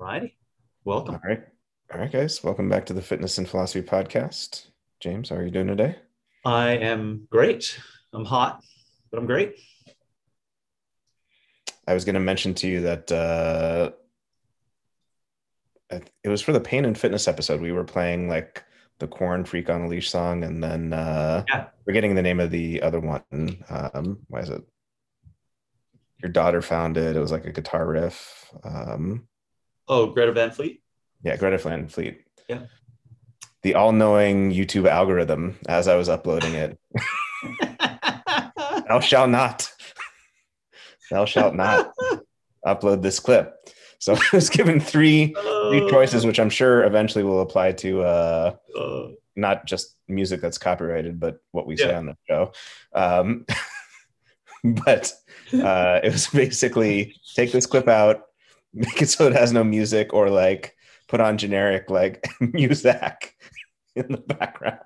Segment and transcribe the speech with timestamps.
[0.00, 0.34] Righty.
[0.86, 1.16] Welcome.
[1.16, 1.42] All right.
[1.92, 2.42] All right, guys.
[2.42, 4.68] Welcome back to the Fitness and Philosophy Podcast.
[4.98, 5.96] James, how are you doing today?
[6.42, 7.78] I am great.
[8.14, 8.62] I'm hot,
[9.10, 9.56] but I'm great.
[11.86, 13.90] I was going to mention to you that uh,
[16.24, 17.60] it was for the pain and fitness episode.
[17.60, 18.64] We were playing like
[19.00, 21.66] the Korn Freak on a Leash song, and then uh, Yeah.
[21.84, 23.22] forgetting the name of the other one.
[23.68, 24.62] Um, why is it?
[26.22, 27.16] Your daughter found it.
[27.16, 28.50] It was like a guitar riff.
[28.64, 29.26] Um,
[29.90, 30.80] Oh, Greta Van Fleet.
[31.24, 32.22] yeah, Greta Van Fleet.
[32.48, 32.60] Yeah.
[33.62, 36.78] The all-knowing YouTube algorithm as I was uploading it.
[38.88, 39.68] Thou shalt not.
[41.10, 41.92] Thou shalt not
[42.64, 43.54] upload this clip.
[43.98, 45.34] So I was given three
[45.68, 50.58] three choices, which I'm sure eventually will apply to uh, Uh, not just music that's
[50.58, 52.52] copyrighted, but what we say on the show.
[52.94, 53.44] Um,
[54.64, 55.12] but
[55.52, 58.22] uh, it was basically take this clip out,
[58.72, 60.76] make it so it has no music, or like
[61.08, 63.34] put on generic like music
[63.96, 64.78] in the background,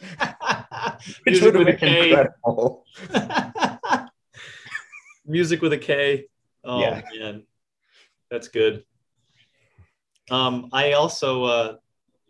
[1.24, 2.86] which Music would have with a been incredible.
[5.26, 6.26] Music with a K.
[6.64, 7.02] Oh Yeah.
[7.18, 7.44] man,
[8.30, 8.84] that's good.
[10.30, 11.76] Um, I also uh,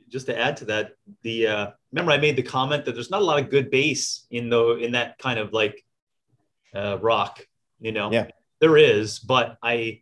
[0.09, 3.23] just to add to that, the uh, remember I made the comment that there's not
[3.23, 5.85] a lot of good bass in the in that kind of like
[6.75, 7.47] uh, rock.
[7.81, 8.29] You know, Yeah.
[8.61, 10.02] there is, but I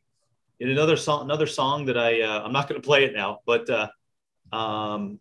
[0.60, 3.40] in another song, another song that I uh, I'm not going to play it now,
[3.46, 3.88] but uh,
[4.54, 5.18] um,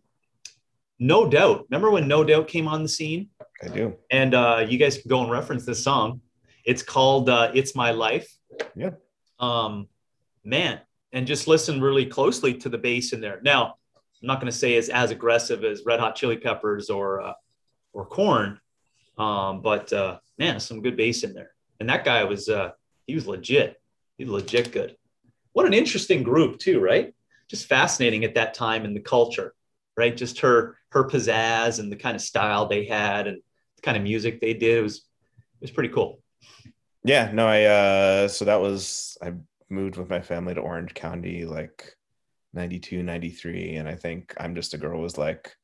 [0.98, 1.66] no doubt.
[1.70, 3.30] Remember when No Doubt came on the scene?
[3.62, 3.96] I do.
[4.10, 6.20] and uh, you guys can go and reference this song.
[6.64, 8.30] It's called uh, "It's My Life."
[8.76, 8.90] Yeah.
[9.38, 9.88] Um,
[10.44, 10.80] man,
[11.12, 13.40] and just listen really closely to the bass in there.
[13.42, 13.76] Now,
[14.22, 17.32] I'm not going to say it's as aggressive as Red Hot Chili Peppers or uh,
[17.94, 18.60] or Korn,
[19.16, 21.52] um, but uh, man, some good bass in there.
[21.80, 22.72] And that guy was uh,
[23.06, 23.80] he was legit.
[24.18, 24.96] He was legit good.
[25.52, 27.14] What an interesting group too, right?
[27.48, 29.54] Just fascinating at that time in the culture,
[29.96, 30.16] right?
[30.16, 33.40] Just her her pizzazz and the kind of style they had and
[33.76, 34.78] the kind of music they did.
[34.78, 36.20] It was it was pretty cool.
[37.04, 39.32] Yeah, no, I uh so that was I
[39.68, 41.96] moved with my family to Orange County like
[42.52, 45.54] 92, 93 and I think I'm just a girl was like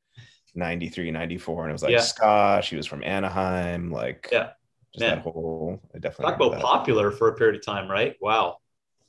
[0.55, 2.01] 93, 94 and it was like Yeah.
[2.01, 4.51] ska, she was from Anaheim, like Yeah.
[4.93, 5.17] just Man.
[5.17, 6.63] that whole I definitely Talk about that.
[6.63, 8.17] popular for a period of time, right?
[8.21, 8.59] Wow,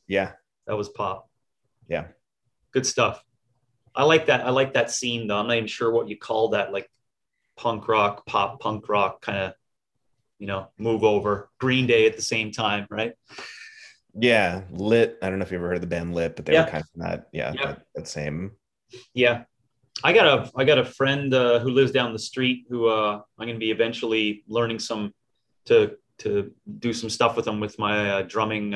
[0.08, 0.34] Yeah.
[0.68, 1.30] That was pop.
[1.88, 2.08] Yeah.
[2.72, 3.24] Good stuff.
[3.96, 4.42] I like that.
[4.46, 5.38] I like that scene though.
[5.38, 6.90] I'm not even sure what you call that, like
[7.56, 9.54] punk rock, pop punk rock kind of,
[10.38, 11.50] you know, move over.
[11.60, 13.14] Green Day at the same time, right?
[14.14, 15.18] Yeah, Lit.
[15.22, 16.66] I don't know if you ever heard of the band Lit, but they Yeah.
[16.66, 17.66] were kind of that yeah, Yeah.
[17.68, 18.52] That, that same
[19.14, 19.44] Yeah.
[20.04, 23.22] I got a I got a friend uh, who lives down the street who uh,
[23.40, 25.12] I'm going to be eventually learning some
[25.66, 28.76] to to do some stuff with them with my uh, drumming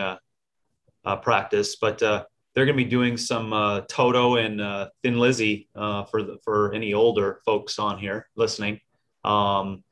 [1.06, 1.76] uh, practice.
[1.76, 6.04] But uh, they're going to be doing some uh, Toto and uh, Thin Lizzy uh,
[6.06, 8.80] for the, for any older folks on here listening.
[9.24, 9.84] Um,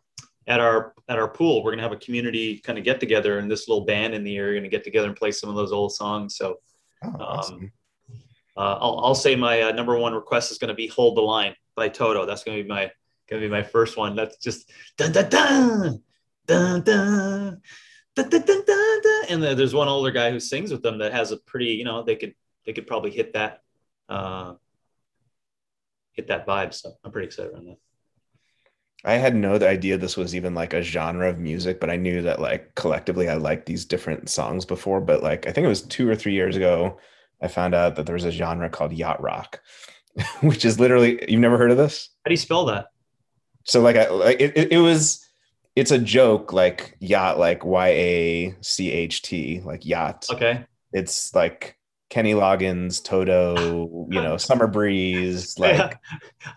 [0.47, 3.37] at our at our pool, we're going to have a community kind of get together,
[3.37, 5.55] and this little band in the area going to get together and play some of
[5.55, 6.35] those old songs.
[6.35, 6.55] So
[7.05, 7.71] oh, awesome.
[8.57, 11.21] uh, I'll, I'll say my uh, number one request is going to be "Hold the
[11.21, 12.25] Line" by Toto.
[12.25, 12.91] That's going to be my
[13.29, 14.15] going to be my first one.
[14.15, 16.03] That's just dun dun dun
[16.47, 17.61] dun dun
[19.29, 22.03] and there's one older guy who sings with them that has a pretty you know
[22.03, 22.33] they could
[22.65, 23.61] they could probably hit that
[24.09, 24.53] uh,
[26.13, 26.73] hit that vibe.
[26.73, 27.77] So I'm pretty excited on that.
[29.05, 32.21] I had no idea this was even like a genre of music, but I knew
[32.23, 34.99] that like collectively I liked these different songs before.
[34.99, 36.99] But like I think it was two or three years ago,
[37.41, 39.61] I found out that there was a genre called yacht rock,
[40.41, 42.09] which is literally you've never heard of this.
[42.25, 42.87] How do you spell that?
[43.63, 45.25] So like I like it, it, it was
[45.79, 50.27] it's a joke like yacht like Y A C H T like yacht.
[50.31, 51.75] Okay, It's like
[52.09, 55.97] Kenny Loggins, Toto, you know, Summer Breeze, like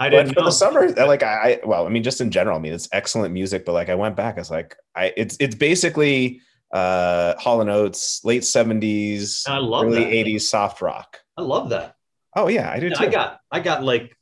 [0.00, 0.46] I didn't for know.
[0.46, 3.32] the summer like I, I well i mean just in general i mean it's excellent
[3.34, 6.40] music but like i went back i was like i it's it's basically
[6.72, 10.26] uh hall and oates late 70s I love early that.
[10.26, 11.96] 80s soft rock I love that.
[12.34, 14.16] oh yeah i do Yeah, too I got I got like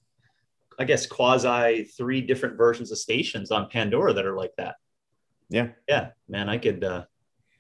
[0.81, 4.77] I guess quasi three different versions of stations on Pandora that are like that.
[5.51, 5.69] Yeah.
[5.89, 7.05] Yeah, man, I could uh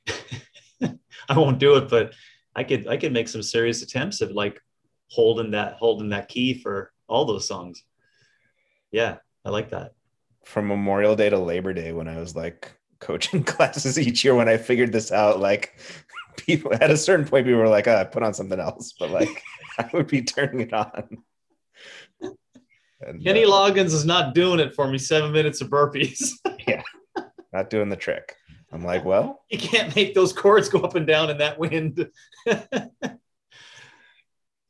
[1.29, 2.15] I won't do it, but
[2.57, 4.61] I could I could make some serious attempts of like
[5.09, 7.83] holding that holding that key for all those songs.
[8.93, 9.93] Yeah, I like that.
[10.45, 14.49] from memorial day to labor day when i was like coaching classes each year when
[14.49, 15.79] i figured this out like
[16.37, 19.43] people at a certain point people were like oh, put on something else but like
[19.79, 21.19] i would be turning it on
[23.03, 24.99] And, Kenny uh, Loggins is not doing it for me.
[24.99, 26.33] Seven minutes of burpees.
[27.52, 28.37] Not doing the trick
[28.73, 32.08] i'm like well you can't make those chords go up and down in that wind.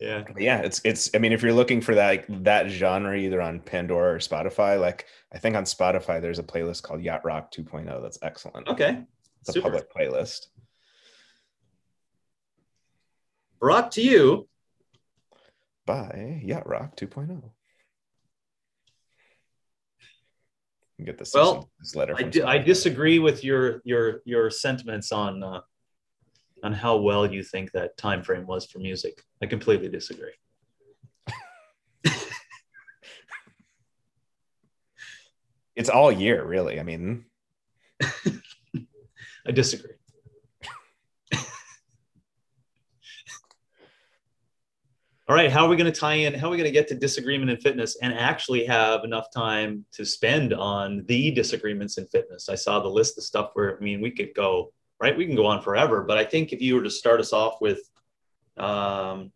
[0.01, 0.25] Yeah.
[0.39, 1.11] Yeah, it's it's.
[1.15, 4.81] I mean, if you're looking for that like, that genre, either on Pandora or Spotify,
[4.81, 8.67] like I think on Spotify there's a playlist called Yacht Rock 2.0 that's excellent.
[8.67, 9.05] Okay.
[9.43, 10.47] It's a public playlist.
[13.59, 14.49] Brought to you.
[15.85, 17.43] by Yacht Rock 2.0.
[21.01, 22.15] You Get this, Well, this letter.
[22.15, 25.63] I, from di- I disagree with your your your sentiments on uh,
[26.63, 29.23] on how well you think that time frame was for music.
[29.43, 30.33] I completely disagree.
[35.75, 36.79] It's all year, really.
[36.79, 37.25] I mean,
[38.03, 39.95] I disagree.
[45.31, 46.35] All right, how are we going to tie in?
[46.35, 49.85] How are we going to get to disagreement in fitness and actually have enough time
[49.93, 52.49] to spend on the disagreements in fitness?
[52.49, 55.17] I saw the list of stuff where, I mean, we could go, right?
[55.17, 57.61] We can go on forever, but I think if you were to start us off
[57.61, 57.79] with
[58.57, 59.31] um,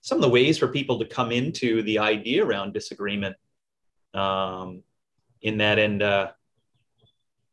[0.00, 3.36] some of the ways for people to come into the idea around disagreement
[4.14, 4.82] um,
[5.42, 6.30] in that and, uh,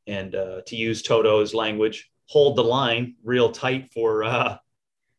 [0.07, 4.57] and uh, to use Toto's language, hold the line real tight for uh,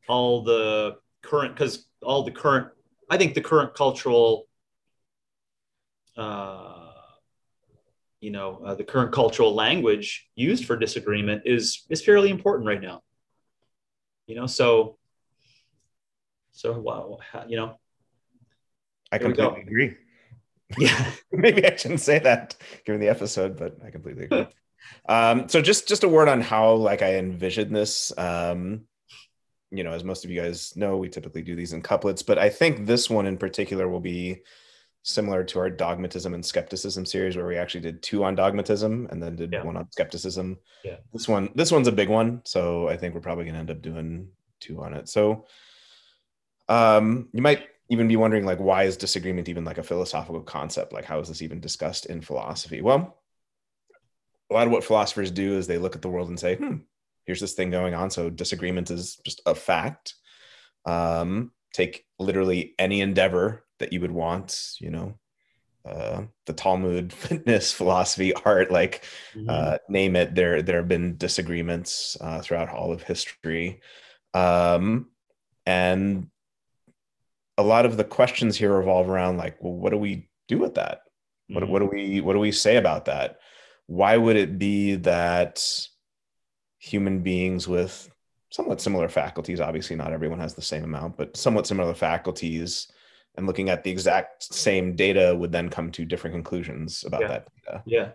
[0.08, 2.68] all the current, because all the current,
[3.10, 4.48] I think the current cultural,
[6.16, 6.90] uh,
[8.20, 12.80] you know, uh, the current cultural language used for disagreement is is fairly important right
[12.80, 13.02] now.
[14.26, 14.98] You know, so,
[16.52, 17.78] so wow, you know,
[19.10, 19.50] I There we go.
[19.50, 19.96] completely agree.
[20.78, 24.46] yeah, Maybe I shouldn't say that given the episode, but I completely agree.
[25.08, 28.16] um, so just just a word on how like I envision this.
[28.16, 28.86] Um,
[29.72, 32.38] you know, as most of you guys know, we typically do these in couplets, but
[32.38, 34.42] I think this one in particular will be
[35.02, 39.20] similar to our dogmatism and skepticism series where we actually did two on dogmatism and
[39.22, 39.64] then did Yeah.
[39.64, 40.58] one on skepticism.
[40.84, 40.98] Yeah.
[41.12, 43.70] This one this one's a big one, so I think we're probably going to end
[43.70, 44.28] up doing
[44.60, 45.08] two on it.
[45.08, 45.46] So
[46.68, 50.92] um you might even be wondering like why is disagreement even like a philosophical concept?
[50.92, 52.80] Like how is this even discussed in philosophy?
[52.80, 53.18] Well,
[54.50, 56.76] a lot of what philosophers do is they look at the world and say, "Hmm,
[57.26, 58.10] here's this thing going on.
[58.10, 60.14] So disagreement is just a fact.
[60.84, 65.18] Um, take literally any endeavor that you would want, you know,
[65.84, 69.04] uh, the Talmud, fitness, philosophy, art, like
[69.34, 69.48] Mhm.
[69.48, 70.34] uh, name it.
[70.34, 73.80] There, there have been disagreements uh, throughout all of history,
[74.34, 75.10] um,
[75.66, 76.28] and
[77.58, 80.74] a lot of the questions here revolve around like, well, what do we do with
[80.74, 81.02] that?
[81.48, 81.68] What, Mhm.
[81.68, 83.38] what do we what do we say about that?
[83.86, 85.62] Why would it be that
[86.82, 88.10] human beings with
[88.50, 92.88] somewhat similar faculties, obviously not everyone has the same amount, but somewhat similar faculties,
[93.36, 97.28] and looking at the exact same data would then come to different conclusions about Yeah.
[97.28, 97.82] that data.
[97.86, 98.08] yeah,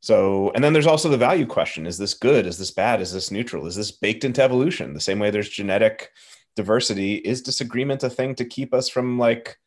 [0.00, 2.46] So, and then there's also the value question: Is this good?
[2.46, 3.00] Is this bad?
[3.00, 3.66] Is this neutral?
[3.66, 4.94] Is this baked into evolution?
[4.94, 6.10] The same way there's genetic
[6.56, 9.58] diversity, is disagreement a thing to keep us from like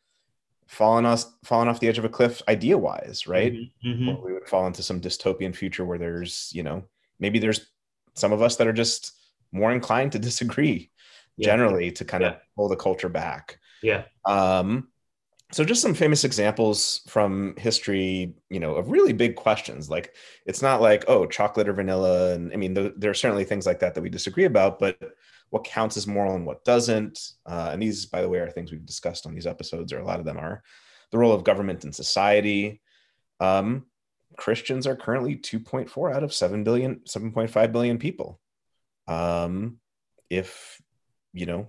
[0.66, 3.52] falling us falling off the edge of a cliff idea wise, right?
[3.52, 3.70] Mhm.
[3.84, 4.08] Mhm.
[4.16, 6.84] Or we would fall into some dystopian future where there's, you know,
[7.18, 7.66] maybe there's
[8.18, 9.12] some of us that are just
[9.52, 10.90] more inclined to disagree
[11.36, 11.46] Yeah.
[11.46, 13.58] generally to kind of pull the culture back.
[13.82, 14.88] yeah, Um,
[15.50, 19.88] so just some famous examples from history, you know, of really big questions.
[19.88, 23.44] Like it's not like oh, chocolate or vanilla, and I mean th- there are certainly
[23.44, 24.98] things like that that we disagree about, but
[25.48, 27.16] what counts as moral and what doesn't?
[27.46, 30.04] Uh, and these, by the way, are things we've discussed on these episodes, or a
[30.04, 30.62] lot of them are
[31.12, 32.82] the role of government in society.
[33.40, 33.86] Um,
[34.38, 38.40] Christians are currently 2.4 out of 7 billion, 7.5 billion people.
[39.06, 39.78] Um,
[40.30, 40.80] if
[41.32, 41.68] you know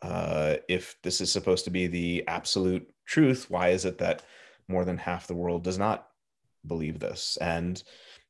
[0.00, 4.22] uh, if this is supposed to be the absolute truth, why is it that
[4.68, 6.08] more than half the world does not
[6.66, 7.36] believe this?
[7.40, 7.82] And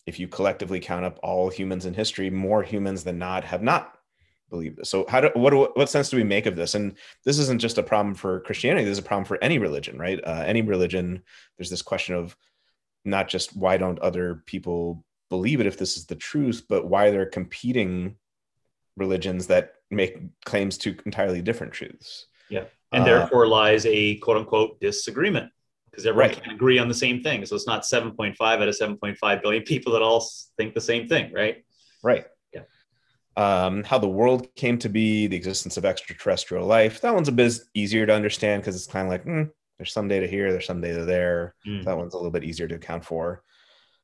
[0.06, 3.98] if you collectively count up all humans in history, more humans than not have not
[4.50, 4.90] believed this.
[4.90, 6.74] So, how do what what sense do we make of this?
[6.74, 8.84] And this isn't just a problem for Christianity.
[8.84, 10.20] This is a problem for any religion, right?
[10.22, 11.22] Uh, any religion,
[11.56, 12.36] there's this question of
[13.04, 17.10] not just why don't other people believe it if this is the truth, but why
[17.10, 18.16] they're competing
[18.96, 22.26] religions that make claims to entirely different truths.
[22.48, 22.64] Yeah.
[22.92, 25.50] And Uh, therefore lies a quote unquote disagreement
[25.90, 26.42] because everyone Right.
[26.42, 27.44] can agree on the same thing.
[27.46, 31.32] So it's not 7.5 out of 7.5 billion people that all think the same thing,
[31.32, 31.64] right?
[32.02, 32.26] Right.
[32.52, 32.62] Yeah.
[33.36, 37.00] Um, how the world came to be, the existence of extraterrestrial life.
[37.00, 39.44] That one's a bit easier to understand because it's kind of like, hmm,
[39.78, 41.54] there's some data here, there's some data there.
[41.66, 41.84] Mm.
[41.84, 43.42] That one's a little bit easier to account for.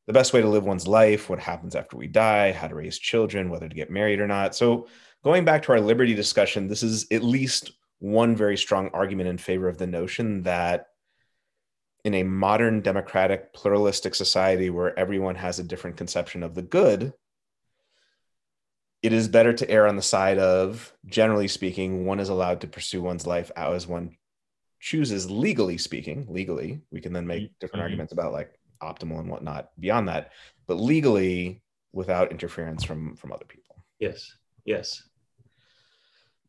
[0.06, 2.98] The best way to live one's life, what happens after we die, how to raise
[2.98, 4.54] children, whether to get married or not.
[4.54, 4.88] So,
[5.22, 9.38] going back to our liberty discussion, this is at least one very strong argument in
[9.38, 10.86] favor of the notion that
[12.04, 17.12] in a modern democratic pluralistic society where everyone has a different conception of the good
[19.02, 22.66] it is better to err on the side of, generally speaking, one is allowed to
[22.66, 24.16] pursue one's life as one
[24.80, 26.26] chooses, legally speaking.
[26.28, 27.52] Legally, we can then make Mm-hmm.
[27.60, 28.50] different arguments about like
[28.82, 30.32] optimal and whatnot beyond that,
[30.66, 33.76] but legally, without interference from from other people.
[33.98, 34.36] Yes.
[34.64, 35.02] Yes.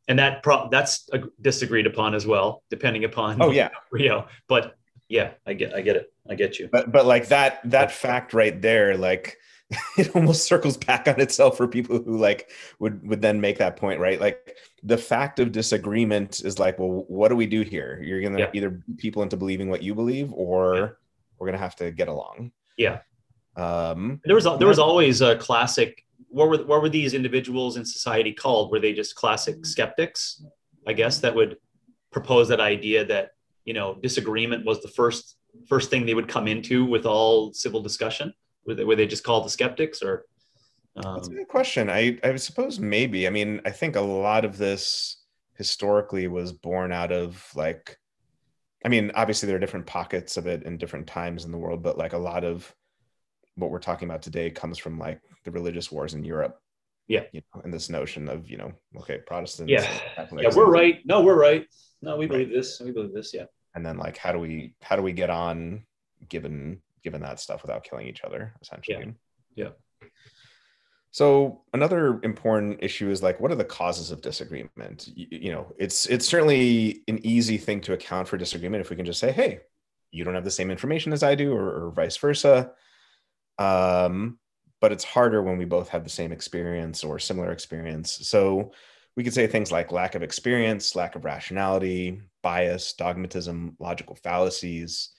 [0.08, 4.26] And that pro- that's uh, disagreed upon as well, depending upon Oh yeah, you know.
[4.48, 4.76] But
[5.08, 6.12] yeah, I get I get it.
[6.30, 6.70] I get you.
[6.72, 9.38] but but like that that fact right there, like
[9.98, 13.78] it almost circles back on itself for people who like would would then make that
[13.78, 14.20] point, right?
[14.20, 18.02] Like the fact of disagreement is like, well, what do we do here?
[18.04, 18.52] You're gonna Yeah.
[18.54, 20.88] either people into believing what you believe, or Yeah.
[21.38, 22.52] we're gonna have to get along.
[22.78, 23.02] Yeah.
[23.56, 26.06] Um, There was there was always a classic.
[26.30, 28.72] What were what were these individuals in society called?
[28.72, 30.44] Were they just classic skeptics?
[30.88, 31.58] I guess that would
[32.12, 33.32] propose that idea that
[33.66, 37.82] you know disagreement was the first first thing they would come into with all civil
[37.82, 38.34] discussion.
[38.66, 40.26] Were they, were they just called the skeptics or?
[40.96, 41.90] That's a Um, good question.
[41.90, 43.28] I, I suppose maybe.
[43.28, 45.24] I mean, I think a lot of this
[45.56, 47.98] historically was born out of like,
[48.86, 51.84] I mean, obviously there are different pockets of it in different times in the world,
[51.84, 52.74] but like a lot of
[53.56, 56.62] what we're talking about today comes from like the religious wars in Europe.
[57.08, 57.24] Yeah.
[57.34, 59.72] You know, and this notion of, you know, okay, Protestants.
[59.72, 60.28] Yeah.
[60.38, 61.00] yeah, we're right.
[61.06, 61.66] No, we're right.
[62.02, 62.80] No, we believe this.
[62.80, 63.34] We believe this.
[63.34, 63.46] Yeah.
[63.76, 65.86] And then like how do we how do we get on
[66.28, 69.14] given given that stuff without killing each other, essentially.
[69.56, 69.70] Yeah.
[71.12, 75.10] So another important issue is like, what are the causes of disagreement?
[75.16, 78.96] You, you know, it's it's certainly an easy thing to account for disagreement if we
[78.96, 79.62] can just say, hey,
[80.12, 82.72] you don't have the same information as I do, or, or vice versa.
[83.58, 84.38] Um,
[84.82, 88.28] but it's harder when we both have the same experience or similar experience.
[88.28, 88.72] So
[89.16, 95.10] we could say things like lack of experience, lack of rationality, bias, dogmatism, logical fallacies,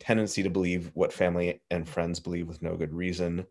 [0.00, 3.44] tendency to believe what family and friends believe with no good reason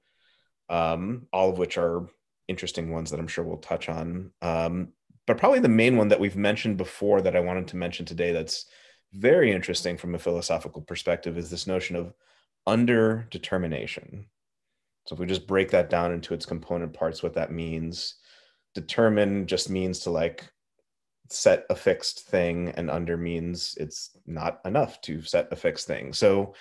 [0.73, 2.07] um, all of which are
[2.47, 4.31] interesting ones that I'm sure we'll touch on.
[4.41, 4.89] Um,
[5.27, 8.33] but probably the main one that we've mentioned before that I wanted to mention today
[8.33, 8.65] that's
[9.13, 12.15] very interesting from a philosophical perspective is this notion of
[12.67, 14.25] underdetermination.
[15.05, 18.15] So if we just break that down into its component parts, what that means,
[18.73, 20.49] determine just means to like
[21.29, 26.13] set a fixed thing, and under means it's not enough to set a fixed thing.
[26.13, 26.55] So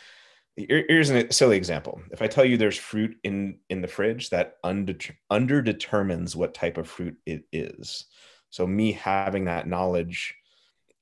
[0.56, 2.00] here's a silly example.
[2.10, 4.94] If i tell you there's fruit in in the fridge that under
[5.30, 8.06] under determines what type of fruit it is.
[8.50, 10.34] So me having that knowledge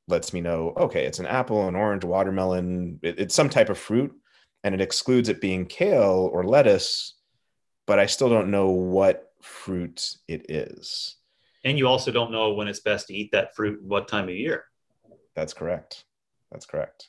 [0.09, 3.79] lets me know okay it's an apple an orange watermelon it- it's some type of
[3.79, 4.13] fruit
[4.65, 7.15] and it excludes it being kale or lettuce
[7.87, 11.17] but i still don't know what fruit it is.
[11.65, 14.35] And you also don't know when it's best to eat that fruit what time of
[14.35, 14.65] year.
[15.35, 16.05] that's correct.
[16.51, 17.09] That's correct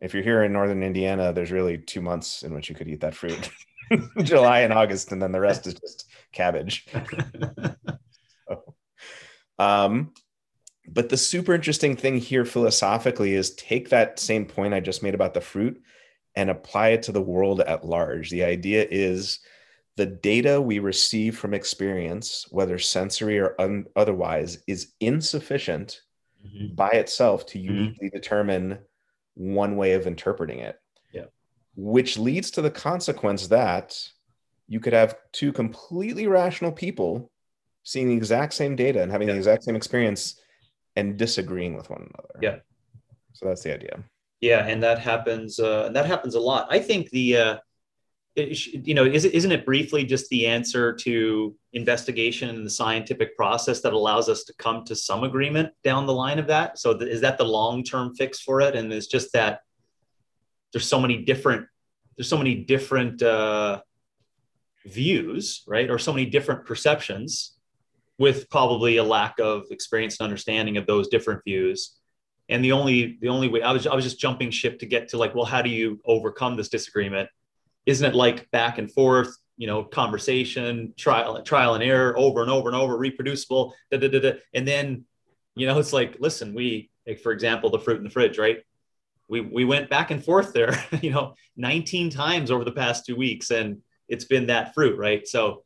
[0.00, 3.00] if you're here in northern indiana there's really two months in which you could eat
[3.00, 3.50] that fruit
[4.22, 6.86] july and august and then the rest is just cabbage
[9.58, 10.12] um,
[10.88, 15.14] but the super interesting thing here philosophically is take that same point i just made
[15.14, 15.80] about the fruit
[16.36, 19.40] and apply it to the world at large the idea is
[19.96, 26.00] the data we receive from experience whether sensory or un- otherwise is insufficient
[26.44, 26.74] Mhm.
[26.76, 27.64] by itself to Mhm.
[27.64, 28.78] uniquely determine
[29.34, 30.78] one way of interpreting it.
[31.12, 31.24] Yeah.
[31.76, 33.98] Which leads to the consequence that
[34.68, 37.30] you could have two completely rational people
[37.82, 39.34] seeing the exact same data and having Yeah.
[39.34, 40.40] the exact same experience
[40.96, 42.38] and disagreeing with one another.
[42.40, 42.58] Yeah.
[43.32, 44.02] So that's the idea.
[44.40, 45.58] Yeah, and that happens.
[45.58, 46.66] Uh, and that happens a lot.
[46.70, 47.58] I think the, uh,
[48.36, 53.80] you know, is isn't it briefly just the answer to investigation and the scientific process
[53.82, 56.78] that allows us to come to some agreement down the line of that?
[56.78, 58.74] So th- is that the long term fix for it?
[58.74, 59.60] And it's just that
[60.72, 61.66] there's so many different
[62.16, 63.82] there's so many different uh,
[64.86, 67.56] views, right, or so many different perceptions,
[68.18, 71.98] with probably a lack of experience and understanding of those different views
[72.48, 75.08] and the only the only way I was I was just jumping ship to get
[75.08, 77.28] to like, well, how do you overcome this disagreement?
[77.86, 82.50] Isn't it like back and forth, you know, conversation, trial, trial and error, over and
[82.50, 84.32] over and over, reproducible, da, da, da, da.
[84.52, 85.04] and then,
[85.54, 88.58] you know, it's like, listen, we, like, for example, the fruit in the fridge, right?
[89.28, 93.16] We we went back and forth there, you know, 19 times over the past two
[93.16, 95.26] weeks, and it's been that fruit, right?
[95.26, 95.64] So,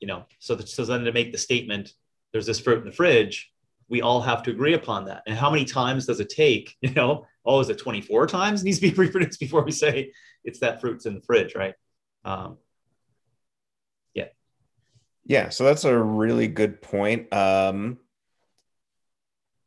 [0.00, 1.92] you know, so the, so then to make the statement,
[2.32, 3.52] there's this fruit in the fridge
[3.88, 5.22] we all have to agree upon that.
[5.26, 6.76] And how many times does it take?
[6.82, 10.12] You know, oh, is it 24 times needs to be reproduced before we say
[10.48, 11.74] it's that fruit's in the fridge, right?
[12.24, 12.56] Um,
[14.14, 14.28] Yeah,
[15.24, 15.50] Yeah.
[15.50, 17.32] so that's a really good point.
[17.32, 17.98] Um,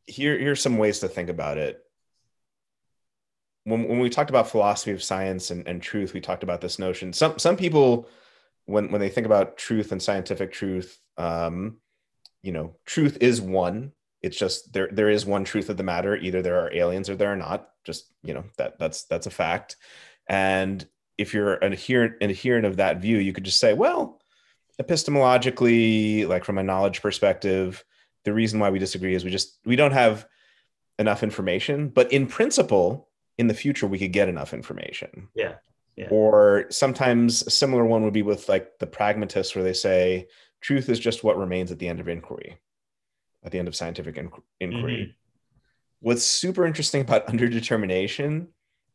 [0.06, 1.78] here, here's some ways to think about it.
[3.64, 6.80] When, when we talked about philosophy of science and, and truth, we talked about this
[6.80, 7.12] notion.
[7.12, 8.08] Some some people,
[8.66, 11.76] when when they think about truth and scientific truth, um,
[12.42, 13.92] you know, truth is one.
[14.20, 16.16] It's just there there is one truth of the matter.
[16.16, 17.68] Either there are aliens or there are not.
[17.84, 19.76] Just, you know, that that's that's a fact.
[20.28, 20.86] And
[21.18, 24.20] if you're an adherent, an adherent of that view, you could just say, well,
[24.80, 27.84] epistemologically, like from a knowledge perspective,
[28.24, 30.26] the reason why we disagree is we just we don't have
[30.98, 31.88] enough information.
[31.88, 35.28] But in principle, in the future, we could get enough information.
[35.34, 35.54] Yeah.
[35.96, 36.08] Yeah.
[36.10, 40.28] Or sometimes a similar one would be with like the pragmatists, where they say
[40.60, 42.58] truth is just what remains at the end of inquiry,
[43.44, 44.96] at the end of scientific in- inquiry.
[44.96, 45.10] Mm-hmm.
[46.00, 48.48] What's super interesting about underdetermination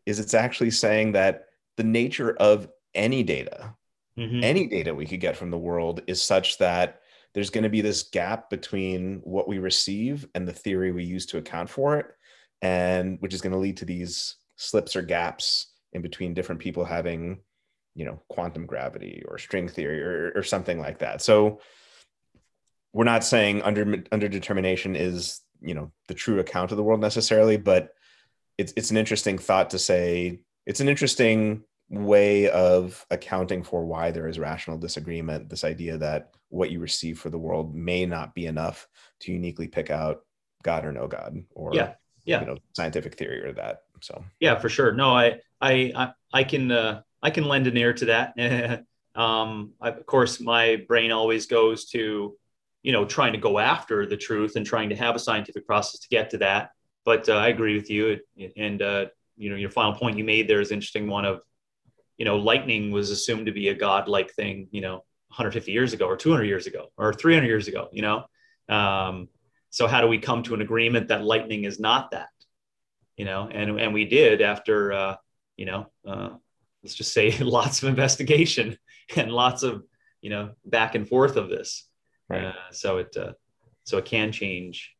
[0.07, 3.75] is it's actually saying that the nature of any data,
[4.17, 4.41] mm-hmm.
[4.41, 7.01] any data we could get from the world is such that
[7.33, 11.25] there's going to be this gap between what we receive and the theory we use
[11.27, 12.07] to account for it,
[12.61, 16.85] and which is going to lead to these slips or gaps in between different people
[16.85, 17.41] having
[17.93, 21.59] you know quantum gravity or string theory or, or something like that so
[22.93, 27.01] we're not saying under under determination is you know the true account of the world
[27.01, 27.89] necessarily but
[28.57, 34.11] it's it's an interesting thought to say it's an interesting way of accounting for why
[34.11, 38.35] there is rational disagreement this idea that what you receive for the world may not
[38.35, 38.87] be enough
[39.19, 40.21] to uniquely pick out
[40.63, 41.93] god or no god or yeah
[42.27, 42.41] yeah.
[42.41, 44.23] you know scientific theory or that so.
[44.39, 44.91] Yeah for sure.
[44.91, 48.85] No i i i, can uh, i can lend an ear to that.
[49.15, 52.37] Um I, of course my brain always goes to
[52.83, 56.01] you know trying to go after the truth and trying to have a scientific process
[56.01, 56.69] to get to that
[57.07, 58.19] but uh, i agree with you.
[58.57, 59.05] And uh,
[59.37, 61.07] you know your final point you made there is interesting.
[61.07, 61.41] One of
[62.17, 64.95] you know lightning was assumed to be a godlike thing you know
[65.29, 68.25] 150 years ago or 200 years ago or 300 years ago you know?
[68.69, 69.29] Um,
[69.69, 72.29] so how do we come to an agreement that lightning is not that
[73.15, 73.47] you know?
[73.49, 75.15] And and we did after uh,
[75.55, 76.29] you know uh,
[76.83, 78.77] let's just say lots of investigation
[79.15, 79.83] and lots of
[80.19, 81.87] you know back and forth of this.
[82.29, 82.43] Right.
[82.43, 83.33] uh, so it uh,
[83.85, 84.96] so it can change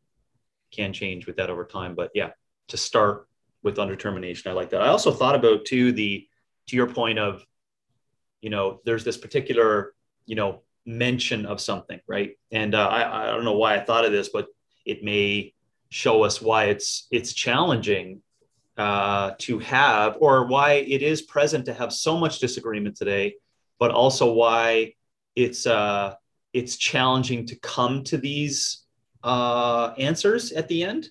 [0.71, 2.29] can change with that over time but yeah
[2.67, 3.27] to start
[3.63, 4.81] with underdetermination i like that.
[4.81, 6.27] I also thought about too the
[6.67, 7.45] to your point of
[8.41, 9.93] you know there's this particular
[10.25, 12.37] you know mention of something right?
[12.51, 14.47] And uh, I, I don't know why i thought of this but
[14.85, 15.53] it may
[15.89, 18.21] show us why it's it's challenging
[18.77, 23.35] uh, to have or why it is present to have so much disagreement today
[23.79, 24.93] but also why
[25.35, 26.13] it's uh,
[26.53, 28.83] it's challenging to come to these
[29.23, 31.09] uh, answers at the end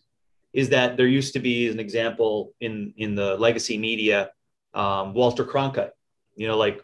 [0.53, 4.31] is that there used to be an example in in the legacy media
[4.75, 5.91] um, walter cronkite
[6.35, 6.83] you know like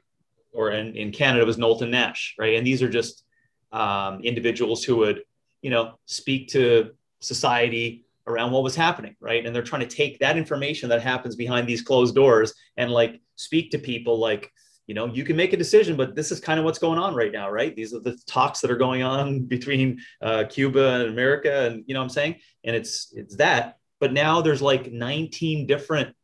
[0.53, 3.25] or in, in canada was knowlton nash right and these are just
[3.73, 5.23] um, individuals who would
[5.63, 9.47] you know, speak to society around what was happening, right?
[9.47, 13.21] And they're trying to take that information that happens behind these closed doors and like
[13.37, 14.53] speak to people like,
[14.87, 17.15] you know, you can make a decision, but this is kind of what's going on
[17.15, 17.75] right now, right?
[17.75, 21.95] These are the talks that are going on between uh, Cuba and America, and you
[21.95, 22.37] know what I'm saying?
[22.65, 26.15] And it's it's that, but now there's like 19 different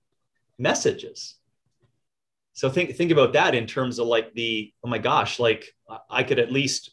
[0.59, 1.37] messages.
[2.53, 5.73] So think think about that in terms of like the oh my gosh, like
[6.11, 6.91] I could at least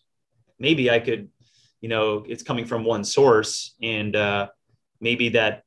[0.60, 1.30] maybe I could
[1.82, 4.50] you know it's coming from one source and uh,
[5.02, 5.64] maybe that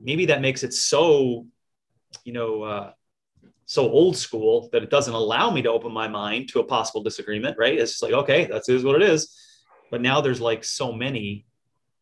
[0.00, 1.46] maybe that makes it so
[2.24, 2.92] you know uh,
[3.72, 7.02] so old school that it doesn't allow me to open my mind to a possible
[7.02, 7.78] disagreement right?
[7.78, 9.36] It's just like okay that's is what it is.
[9.90, 11.46] But now there's like so many.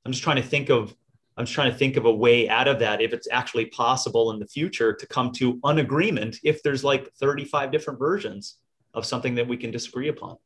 [0.04, 0.94] I'm just trying to think of
[1.37, 4.33] i'm just trying to think of a way out of that if it's actually possible
[4.33, 8.59] in the future to come to an agreement if there's like 35 different versions
[8.94, 10.37] of something that we can disagree upon.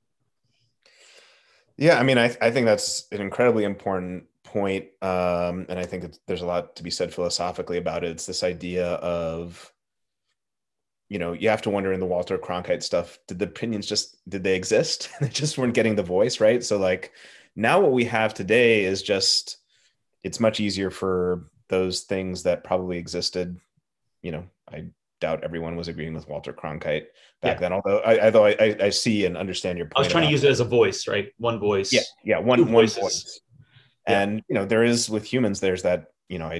[1.76, 6.14] Yeah, I mean, I, I think that's an incredibly important point, um, and I think
[6.26, 8.10] there's a lot to be said philosophically about it.
[8.10, 9.72] It's this idea of,
[11.08, 14.16] you know, you have to wonder in the Walter Cronkite stuff, did the opinions just
[14.28, 15.10] did they exist?
[15.20, 16.62] they just weren't getting the voice, right?
[16.64, 17.12] So like
[17.56, 19.58] now what we have today is just
[20.22, 23.58] it's much easier for those things that probably existed.
[24.22, 24.86] You know, I
[25.20, 27.06] doubt everyone was agreeing with Walter Cronkite
[27.42, 27.60] back yeah.
[27.60, 27.72] then.
[27.72, 29.98] Although I, although I, I, see and understand your point.
[29.98, 31.28] I was trying to use it as a voice, right?
[31.38, 31.92] One voice.
[31.92, 33.40] Yeah, yeah, one one voice.
[34.08, 34.20] Yeah.
[34.20, 36.50] And you know, there is with humans, there's that you know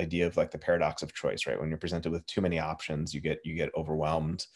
[0.00, 1.58] idea of like the paradox of choice, right?
[1.58, 4.46] When you're presented with too many options, you get you get overwhelmed.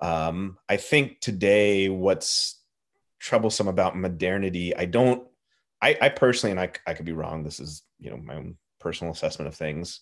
[0.00, 2.60] Um, I think today, what's
[3.18, 5.26] troublesome about modernity, I don't.
[5.82, 7.44] I, I personally, and I, I could be wrong.
[7.44, 10.00] This is you know my own personal assessment of things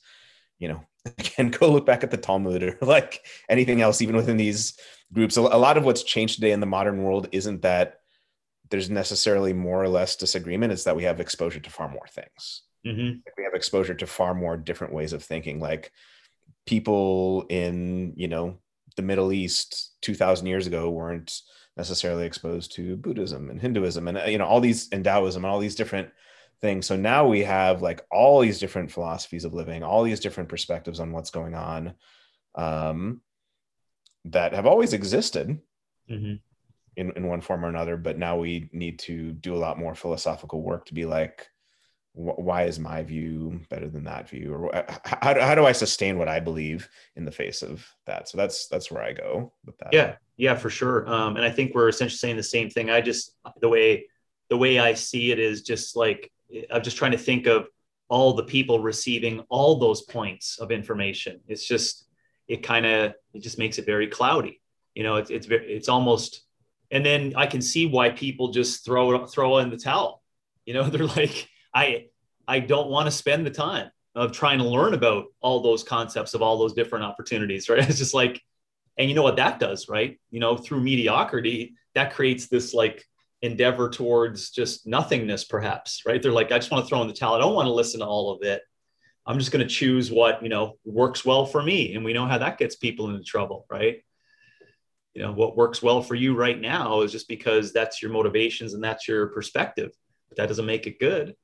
[0.59, 0.85] you know,
[1.19, 4.79] again, go look back at the Talmud or like anything else, even within these
[5.13, 5.37] groups.
[5.37, 8.01] A lot of what's changed today in the modern world isn't that
[8.71, 10.73] there's necessarily more or less disagreement.
[10.73, 12.63] It's that we have exposure to far more things.
[12.87, 13.19] Mm-hmm.
[13.37, 15.59] We have exposure to far more different ways of thinking.
[15.61, 15.93] Like
[16.67, 18.59] people in, you know,
[18.97, 21.41] the Middle East 2000 years ago weren't
[21.77, 25.59] necessarily exposed to Buddhism and Hinduism and, you know, all these and Taoism and all
[25.59, 26.11] these different
[26.61, 26.87] things.
[26.87, 31.01] So now we have like all these different philosophies of living, all these different perspectives
[31.01, 31.95] on what's going on
[32.55, 33.21] um,
[34.27, 35.59] that have always existed
[36.11, 36.41] Mhm.
[36.97, 37.97] in, in one form or another.
[37.97, 41.49] But now we need to do a lot more philosophical work to be like,
[42.15, 44.55] why is my view better than that view?
[44.55, 48.29] Or how, how do I sustain what I believe in the face of that?
[48.29, 49.93] So that's that's where I go with that.
[49.93, 51.09] Yeah, yeah, for sure.
[51.09, 52.89] Um, and I think we're essentially saying the same thing.
[52.89, 54.07] I just the way
[54.49, 56.31] the way I see it is just like
[56.71, 57.67] I'm just trying to think of
[58.09, 61.41] all the people receiving all those points of information.
[61.49, 62.07] It's just
[62.47, 64.61] it kind of it just makes it very cloudy.
[64.95, 66.43] You know, it's it's it's almost
[66.93, 70.23] and then I can see why people just throw throw in the towel.
[70.65, 72.07] You know, they're like, I
[72.47, 76.35] I don't want to spend the time of trying to learn about all those concepts
[76.35, 77.89] of all those different opportunities, right?
[77.89, 78.41] It's just like,
[78.99, 80.19] and you know what that does, right?
[80.31, 83.05] You know, through mediocrity, that creates this like
[83.43, 86.23] endeavor towards just nothingness, perhaps, right?
[86.23, 87.35] They're like, I just want to throw in the towel.
[87.35, 88.63] I don't want to listen to all of it.
[89.27, 91.95] I'm just going to choose what, you know, works well for me.
[91.95, 94.03] And we know how that gets people into trouble, right?
[95.15, 98.75] You know, what works well for you right now is just because that's your motivations
[98.75, 99.93] and that's your perspective,
[100.29, 101.35] but that doesn't make it good,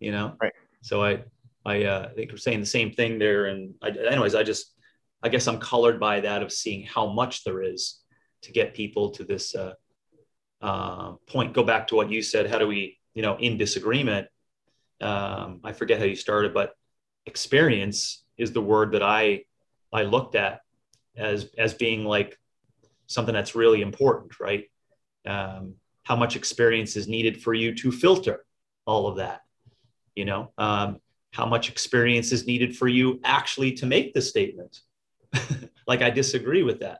[0.00, 0.34] you know?
[0.40, 0.52] Right.
[0.82, 1.24] So I,
[1.64, 3.46] I uh, think we're saying the same thing there.
[3.46, 4.74] And I, anyways, I just,
[5.22, 8.00] I guess I'm colored by that of seeing how much there is
[8.42, 9.74] to get people to this uh,
[10.60, 11.52] uh, point.
[11.52, 12.48] Go back to what you said.
[12.48, 14.28] How do we, you know, in disagreement?
[15.00, 16.74] Um, I forget how you started, but
[17.26, 19.44] experience is the word that I
[19.92, 20.60] I looked at
[21.16, 22.38] as as being like
[23.06, 24.64] something that's really important, right?
[25.26, 28.44] Um, how much experience is needed for you to filter
[28.86, 29.40] all of that?
[30.18, 30.98] You know, um,
[31.32, 34.80] how much experience is needed for you actually to make the statement?
[35.86, 36.98] like I disagree with that.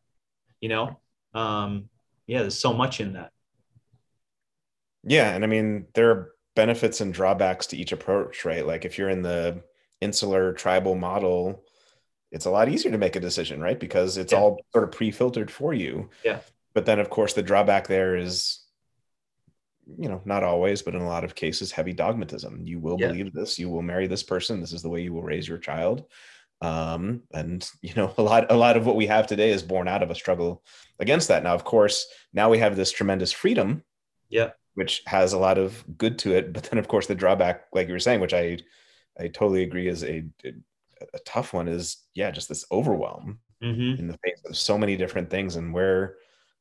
[0.61, 1.01] You know,
[1.35, 1.89] um,
[2.29, 3.33] yeah, there's so much in that.
[5.03, 8.65] Yeah, and I mean there are benefits and drawbacks to each approach, right?
[8.65, 9.65] Like if you're in the
[10.01, 11.65] insular tribal model,
[12.31, 13.81] it's a lot easier to make a decision, right?
[13.81, 14.39] Because it's Yeah.
[14.39, 16.11] all sort of pre-filtered for you.
[16.25, 16.39] Yeah.
[16.73, 18.61] But then of course the drawback there is
[19.97, 22.67] you know, not always, but in a lot of cases heavy dogmatism.
[22.67, 22.99] You will Yeah.
[22.99, 25.59] believe this, you will marry this person, this is the way you will raise your
[25.59, 26.07] child.
[26.61, 29.89] Um and you know, a lot a lot of what we have today is born
[29.89, 30.65] out of a struggle
[31.01, 31.43] against that.
[31.45, 33.85] Now of course, now we have this tremendous freedom
[34.29, 34.53] Yeah.
[34.75, 36.53] which has a lot of good to it.
[36.53, 38.59] But then, of course, the drawback, like you were saying, which I
[39.19, 40.25] I totally agree is a
[41.15, 44.97] a tough one, is yeah, just this overwhelm hmm in the face of so many
[44.97, 46.17] different things, and where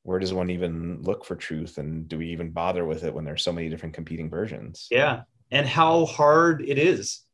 [0.08, 3.26] where does one even look for truth, and do we even bother with it when
[3.26, 4.88] there's so many different competing versions?
[4.90, 5.24] Yeah.
[5.52, 7.26] And how hard it is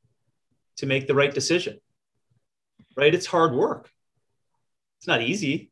[0.78, 1.80] to make the right decision,
[2.98, 3.14] right?
[3.14, 3.92] It's hard work.
[4.98, 5.72] It's not easy,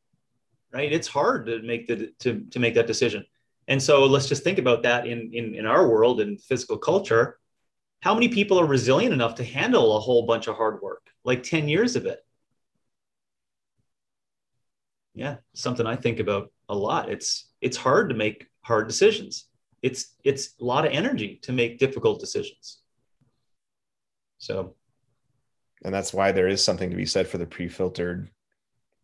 [0.71, 0.93] right?
[0.93, 3.25] It's hard to make the to, to make that decision.
[3.67, 7.39] And so let's just think about that in, in in our world in physical culture.
[8.01, 11.41] How many people are resilient enough to handle a whole bunch of hard work, like
[11.41, 12.19] 10 years of it?
[15.15, 17.09] Yeah, something I think about a lot.
[17.09, 19.45] It's it's hard to make hard decisions.
[19.83, 22.79] It's it's a lot of energy to make difficult decisions.
[24.39, 24.75] So
[25.83, 28.29] And that's why there is something to be said for the pre-filtered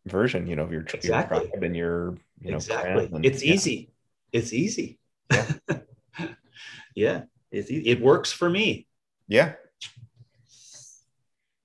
[0.05, 1.09] version, you know, of your, Exactly.
[1.39, 3.53] your tribe and your you know exactly, and- it's yeah.
[3.53, 3.91] easy.
[4.31, 4.99] It's easy.
[5.31, 5.51] Yeah.
[6.95, 8.87] yeah, it's it works for me.
[9.27, 9.53] Yeah,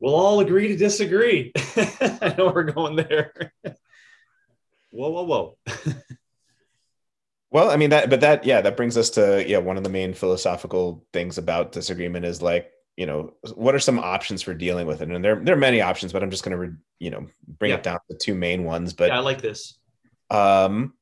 [0.00, 1.52] We'll all agree to disagree.
[1.76, 3.52] I know we're going there.
[4.92, 5.56] whoa, whoa, whoa.
[7.50, 9.90] Well, I mean that, but that, yeah, that brings us to yeah, one of the
[9.90, 14.86] main philosophical things about disagreement is like, you know, what are some options for dealing
[14.86, 15.10] with it?
[15.10, 17.26] And there, there are many options, but I'm just going to, re, you know,
[17.58, 17.76] bring Yeah.
[17.76, 18.94] it down to two main ones.
[18.94, 19.78] But yeah, I like this.
[20.30, 20.94] um,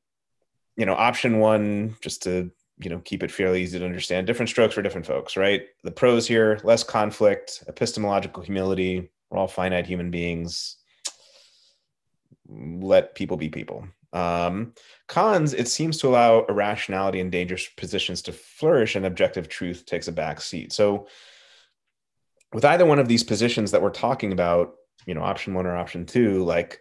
[0.77, 4.49] you know, option one, just to you know keep it fairly easy to understand, different
[4.49, 5.63] strokes for different folks, right?
[5.85, 9.11] The pros here: less conflict, epistemological humility.
[9.31, 10.79] We're all finite human beings.
[12.51, 13.87] Let people be people.
[14.13, 14.75] Um,
[15.09, 20.09] cons: it seems to allow irrationality and dangerous positions to flourish, and objective truth takes
[20.09, 20.73] a back seat.
[20.73, 21.07] So,
[22.53, 24.75] with either one of these positions that we're talking about,
[25.07, 26.81] you know, option one or option two, like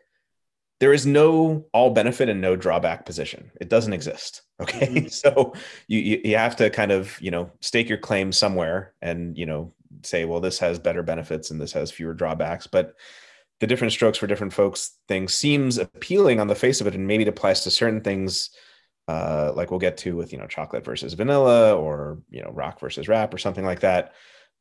[0.79, 3.51] there is no all benefit and no drawback position.
[3.59, 4.41] It doesn't exist.
[4.61, 4.87] Okay.
[4.87, 5.11] Mhm.
[5.13, 5.53] So
[5.87, 9.45] you, you you have to kind of, you know, stake your claim somewhere and, you
[9.45, 12.67] know, say, well, this has better benefits and this has fewer drawbacks.
[12.67, 12.95] But
[13.59, 17.07] the different strokes for different folks thing seems appealing on the face of it, and
[17.07, 18.51] maybe it applies to certain things,
[19.07, 22.79] uh, like we'll get to with, you know, chocolate versus vanilla or, you know, rock
[22.79, 24.13] versus rap or something like that.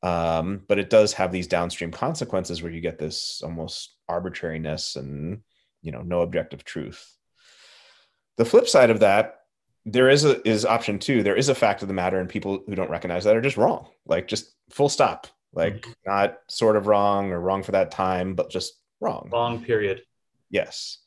[0.02, 5.42] Um, but it does have these downstream consequences where you get this almost arbitrariness and
[5.82, 7.14] you know no objective truth
[8.36, 9.40] the flip side of that
[9.84, 12.62] there is a is option two there is a fact of the matter and people
[12.66, 15.26] who don't recognize that are just wrong like just full stop.
[15.52, 15.92] Like mm-hmm.
[16.06, 19.28] not sort of wrong or wrong for that time, but just wrong.
[19.32, 20.02] Wrong period.
[20.50, 20.98] Yes.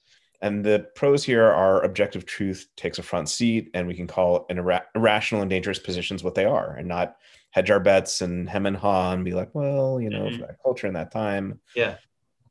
[0.42, 4.46] And the pros here are objective truth takes a front seat, and we can call
[4.50, 4.58] an
[4.96, 7.18] irrational and dangerous positions what they are, and not
[7.52, 10.42] hedge our bets and hem and haw and be like, well, you know, mm-hmm.
[10.42, 11.60] that culture in that time.
[11.76, 11.98] Yeah.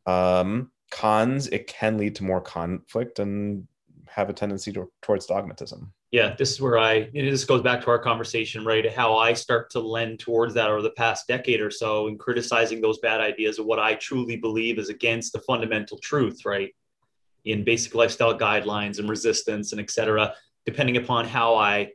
[0.06, 3.66] Um, cons, it can lead to more conflict and
[4.06, 5.92] have a tendency to, towards dogmatism.
[6.10, 8.92] Yeah, this is where I, this goes back to our conversation, right?
[8.92, 12.80] How I start to lend towards that over the past decade or so in criticizing
[12.80, 16.74] those bad ideas of what I truly believe is against the fundamental truth, right?
[17.44, 20.34] In basic lifestyle guidelines and resistance and et cetera,
[20.66, 21.92] depending upon how I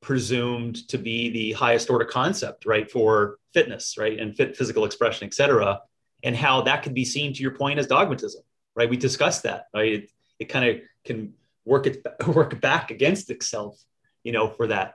[0.00, 2.90] presumed to be the highest order concept, right?
[2.90, 4.18] For fitness, right?
[4.18, 5.80] And fit physical expression, et cetera.
[6.24, 8.42] And how that could be seen to your point as dogmatism,
[8.74, 8.90] right?
[8.90, 9.92] We discussed that, right?
[9.92, 13.80] It, it kind of can work it work back against itself,
[14.22, 14.94] you know, for that.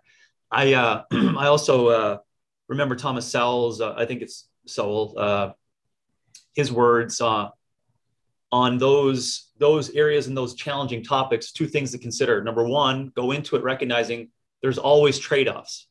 [0.51, 2.17] I uh, I also uh,
[2.67, 3.81] remember Thomas Sowell's.
[3.81, 5.15] Uh, I think it's Sowell.
[5.17, 5.51] Uh,
[6.55, 7.49] his words uh,
[8.51, 11.51] on those those areas and those challenging topics.
[11.51, 12.43] Two things to consider.
[12.43, 14.29] Number one, go into it recognizing
[14.61, 15.87] there's always trade offs.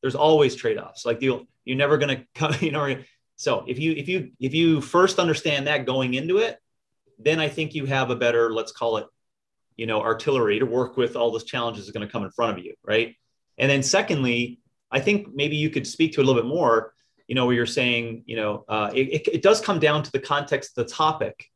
[0.00, 1.04] There's always trade offs.
[1.04, 2.54] Like you, you're never gonna come.
[2.60, 2.96] You know.
[3.38, 6.58] So if you if you if you first understand that going into it,
[7.18, 9.06] then I think you have a better let's call it
[9.76, 12.58] you know artillery to work with all those challenges is going to come in front
[12.58, 13.14] of you right?
[13.58, 14.60] And then secondly
[14.90, 16.94] i think maybe you could speak to it a little bit more
[17.26, 20.20] you know where you're saying you know uh, it, it does come down to the
[20.20, 21.46] context of the topic.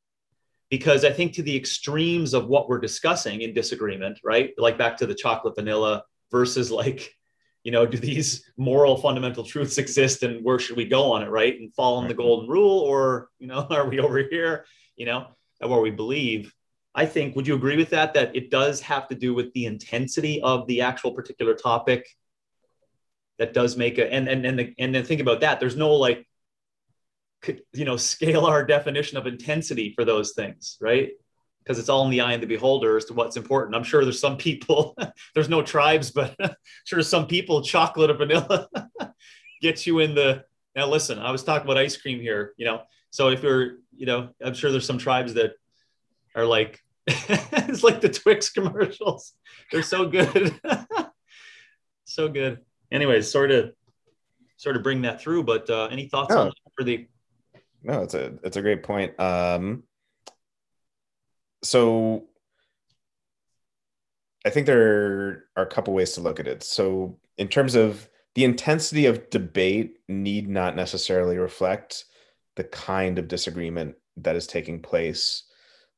[0.68, 4.50] Because i think to the extremes of what we're discussing in disagreement right?
[4.56, 7.12] Like back to the chocolate vanilla versus like
[7.64, 11.28] you know do these moral fundamental truths exist and where should we go on it
[11.28, 11.58] right?
[11.58, 14.64] And follow the golden rule or you know are we over here
[14.96, 15.26] you know
[15.58, 16.54] where we believe
[16.94, 18.14] I think, would you agree with that?
[18.14, 22.08] That it does have to do with the intensity of the actual particular topic.
[23.38, 25.60] That does make a and and and the, and then think about that.
[25.60, 26.26] There's no like,
[27.72, 31.10] you know, scalar definition of intensity for those things, right?
[31.62, 33.76] Because it's all in the eye of the beholder as to what's important.
[33.76, 34.96] I'm sure there's some people.
[35.34, 36.36] there's no tribes, but
[36.84, 38.68] sure some people chocolate or vanilla
[39.62, 40.44] gets you in the.
[40.74, 42.52] Now listen, I was talking about ice cream here.
[42.56, 45.52] You know, so if you're, you know, I'm sure there's some tribes that
[46.34, 49.32] are like it's like the Twix commercials.
[49.72, 50.58] They're so good.
[52.04, 52.60] so good.
[52.92, 53.72] Anyways, sort of
[54.56, 56.42] sort of bring that through, but uh, any thoughts no.
[56.42, 57.06] on for the
[57.82, 59.18] No, it's a it's a great point.
[59.18, 59.84] Um
[61.62, 62.24] so
[64.44, 66.62] I think there are a couple ways to look at it.
[66.62, 72.04] So in terms of the intensity of debate need not necessarily reflect
[72.56, 75.44] the kind of disagreement that is taking place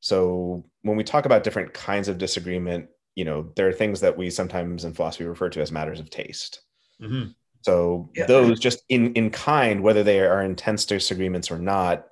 [0.03, 4.17] so when we talk about different kinds of disagreement, you know, there are things that
[4.17, 6.59] we sometimes in philosophy refer to as matters of taste.
[7.01, 7.29] Mm-hmm.
[7.61, 8.25] So yeah.
[8.25, 12.05] those just in in kind, whether they are intense disagreements or not,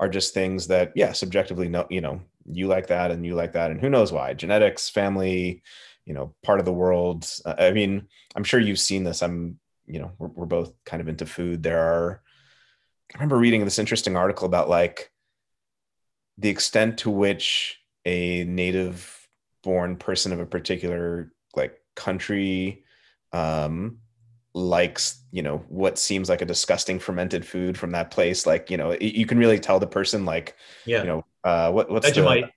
[0.00, 3.52] are just things that, yeah, subjectively, no, you know, you like that and you like
[3.52, 4.32] that, and who knows why?
[4.32, 5.62] Genetics, family,
[6.06, 7.30] you know, part of the world.
[7.44, 9.22] Uh, I mean, I'm sure you've seen this.
[9.22, 11.62] I'm, you know, we're, we're both kind of into food.
[11.62, 12.22] There are.
[13.14, 15.10] I remember reading this interesting article about like
[16.38, 19.28] the extent to which a native
[19.62, 22.84] born person of a particular like country
[23.32, 23.98] um
[24.54, 28.76] likes you know what seems like a disgusting fermented food from that place like you
[28.76, 30.54] know you can really tell the person like
[30.86, 31.00] yeah.
[31.00, 32.48] you know uh what what's vegemite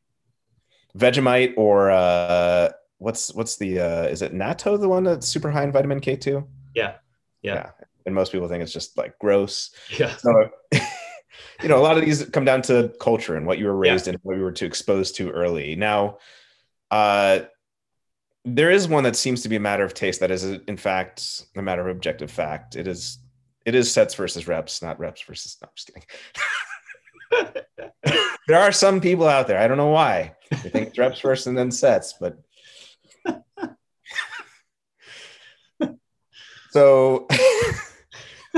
[0.94, 1.54] the, vegemite.
[1.58, 5.72] Or uh what's what's the uh is it natto the one that's super high in
[5.72, 6.96] vitamin k2 yeah.
[7.42, 7.72] Yeah, yeah.
[8.06, 9.72] and most people think it's just like gross.
[9.98, 10.16] Yeah.
[10.18, 10.50] So
[11.62, 14.08] you know, a lot of these come down to culture and what you were raised
[14.08, 14.14] yeah.
[14.14, 15.76] in, what you were to exposed to early.
[15.76, 16.18] Now,
[16.92, 17.40] uh,
[18.46, 20.22] there is one that seems to be a matter of taste.
[20.22, 22.76] That is, in fact, a matter of objective fact.
[22.76, 23.20] It is,
[23.66, 25.58] it is sets versus reps, not reps versus.
[25.62, 26.08] No, I'm just kidding.
[28.48, 29.60] there are some people out there.
[29.60, 32.38] I don't know why they think it's reps first and then sets, but.
[36.72, 37.28] so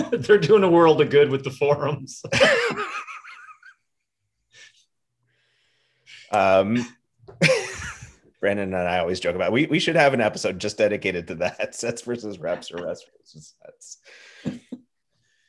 [0.11, 2.23] They're doing a world of good with the forums.
[6.31, 6.85] um,
[8.41, 11.35] Brandon and I always joke about we we should have an episode just dedicated to
[11.35, 13.97] that sets versus reps or reps versus sets.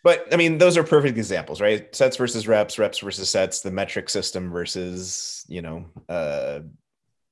[0.05, 1.95] But I mean, those are perfect examples, right?
[1.95, 6.61] Sets versus reps, reps versus sets, the metric system versus you know uh,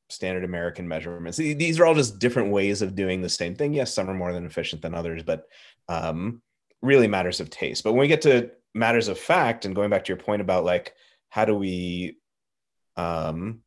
[0.08, 1.36] standard American measurements.
[1.36, 3.74] These are all just different ways of doing the same thing.
[3.74, 5.46] Yes, some are more than efficient than others, but
[5.88, 6.40] um,
[6.82, 7.84] really matters of taste.
[7.84, 10.64] But when we get to matters of fact, and going back to your point about
[10.64, 10.94] like
[11.28, 12.18] how do we
[12.96, 13.62] um,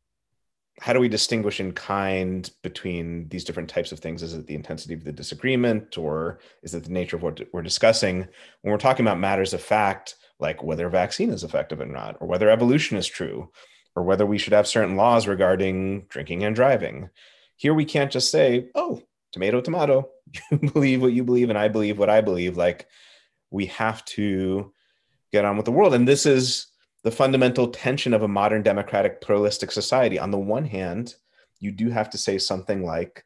[0.80, 4.22] how do we distinguish in kind between these different types of things?
[4.22, 7.62] Is it the intensity of the disagreement or is it the nature of what we're
[7.62, 8.18] discussing?
[8.62, 12.16] When we're talking about matters of fact, like whether a vaccine is effective or not,
[12.20, 13.50] or whether evolution is true,
[13.94, 17.08] or whether we should have certain laws regarding drinking and driving.
[17.56, 19.00] Here we can't just say, oh,
[19.30, 20.10] tomato, tomato,
[20.50, 22.56] you believe what you believe, and I believe what I believe.
[22.56, 22.88] Like
[23.54, 24.72] we have to
[25.30, 25.94] get on with the world.
[25.94, 26.66] And this is
[27.04, 30.18] the fundamental tension of a modern democratic pluralistic society.
[30.18, 31.14] On the one hand,
[31.60, 33.24] you do have to say something like,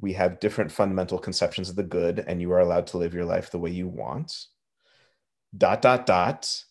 [0.00, 3.26] we have different fundamental conceptions of the good, and you are allowed to live your
[3.26, 4.46] life the way you want.
[5.54, 6.64] Dot, dot, dot.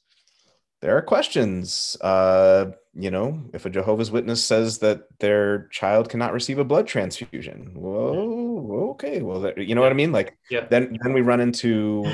[0.82, 1.98] There are questions.
[2.02, 6.88] Uh, you know, if a Jehovah's Witness says that their child cannot receive a blood
[6.88, 10.12] transfusion, whoa, okay, well, you know what I mean?
[10.12, 10.66] Like, yeah.
[10.70, 12.06] then then we run into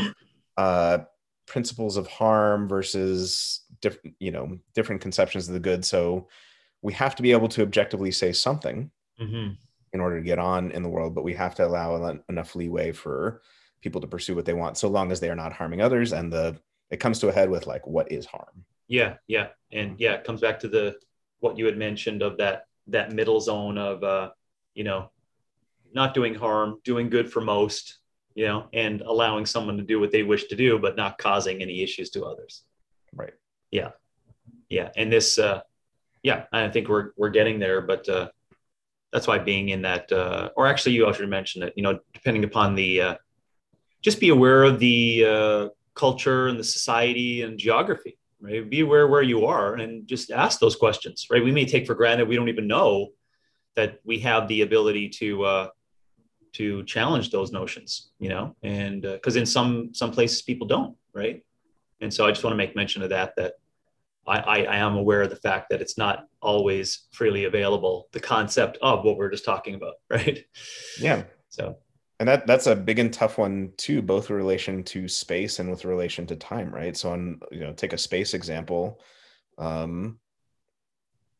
[0.57, 0.99] uh,
[1.45, 5.83] principles of harm versus different you know different conceptions of the good.
[5.83, 6.27] So
[6.81, 9.53] we have to be able to objectively say something mm-hmm.
[9.93, 12.91] in order to get on in the world but we have to allow enough leeway
[12.91, 13.41] for
[13.81, 16.31] people to pursue what they want so long as they are not harming others and
[16.31, 16.55] the
[16.91, 18.65] it comes to a head with like what is harm?
[18.87, 19.47] Yeah yeah.
[19.71, 20.95] And yeah it comes back to the
[21.39, 24.31] what you had mentioned of that that middle zone of uh
[24.75, 25.09] you know
[25.93, 27.99] not doing harm doing good for most
[28.35, 31.61] you know and allowing someone to do what they wish to do but not causing
[31.61, 32.63] any issues to others.
[33.13, 33.33] Right.
[33.71, 33.91] Yeah.
[34.69, 34.89] Yeah.
[34.95, 35.61] And this uh
[36.23, 38.29] yeah i think we're we're getting there but uh
[39.11, 42.43] that's why being in that uh or actually you also mentioned it you know depending
[42.43, 43.15] upon the uh
[44.01, 48.69] just be aware of the uh culture and the society and geography right?
[48.69, 51.43] Be aware where you are and just ask those questions right?
[51.43, 53.09] We may take for granted we don't even know
[53.75, 55.67] that we have the ability to uh
[56.53, 60.95] to challenge those notions you know and because uh, in some some places people don't
[61.13, 61.43] right
[62.01, 63.53] and so i just want to make mention of that that
[64.25, 68.09] I, I, I am aware of the fact that it's not always freely available.
[68.11, 70.45] The concept of what we're just talking about, right?
[70.99, 71.23] Yeah.
[71.49, 71.77] So,
[72.19, 75.69] and that that's a big and tough one too, both in relation to space and
[75.69, 76.95] with relation to time, right?
[76.95, 79.01] So, on you know, take a space example.
[79.57, 80.19] Um,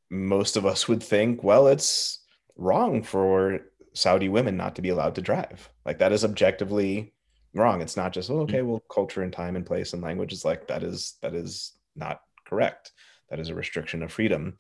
[0.10, 2.20] most of us would think, well, it's
[2.56, 3.62] wrong for
[3.94, 5.70] Saudi women not to be allowed to drive.
[5.86, 7.14] Like that is objectively
[7.54, 7.82] wrong.
[7.82, 10.68] It's not just oh, okay, well, culture and time and place and language is like
[10.68, 12.92] that is that is not correct.
[13.30, 14.58] That is a restriction of freedom.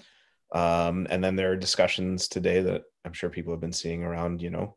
[0.53, 4.41] Um, and then there are discussions today that I'm sure people have been seeing around,
[4.41, 4.75] you know,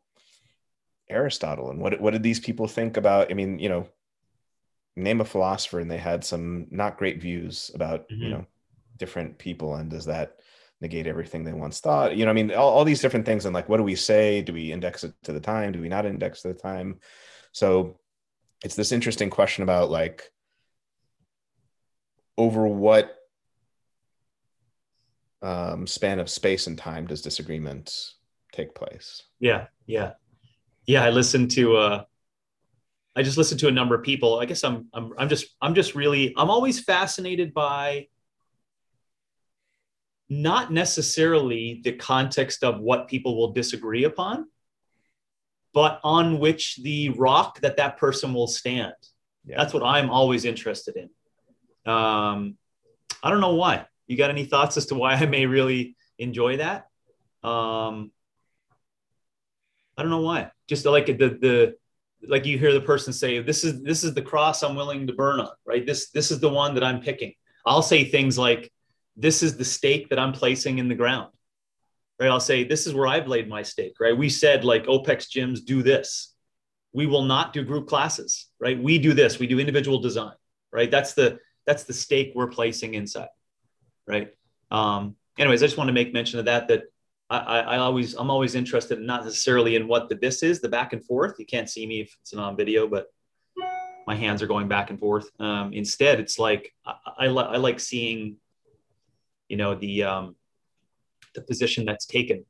[1.09, 3.31] Aristotle and what what did these people think about?
[3.31, 3.87] I mean, you know,
[4.95, 8.23] name a philosopher and they had some not great views about, mm-hmm.
[8.23, 8.45] you know,
[8.97, 10.37] different people and does that
[10.81, 13.53] negate everything they once thought you know i mean all, all these different things and
[13.53, 16.05] like what do we say do we index it to the time do we not
[16.05, 16.99] index to the time
[17.51, 17.99] so
[18.63, 20.31] it's this interesting question about like
[22.37, 23.17] over what
[25.41, 27.93] um, span of space and time does disagreement
[28.51, 29.23] take place?
[29.39, 30.13] Yeah, yeah,
[30.85, 31.03] yeah.
[31.03, 31.77] I listened to.
[31.77, 32.03] Uh,
[33.15, 34.39] I just listened to a number of people.
[34.39, 34.87] I guess I'm.
[34.93, 35.13] I'm.
[35.17, 35.47] I'm just.
[35.61, 36.33] I'm just really.
[36.37, 38.07] I'm always fascinated by.
[40.29, 44.47] Not necessarily the context of what people will disagree upon,
[45.73, 48.93] but on which the rock that that person will stand.
[49.45, 49.57] Yeah.
[49.57, 51.91] That's what I'm always interested in.
[51.91, 52.57] Um,
[53.23, 53.85] I don't know why.
[54.07, 56.87] You got any thoughts as to why I may really enjoy that?
[57.43, 58.11] Um,
[59.97, 60.51] I don't know why.
[60.67, 61.75] Just like the the
[62.27, 65.13] like you hear the person say, "This is this is the cross I'm willing to
[65.13, 65.85] burn on." Right.
[65.85, 67.33] This this is the one that I'm picking.
[67.65, 68.71] I'll say things like,
[69.17, 71.31] "This is the stake that I'm placing in the ground."
[72.19, 72.29] Right.
[72.29, 74.17] I'll say, "This is where I've laid my stake." Right.
[74.17, 76.33] We said like OPEX gyms do this.
[76.93, 78.47] We will not do group classes.
[78.59, 78.81] Right.
[78.81, 79.39] We do this.
[79.39, 80.33] We do individual design.
[80.71, 80.89] Right.
[80.89, 83.27] That's the that's the stake we're placing inside
[84.07, 84.33] right
[84.71, 86.83] um, anyways i just want to make mention of that that
[87.29, 90.69] I, I, always i'm always interested in not necessarily in what the this is the
[90.69, 93.07] back and forth you can't see me if it's on video but
[94.07, 97.57] my hands are going back and forth um, instead it's like i, I, li- I
[97.57, 98.37] like seeing
[99.49, 100.35] you know the um,
[101.35, 102.45] the position that's taken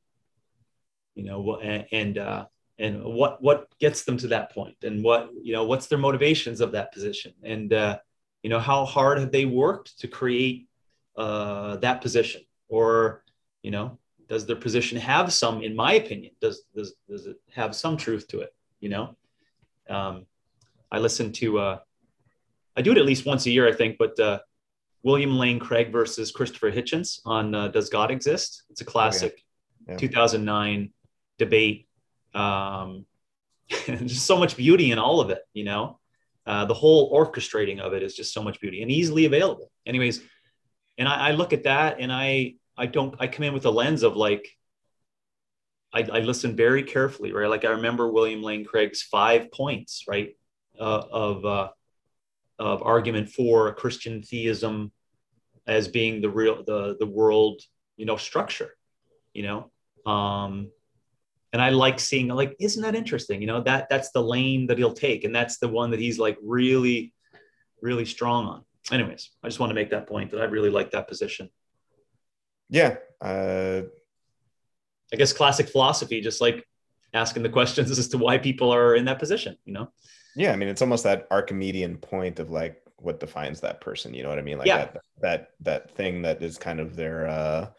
[1.14, 2.44] you know and, and uh,
[2.78, 6.60] and what what gets them to that point and what you know what's their motivations
[6.60, 7.32] of that position?
[7.42, 7.98] And uh,
[8.42, 10.68] you know how hard have they worked to create
[11.16, 12.42] uh, that position?
[12.68, 13.24] Or
[13.62, 13.98] you know
[14.28, 18.28] does their position have some in my opinion does does, does it have some truth
[18.28, 19.16] to it you know?
[19.88, 20.26] Um,
[20.92, 21.78] i listen to uh,
[22.76, 24.38] i do it at least once a year i think but uh,
[25.02, 29.42] william lane craig versus christopher hitchens on uh, does god exist it's a classic oh,
[29.88, 29.92] yeah.
[29.92, 29.98] Yeah.
[29.98, 30.92] 2009
[31.38, 31.88] debate
[32.34, 33.06] um,
[33.68, 35.98] just so much beauty in all of it you know
[36.46, 40.20] uh, the whole orchestrating of it is just so much beauty and easily available anyways
[40.96, 43.70] and I, I, look at that and i i don't i come in with a
[43.70, 44.48] lens of like
[45.92, 47.48] I, I listen very carefully, right?
[47.48, 50.36] Like I remember William Lane Craig's five points, right,
[50.78, 51.68] uh, of uh,
[52.58, 54.92] of argument for Christian theism
[55.66, 57.62] as being the real the the world,
[57.96, 58.76] you know, structure,
[59.32, 59.70] you know.
[60.10, 60.70] Um,
[61.52, 63.40] and I like seeing like, isn't that interesting?
[63.40, 66.18] You know, that that's the lane that he'll take, and that's the one that he's
[66.18, 67.12] like really,
[67.80, 68.64] really strong on.
[68.90, 71.50] Anyways, I just want to make that point that I really like that position.
[72.70, 73.82] Yeah, uh,
[75.12, 76.66] I guess classic philosophy, just like
[77.14, 79.90] asking the questions as to why people are in that position, you know?
[80.38, 80.52] Yeah.
[80.52, 84.14] I mean, it's almost that Archimedean point of like what defines that person.
[84.14, 84.58] You know what I mean?
[84.58, 84.76] Like Yeah.
[84.86, 87.70] that, that, that thing that is kind of their, uh,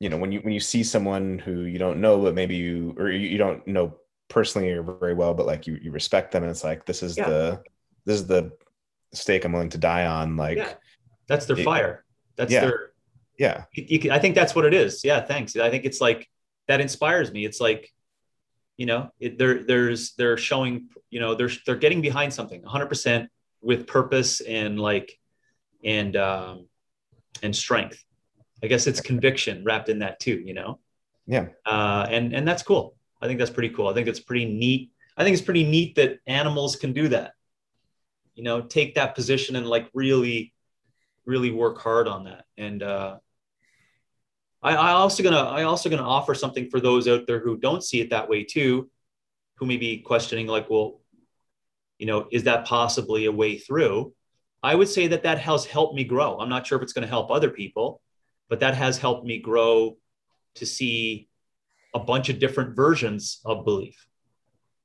[0.00, 2.94] you know, when you, when you see someone who you don't know, but maybe you,
[2.98, 3.94] or you, you don't know
[4.28, 7.16] personally or very well, but like you, you respect them and it's like, this is
[7.16, 7.28] Yeah.
[7.28, 7.62] the,
[8.04, 8.50] this is the
[9.14, 10.36] stake I'm willing to die on.
[10.36, 10.74] Like, Yeah.
[11.28, 11.64] That's their Yeah.
[11.64, 12.04] fire.
[12.36, 12.62] That's Yeah.
[12.62, 12.90] their,
[13.38, 13.64] yeah.
[13.72, 15.04] you, you can, I think that's what it is.
[15.04, 15.20] Yeah.
[15.20, 15.54] Thanks.
[15.56, 16.28] I think it's like,
[16.66, 17.44] that inspires me.
[17.44, 17.92] It's like,
[18.82, 22.88] you know, it, there, there's, they're showing, you know, they're, they're getting behind something hundred
[22.88, 23.30] percent
[23.60, 25.08] with purpose and like,
[25.84, 26.66] and, um,
[27.44, 28.00] and strength.
[28.64, 30.80] I guess it's conviction wrapped in that too, you know?
[31.26, 31.46] Yeah.
[31.64, 32.84] uh, and and that's cool.
[33.22, 33.86] I think that's pretty cool.
[33.86, 34.90] I think it's pretty neat.
[35.16, 37.32] I think it's pretty neat that animals can do that.
[38.34, 40.52] You know, take that position and like really,
[41.24, 42.44] really work hard on that.
[42.56, 43.18] And uh,
[44.62, 47.82] I, I also gonna I also gonna offer something for those out there who don't
[47.82, 48.88] see it that way too,
[49.56, 51.00] who may be questioning like, well,
[51.98, 54.12] you know, is that possibly a way through?
[54.62, 56.38] I would say that that has helped me grow.
[56.38, 58.00] I'm not sure if it's going to help other people,
[58.48, 59.96] but that has helped me grow
[60.56, 61.28] to see
[61.94, 64.06] a bunch of different versions of belief,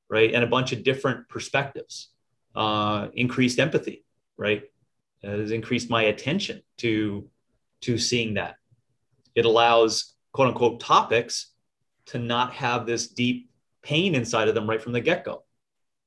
[0.10, 0.34] right?
[0.34, 2.10] And a bunch of different perspectives,
[2.56, 4.04] uh, increased empathy,
[4.36, 4.64] right?
[5.24, 7.30] Has increased my attention to,
[7.82, 8.56] to seeing that.
[9.38, 11.52] It allows quote unquote topics
[12.08, 13.50] to not have this deep
[13.84, 15.44] pain inside of them right from the get go.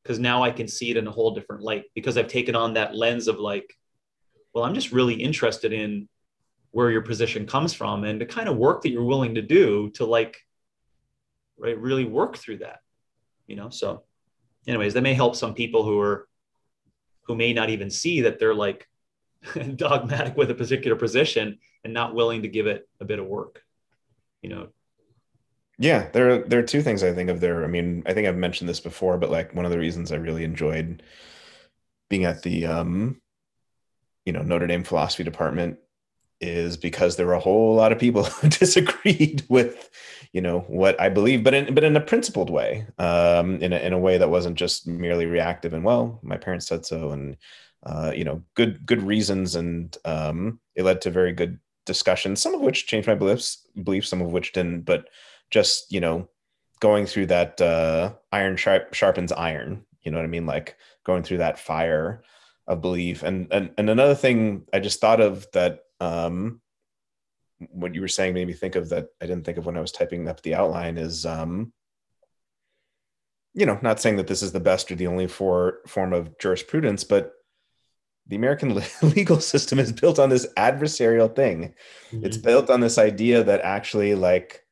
[0.03, 2.75] Because now I can see it in a whole different light because I've taken on
[2.75, 3.73] that lens of like,
[4.53, 6.09] well, I'm just really interested in
[6.73, 9.91] where your position comes from and the kind of work that you're willing to do
[9.91, 10.39] to like
[11.57, 12.81] right really work through that
[13.47, 14.05] you know so
[14.67, 16.29] anyways that may help some people who are
[17.23, 18.89] who may not even see that they're like
[19.77, 23.63] dogmatic with a particular position and not willing to give it a bit of work
[24.43, 24.69] you know
[25.79, 27.65] Yeah, there are, there are two things I think of there.
[27.65, 30.17] I mean, I think I've mentioned this before, but like one of the reasons I
[30.17, 31.03] really enjoyed
[32.11, 33.21] being at the um,
[34.27, 35.79] you know, Notre Dame philosophy department
[36.41, 39.91] is because there were a whole lot of people who disagreed with,
[40.33, 43.79] you know, what I believe, but in but in a principled way, um, in a
[43.79, 47.37] in a way that wasn't just merely reactive and well, my parents said so, and
[47.85, 52.55] uh, you know, good good reasons, and um, it led to very good discussions, some
[52.55, 55.09] of which changed my beliefs, beliefs, some of which didn't, but
[55.51, 56.29] just you know
[56.81, 60.47] going through that uh, iron sharp, sharpens iron you know what i mean?
[60.47, 62.23] Like going through that fire
[62.67, 63.23] of belief.
[63.23, 66.61] And and, and another thing i just thought of that um
[67.59, 69.81] what you were saying made me think of that i didn't think of when i
[69.81, 71.73] was typing up the outline is um
[73.53, 76.39] you know not saying that this is the best or the only for form of
[76.39, 77.33] jurisprudence but
[78.27, 81.75] the american legal system is built on this adversarial thing.
[82.13, 84.65] It's built on this idea that actually like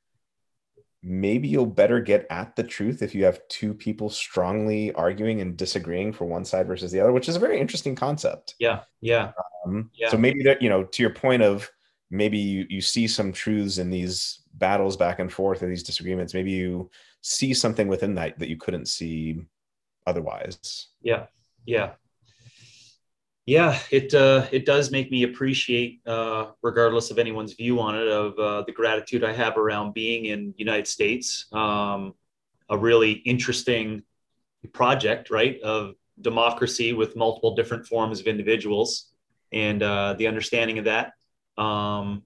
[1.02, 5.56] maybe you'll better get at the truth if you have two people strongly arguing and
[5.56, 8.54] disagreeing for one side versus the other which is a very interesting concept.
[8.58, 9.32] Yeah yeah.
[9.64, 10.08] Um, Yeah.
[10.10, 11.70] so maybe that you know to your point of
[12.10, 16.34] maybe you, you see some truths in these battles back and forth or these disagreements
[16.34, 16.90] maybe you
[17.20, 19.40] see something within that that you couldn't see
[20.06, 20.88] otherwise.
[21.02, 21.26] Yeah
[21.64, 21.90] yeah
[23.48, 28.06] yeah it uh it does make me appreciate uh regardless of anyone's view on it
[28.06, 32.12] of uh, the gratitude i have around being in united states um
[32.68, 34.02] a really interesting
[34.74, 39.12] project right of democracy with multiple different forms of individuals
[39.52, 41.12] and uh the understanding of that.
[41.56, 42.22] Um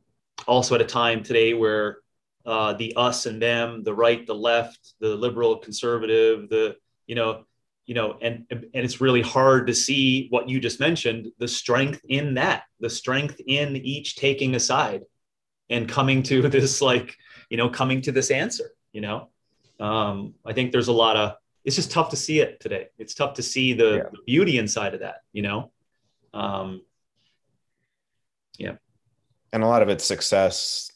[0.49, 1.99] also at a time today where
[2.45, 6.75] uh the us and them the right the left the liberal conservative the
[7.07, 7.45] you know
[7.93, 12.01] you know and and it's really hard to see what you just mentioned the strength
[12.09, 15.03] in that the strength in each taking a side
[15.69, 17.19] and coming to this like
[17.51, 19.29] you know coming to this answer you know?
[19.79, 21.35] Um i think there's a lot of
[21.67, 22.89] it's just tough to see it today.
[22.99, 24.09] It's tough to see the, Yeah.
[24.11, 25.71] the beauty inside of that you know?
[26.33, 26.81] Um
[29.53, 30.91] and a lot of its success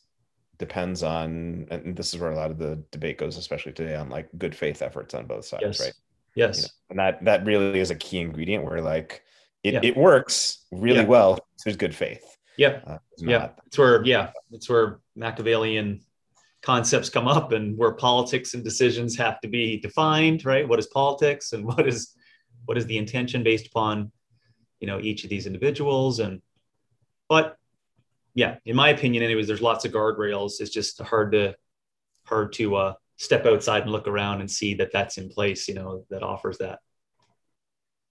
[0.56, 4.08] depends on and this is where a lot of the debate goes especially today on
[4.08, 5.80] like good faith efforts on both sides yes.
[5.80, 5.92] right
[6.36, 9.22] yes you know, and that that really is a key ingredient where like
[9.64, 9.80] it, Yeah.
[9.82, 11.06] it works really Yeah.
[11.06, 12.24] well there's good faith
[12.56, 16.00] yeah uh, it's yeah it's where yeah it's where machiavellian
[16.62, 20.66] concepts come up and where politics and decisions have to be defined, right?
[20.68, 22.14] What is politics and what is
[22.64, 24.10] what is the intention based upon
[24.80, 26.42] you know each of these individuals and
[27.28, 27.56] but
[28.34, 31.54] yeah in my opinion anyways there's lots of guardrails it's just hard to
[32.24, 35.74] hard to uh, step outside and look around and see that that's in place you
[35.74, 36.80] know that offers that.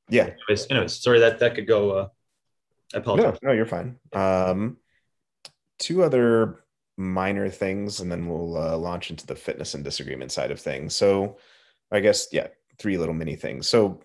[0.09, 0.29] Yeah.
[0.49, 2.07] Anyways, anyways sorry that that could go uh
[2.93, 3.39] i apologize.
[3.41, 3.97] no, no you're fine.
[4.13, 4.77] Um
[5.79, 6.63] two other
[6.97, 10.95] minor things and then we'll uh, launch into the fitness and disagreement side of things.
[10.95, 11.37] So
[11.91, 12.47] i guess yeah
[12.79, 13.67] three little mini things.
[13.67, 14.01] So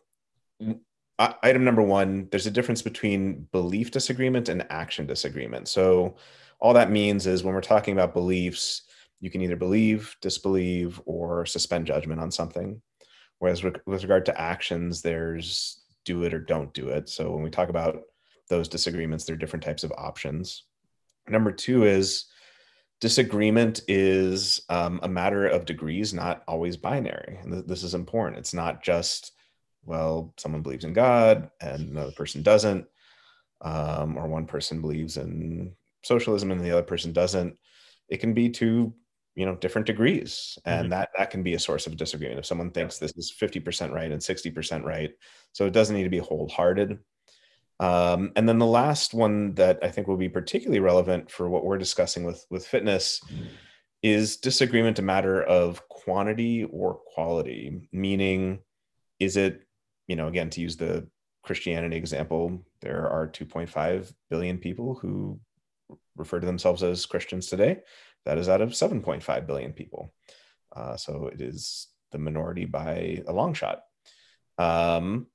[1.18, 5.68] item number one there's a difference between belief disagreement and action disagreement.
[5.68, 6.16] So
[6.60, 8.82] all that means is when we're talking about beliefs
[9.20, 12.80] you can either believe disbelieve or suspend judgment on something.
[13.38, 17.08] Whereas with regard to actions there's do it or don't do it.
[17.08, 18.02] So when we talk about
[18.48, 20.64] those disagreements there are different types of options.
[21.28, 22.26] Number two is
[23.00, 27.38] disagreement is um, a matter of degrees not always binary.
[27.42, 28.38] And th- this is important.
[28.38, 29.32] It's not just
[29.84, 32.86] well, someone believes in God and another person doesn't,
[33.62, 37.56] um, or one person believes in socialism and the other person doesn't.
[38.08, 38.92] It can be to
[39.34, 40.90] you know different degrees, and mm-hmm.
[40.90, 42.40] that that can be a source of disagreement.
[42.40, 45.10] If someone thinks this is fifty percent right and sixty percent right,
[45.52, 46.98] so it doesn't need to be wholehearted.
[47.78, 51.64] Um, and then the last one that I think will be particularly relevant for what
[51.64, 53.46] we're discussing with with fitness mm-hmm.
[54.02, 58.60] is disagreement a matter of quantity or quality, meaning
[59.18, 59.66] is it
[60.10, 61.06] you know, again, to use the
[61.44, 65.38] Christianity example, there are 2.5 billion people who
[66.16, 67.78] refer to themselves as Christians today.
[68.24, 70.12] That is out of 7.5 billion people.
[70.74, 73.82] Uh, so it is the minority by a long shot.
[74.58, 75.26] Um,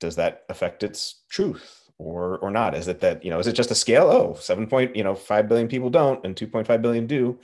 [0.00, 2.74] does that affect its truth or or not?
[2.74, 3.38] Is it that you know?
[3.38, 4.08] Is it just a scale?
[4.10, 7.38] Oh, seven point you know five billion people don't, and 2.5 billion do,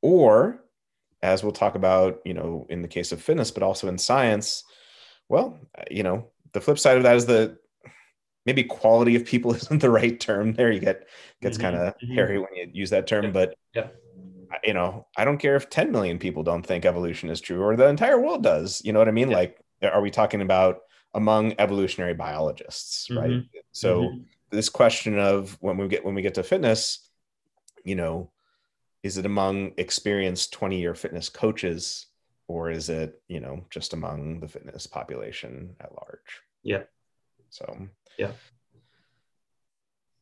[0.00, 0.62] or
[1.22, 4.64] as we'll talk about, you know, in the case of fitness, but also in science,
[5.28, 5.58] well,
[5.90, 7.58] you know, the flip side of that is the
[8.48, 10.72] maybe quality of people isn't the right term there.
[10.72, 11.06] You get
[11.42, 12.14] gets mm-hmm, kind of mm-hmm.
[12.14, 13.30] hairy when you use that term, yeah.
[13.30, 13.88] but yeah.
[14.64, 17.76] you know, I don't care if 10 million people don't think evolution is true or
[17.76, 18.80] the entire world does.
[18.82, 19.30] You know what I mean?
[19.30, 19.36] Yeah.
[19.36, 20.78] Like, are we talking about
[21.12, 23.18] among evolutionary biologists, mm-hmm.
[23.18, 23.42] right?
[23.72, 24.22] So mm-hmm.
[24.50, 27.10] this question of when we get when we get to fitness,
[27.84, 28.30] you know,
[29.02, 32.06] is it among experienced 20 year fitness coaches
[32.48, 36.82] or is it you know just among the fitness population at large yeah
[37.50, 37.88] so
[38.18, 38.32] yeah.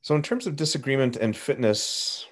[0.02, 2.26] So in terms of disagreement and fitness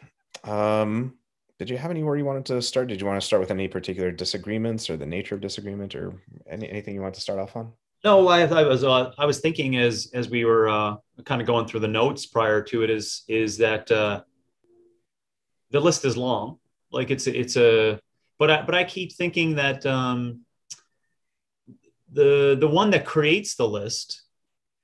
[0.44, 1.14] um
[1.58, 2.88] did you have anywhere you wanted to start?
[2.88, 6.12] Did you want to start with any particular disagreements or the nature of disagreement or
[6.48, 7.72] any, anything you want to start off on?
[8.04, 11.46] No i, I was uh, i was thinking as as we were uh, kind of
[11.46, 14.22] going through the notes prior to it is is that uh
[15.74, 16.58] the list is long.
[16.92, 17.98] Like it's it's a
[18.38, 20.42] but I, but I keep thinking that um,
[22.12, 24.22] the the one that creates the list,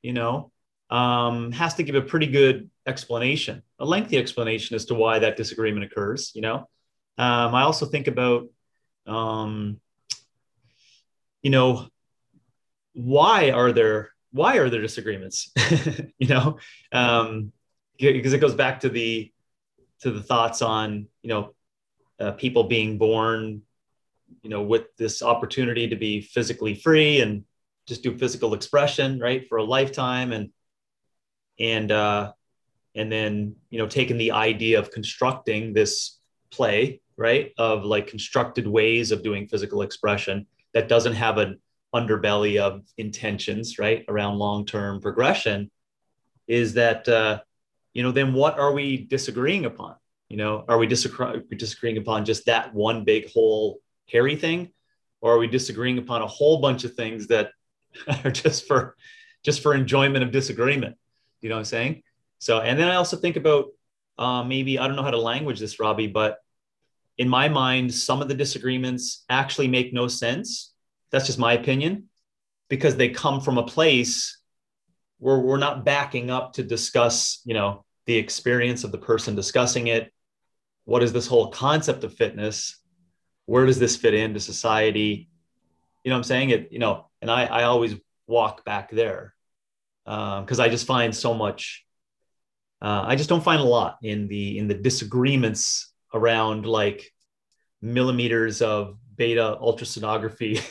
[0.02, 0.50] you know,
[0.90, 5.36] um, has to give a pretty good explanation, a lengthy explanation as to why that
[5.36, 6.32] disagreement occurs.
[6.34, 6.56] You know,
[7.16, 8.48] um, I also think about,
[9.06, 9.80] um,
[11.42, 11.88] you know,
[12.92, 15.52] why are there why are there disagreements?
[16.18, 16.58] you know,
[16.92, 17.52] um,
[17.98, 19.32] because it goes back to the
[20.00, 21.54] to the thoughts on you know
[22.18, 23.62] uh, people being born,
[24.42, 27.44] you know, with this opportunity to be physically free and
[27.86, 30.50] just do physical expression, right, for a lifetime, and
[31.60, 32.32] and uh,
[32.94, 36.18] and then you know, taking the idea of constructing this
[36.50, 41.60] play, right, of like constructed ways of doing physical expression that doesn't have an
[41.94, 45.70] underbelly of intentions, right, around long-term progression,
[46.48, 47.40] is that uh,
[47.92, 49.96] you know, then what are we disagreeing upon?
[50.28, 54.70] You know, are we disagreeing, disagreeing upon just that one big whole hairy thing,
[55.20, 57.50] or are we disagreeing upon a whole bunch of things that
[58.24, 58.96] are just for
[59.44, 60.96] just for enjoyment of disagreement?
[61.40, 62.02] You know what I'm saying?
[62.38, 63.66] So, and then I also think about
[64.18, 66.38] uh, maybe I don't know how to language this, Robbie, but
[67.18, 70.72] in my mind, some of the disagreements actually make no sense.
[71.10, 72.08] That's just my opinion
[72.68, 74.40] because they come from a place
[75.18, 79.88] where we're not backing up to discuss, you know, the experience of the person discussing
[79.88, 80.12] it,
[80.84, 82.78] what is this whole concept of fitness?
[83.46, 85.28] Where does this fit into society?
[86.04, 86.50] You know I'm saying?
[86.50, 89.34] It, you know, and I, I always walk back there
[90.10, 91.84] because um, I just find so much.
[92.82, 97.12] Uh, I just don't find a lot in the in the disagreements around like
[97.80, 100.62] millimeters of beta ultrasonography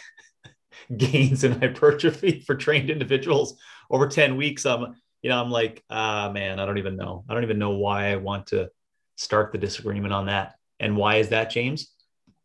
[0.97, 3.57] gains in hypertrophy for trained individuals
[3.89, 4.65] over 10 weeks.
[4.65, 7.23] I'm, you know, I'm like, ah, man, I don't even know.
[7.29, 8.69] I don't even know why I want to
[9.15, 10.55] start the disagreement on that.
[10.79, 11.93] And why is that, James?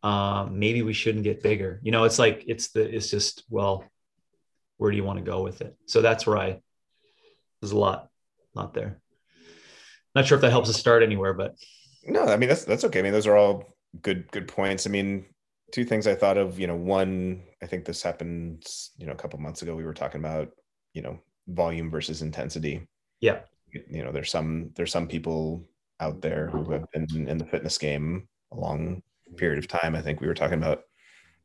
[0.03, 1.79] Um, maybe we shouldn't get bigger.
[1.83, 3.83] You know, it's like it's the it's just well,
[4.77, 5.75] where do you want to go with it?
[5.87, 6.59] So that's where I
[7.61, 8.09] there's a lot,
[8.53, 8.99] lot there.
[10.13, 11.55] Not sure if that helps us start anywhere, but
[12.05, 12.99] no, I mean that's that's okay.
[12.99, 14.87] I mean those are all good good points.
[14.87, 15.25] I mean
[15.71, 16.59] two things I thought of.
[16.59, 18.65] You know, one I think this happened
[18.97, 19.75] you know a couple months ago.
[19.75, 20.49] We were talking about
[20.93, 22.87] you know volume versus intensity.
[23.19, 23.39] Yeah.
[23.71, 25.67] You know, there's some there's some people
[25.99, 29.01] out there who have been in the fitness game a long
[29.37, 29.95] period of time.
[29.95, 30.83] I think we were talking about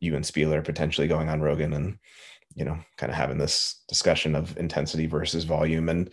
[0.01, 1.99] you and Spieler potentially going on Rogan and
[2.55, 5.89] you know kind of having this discussion of intensity versus volume.
[5.89, 6.11] And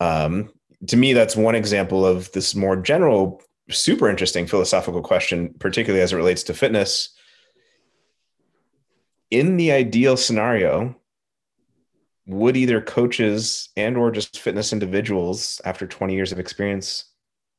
[0.00, 0.50] um,
[0.86, 6.12] to me that's one example of this more general super interesting philosophical question particularly as
[6.12, 7.10] it relates to fitness.
[9.30, 10.96] In the ideal scenario
[12.26, 17.12] would either coaches and or just fitness individuals after 20 years of experience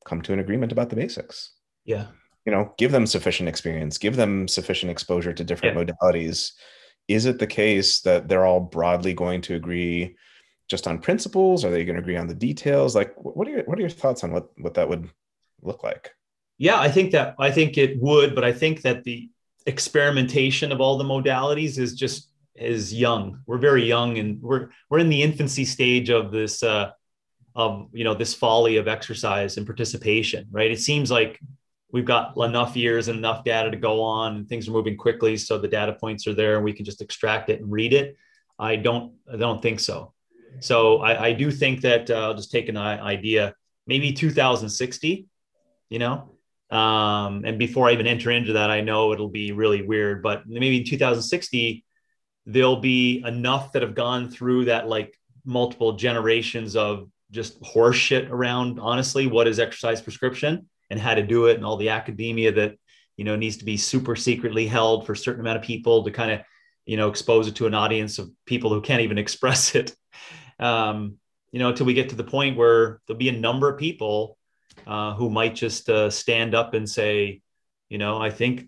[0.06, 1.52] come to an agreement about the basics?
[1.86, 2.08] Yeah.
[2.46, 5.84] You know give them sufficient experience give them sufficient exposure to different yeah.
[5.84, 6.54] modalities
[7.10, 10.16] is it the case that they're all broadly going to agree
[10.70, 11.66] just on principles?
[11.66, 12.96] Are they going to agree on the details?
[12.96, 15.10] Like what are your what are your thoughts on what what that would
[15.62, 16.12] look like?
[16.58, 19.30] Yeah i think that i think it would but i think that the
[19.66, 23.40] experimentation of all the modalities is just is young.
[23.46, 26.92] We're very young and we're we're in the infancy stage of this uh
[27.56, 30.72] of you know this folly of exercise and participation right?
[30.72, 31.40] It seems like
[31.92, 34.36] we've got enough years and enough data to go on.
[34.36, 37.02] And things are moving quickly so the data points are there and we can just
[37.02, 38.16] extract it and read it.
[38.58, 40.14] I don't i don't think so.
[40.60, 43.54] So i, I do think that uh, i'll just take an idea
[43.88, 45.28] maybe 2060
[45.90, 46.30] you know?
[46.70, 50.48] Um, and before i even enter into that i know it'll be really weird but
[50.48, 51.84] maybe in 2060
[52.46, 58.80] there'll be enough that have gone through that like multiple generations of just horseshit around
[58.80, 62.76] honestly what is exercise prescription and how to do it and all the academia that
[63.18, 66.12] you know needs to be super secretly held for a certain amount of people to
[66.12, 66.42] kind of
[66.86, 69.96] you know expose it to an audience of people who can't even express it.
[70.60, 71.18] Um,
[71.52, 74.38] you know until we get to the point where there'll be a number of people
[74.88, 77.42] uh, who might just uh, stand up and say
[77.90, 78.68] you know i think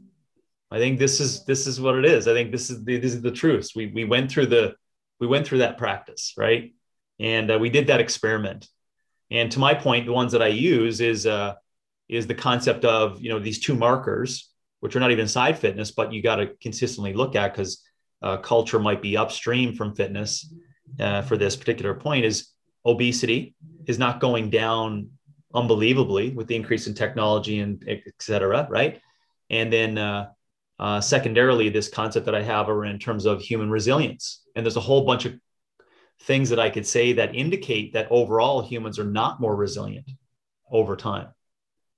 [0.71, 2.27] i think this is this is what it is.
[2.27, 3.71] I think this is the, this is the truth.
[3.75, 4.75] We, we went through the
[5.19, 6.73] we went through that practice right?
[7.19, 8.67] And uh, we did that experiment.
[9.29, 11.55] And to my point the ones that i use is uh,
[12.11, 14.49] is the concept of you know these two markers
[14.81, 17.81] which are not even side fitness but you got to consistently look at because
[18.21, 20.53] uh, culture might be upstream from fitness
[20.99, 22.49] uh, for this particular point is
[22.85, 23.55] obesity
[23.87, 25.09] is not going down
[25.53, 29.01] unbelievably with the increase in technology and et cetera right?
[29.49, 30.29] And then uh,
[30.79, 34.41] uh, secondarily this concept that i have are in terms of human resilience.
[34.55, 35.33] And there's a whole bunch of
[36.21, 40.09] things that i could say that indicate that overall humans are not more resilient
[40.71, 41.27] over time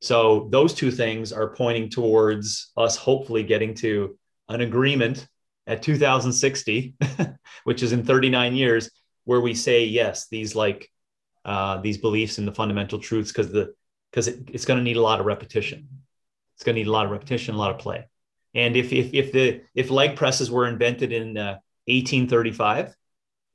[0.03, 5.25] so those two things are pointing towards us hopefully getting to an agreement
[5.65, 6.95] at 2060,
[7.63, 8.91] which is in 39 years,
[9.23, 10.91] where we say yes, these like
[11.45, 13.73] uh, these beliefs and the fundamental truths, because the
[14.11, 15.87] because it, it's going to need a lot of repetition.
[16.57, 18.05] It's going to need a lot of repetition, a lot of play.
[18.53, 22.93] And if if if the if leg presses were invented in uh, 1835,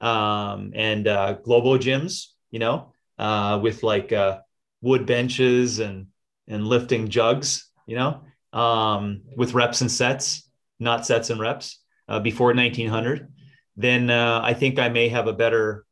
[0.01, 4.39] um, and uh, globo gyms, you know, uh, with like uh,
[4.81, 6.07] wood benches and
[6.49, 8.23] and lifting jugs, you know,
[8.53, 10.49] um, with reps and sets,
[10.81, 13.29] not sets and reps uh, before 1900,
[13.77, 15.85] then uh, I think I may have a better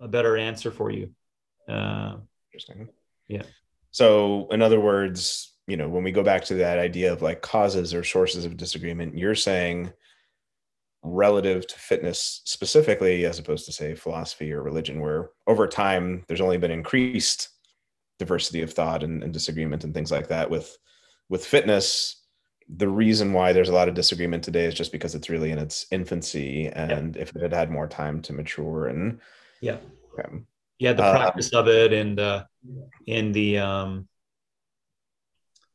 [0.00, 1.10] a better answer for you.
[1.68, 2.16] Uh,
[2.52, 2.88] Interesting.
[3.28, 3.42] Yeah.
[3.90, 7.40] So, in other words, you know, when we go back to that idea of like
[7.40, 9.92] causes or sources of disagreement, you're saying
[11.02, 16.40] relative to fitness specifically, as opposed to say philosophy or religion, where over time there's
[16.40, 17.48] only been increased
[18.18, 20.76] diversity of thought and, and disagreement and things like that with
[21.28, 22.22] with fitness
[22.68, 25.58] the reason why there's a lot of disagreement today is just because it's really in
[25.58, 27.22] its infancy and yeah.
[27.22, 29.20] if it had had more time to mature and
[29.60, 29.76] yeah.
[30.24, 30.46] Um,
[30.78, 32.44] yeah the practice of it and uh
[33.06, 34.08] and the um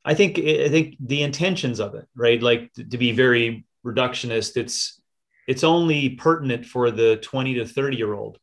[0.03, 2.41] i think i think the intentions of it right?
[2.41, 4.99] Like to, to be very reductionist it's
[5.47, 8.37] it's only pertinent for the 20 to 30 year old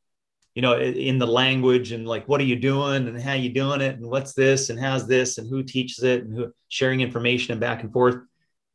[0.59, 3.81] you know, in the language and like, what are you doing and how you doing
[3.81, 7.53] it and what's this and how's this and who teaches it and who sharing information
[7.53, 8.17] and back and forth.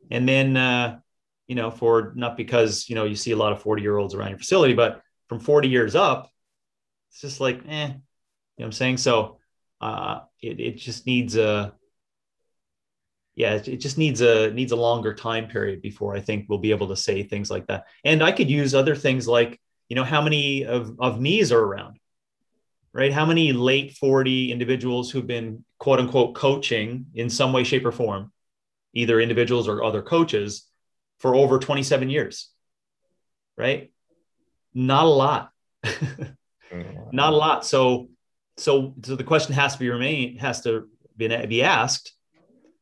[0.09, 0.99] And then, uh,
[1.45, 4.15] you know, for not because, you know, you see a lot of 40 year olds
[4.15, 6.29] around your facility, but from 40 years up,
[7.11, 7.99] it's just like, eh, you know
[8.55, 8.95] what I'm saying?
[8.95, 9.39] So
[9.81, 11.73] uh, it, it just needs a,
[13.35, 16.71] yeah, it just needs a needs a longer time period before I think we'll be
[16.71, 17.87] able to say things like that.
[18.05, 19.59] And I could use other things like
[19.89, 21.97] you know how many of, of me's are around
[22.93, 27.85] right how many late 40 individuals who've been quote unquote coaching in some way shape
[27.85, 28.31] or form
[28.93, 30.67] either individuals or other coaches,
[31.19, 32.49] for over 27 years.
[33.57, 33.91] Right?
[34.73, 35.51] Not a lot.
[37.11, 37.65] Not a lot.
[37.65, 38.09] So,
[38.57, 42.13] so, so the question has to be remain has to be, be asked: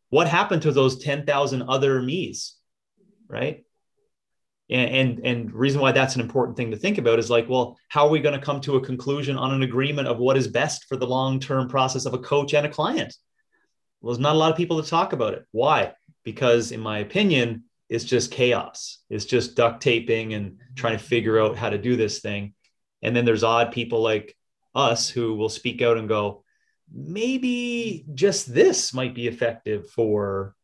[0.09, 2.55] What happened to those 10,000 other me's?
[3.27, 3.65] Right?
[4.71, 8.05] And, and reason why that's an important thing to think about is like, well, how
[8.05, 10.85] are we going to come to a conclusion on an agreement of what is best
[10.85, 13.13] for the long-term process of a coach and a client?
[13.99, 15.45] Well, there's not a lot of people to talk about it.
[15.51, 15.91] Why?
[16.23, 18.99] Because, in my opinion, it's just chaos.
[19.09, 22.53] It's just duct taping and trying to figure out how to do this thing.
[23.01, 24.37] And then there's odd people like
[24.73, 26.45] us who will speak out and go,
[26.93, 30.55] maybe just this might be effective for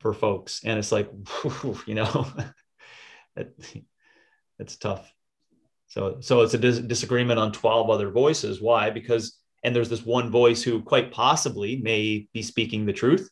[0.00, 0.62] for folks.
[0.64, 1.08] And it's like,
[1.86, 2.26] you know,
[3.36, 5.12] it's tough.
[5.88, 8.60] So so it's a dis- disagreement on 12 other voices.
[8.60, 8.90] Why?
[8.90, 13.30] Because and there's this one voice who quite possibly may be speaking the truth,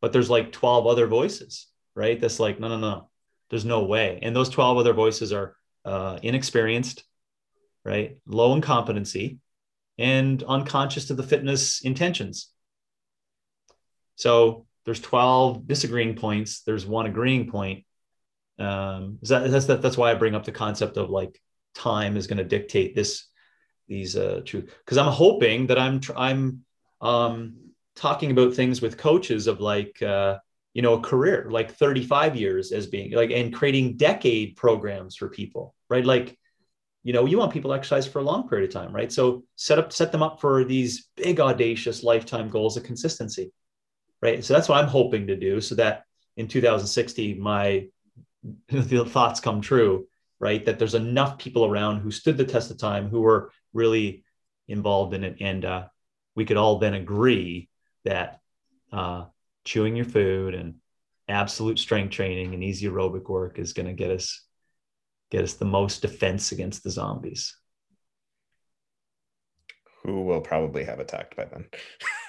[0.00, 2.20] but there's like 12 other voices, right?
[2.20, 3.10] That's like, no, no, no,
[3.50, 4.18] there's no way.
[4.22, 7.04] And those 12 other voices are uh, inexperienced,
[7.84, 8.18] right?
[8.26, 9.38] Low in competency
[9.98, 12.50] and unconscious to the fitness intentions.
[14.16, 16.62] So there's 12 disagreeing points.
[16.62, 17.84] There's one agreeing point.
[18.58, 21.40] Um, that, that's, that, that's why I bring up the concept of like
[21.74, 23.26] time is going to dictate this
[23.88, 24.74] these uh truth.
[24.84, 26.64] Because i'm hoping that i'm i'm
[27.00, 27.56] um
[27.94, 30.38] talking about things with coaches of like uh
[30.74, 35.28] you know a career like 35 years as being like and creating decade programs for
[35.28, 36.04] people right?
[36.04, 36.36] Like
[37.04, 39.12] you know you want people to exercise for a long period of time right?
[39.12, 43.52] So set up set them up for these big audacious lifetime goals of consistency
[44.22, 44.44] right?
[44.44, 46.04] So that's what i'm hoping to do so that
[46.36, 47.86] in 2060 my
[48.68, 50.06] the thoughts come true
[50.38, 54.24] right that there's enough people around who stood the test of time who were really
[54.68, 55.36] involved in it.
[55.40, 55.84] And uh,
[56.34, 57.68] we could all then agree
[58.04, 58.40] that
[58.92, 59.24] uh,
[59.64, 60.76] chewing your food and
[61.28, 64.42] absolute strength training and easy aerobic work is going to get us
[65.30, 67.56] get us the most defense against the zombies.
[70.04, 71.66] Who will probably have attacked by then.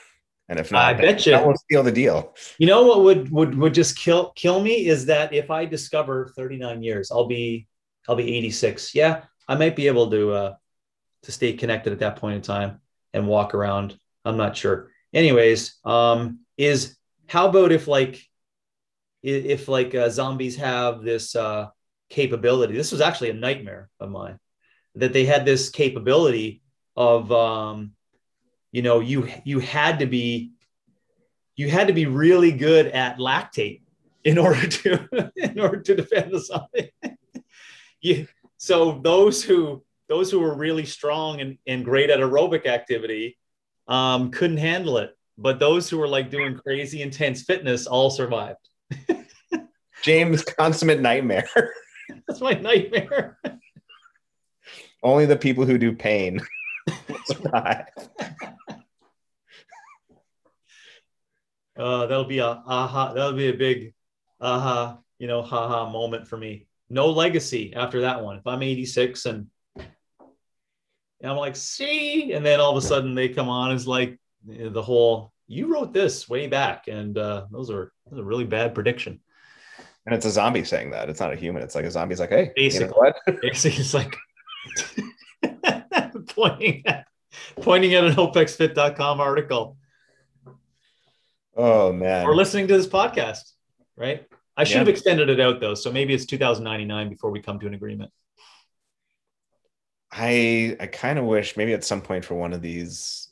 [0.50, 2.34] and if not, I bet you that will steal the deal.
[2.58, 6.32] You know what would would would just kill kill me is that if I discover
[6.36, 7.68] 39 years, I'll be
[8.08, 8.96] I'll be 86.
[8.96, 10.54] Yeah, I might be able to uh,
[11.24, 12.80] to stay connected at that point in time
[13.14, 13.98] and walk around.
[14.24, 14.90] I'm not sure.
[15.14, 18.22] Anyways, um, is how about if like
[19.22, 21.68] if like uh, zombies have this uh,
[22.10, 22.74] capability?
[22.74, 24.40] This was actually a nightmare of mine
[24.96, 26.62] that they had this capability
[26.96, 27.92] of um,
[28.72, 30.52] you know you you had to be
[31.56, 33.82] you had to be really good at lactate
[34.24, 36.94] in order to in order to defend the zombie.
[38.02, 43.38] you, so those who those who were really strong and, and great at aerobic activity
[43.88, 45.12] um, couldn't handle it.
[45.38, 48.70] But those who were like doing crazy intense fitness all survived.
[50.04, 51.50] James, consummate nightmare.
[52.28, 53.38] That's my nightmare.
[55.04, 56.40] Only the people who do pain
[61.78, 63.14] Uh, that'll be a aha.
[63.14, 63.94] That'll be a big
[64.42, 64.98] aha.
[65.20, 66.68] You know, haha moment for me.
[66.90, 68.38] No legacy after that one.
[68.38, 69.48] If I'm 86 and
[71.20, 74.20] and I'm like, see, and then all of a sudden they come on as like
[74.46, 79.20] the whole you wrote this way back, and uh, those are are really bad prediction.
[80.06, 81.10] And it's a zombie saying that.
[81.10, 81.64] It's not a human.
[81.64, 83.42] It's like a zombie's like, hey, basically, you know what?
[83.42, 84.16] basically it's like
[86.38, 87.08] pointing at
[87.62, 89.78] pointing at an opexfit.com article.
[91.56, 92.26] Oh man.
[92.26, 93.52] Or listening to this podcast,
[93.96, 94.28] right?
[94.56, 94.80] I should yeah.
[94.80, 95.74] have extended it out though.
[95.74, 98.12] So maybe it's 2099 before we come to an agreement.
[100.12, 103.30] I I kind of wish maybe at some point for one of these,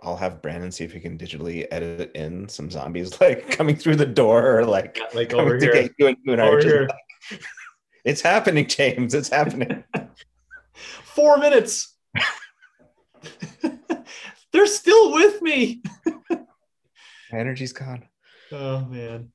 [0.00, 3.96] I'll have Brandon see if he can digitally edit in some zombies like coming through
[3.96, 5.88] the door or like like over here.
[5.98, 6.88] You and, you and.
[6.88, 7.40] Like,
[8.04, 9.14] it's happening, James.
[9.14, 9.82] It's happening.
[11.04, 11.95] Four minutes.
[14.52, 15.82] They're still with me.
[16.30, 18.04] My energy's gone.
[18.52, 19.32] Oh man.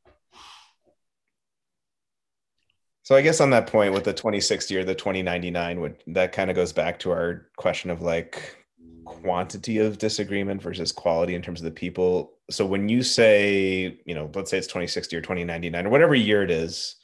[3.04, 6.50] So I guess on that point with the 2060 or the 2099 would that kind
[6.50, 8.58] of goes back to our question of like
[9.04, 12.34] quantity of disagreement versus quality in terms of the people.
[12.50, 16.44] So when you say, you know, let's say it's 2060 or 2099 or whatever year
[16.44, 16.96] it is,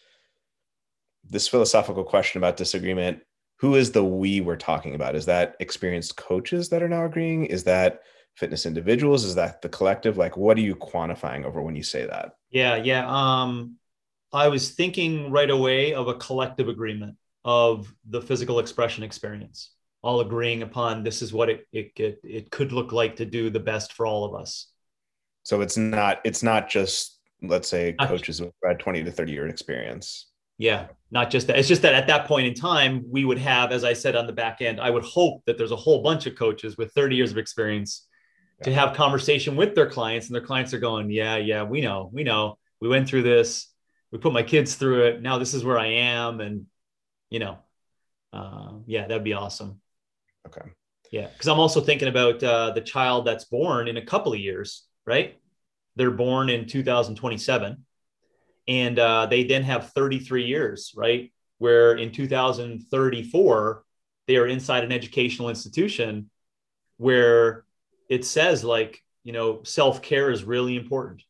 [1.29, 3.21] this philosophical question about disagreement,
[3.59, 5.15] who is the we we're talking about?
[5.15, 7.45] Is that experienced coaches that are now agreeing?
[7.45, 8.01] Is that
[8.35, 9.25] fitness individuals?
[9.25, 10.17] Is that the collective?
[10.17, 12.33] Like what are you quantifying over when you say that?
[12.51, 13.05] Yeah, yeah.
[13.07, 13.77] Um
[14.31, 19.71] I was thinking right away of a collective agreement of the physical expression experience,
[20.03, 23.49] all agreeing upon this is what it, it, it, it could look like to do
[23.49, 24.67] the best for all of us.
[25.43, 29.47] So it's not, it's not just let's say coaches who had 20 to 30 year
[29.47, 30.26] experience.
[30.57, 31.57] Yeah, not just that.
[31.57, 34.27] It's just that at that point in time, we would have, as I said on
[34.27, 37.15] the back end, I would hope that there's a whole bunch of coaches with 30
[37.15, 38.07] years of experience
[38.59, 38.65] yeah.
[38.65, 42.09] to have conversation with their clients, and their clients are going, "Yeah, yeah, we know,
[42.11, 43.71] we know, we went through this,
[44.11, 45.21] we put my kids through it.
[45.21, 46.65] Now this is where I am, and
[47.29, 47.57] you know,
[48.33, 49.79] uh, yeah, that'd be awesome."
[50.47, 50.71] Okay.
[51.11, 54.39] Yeah, because I'm also thinking about uh, the child that's born in a couple of
[54.39, 55.39] years, right?
[55.95, 57.85] They're born in 2027
[58.67, 61.31] and uh, they then have 33 years, right?
[61.57, 63.83] Where in 2034
[64.27, 66.29] they are inside an educational institution
[66.97, 67.63] where
[68.09, 71.23] it says like you know self care is really important,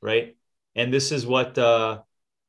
[0.00, 0.36] right?
[0.74, 2.00] And this is what uh,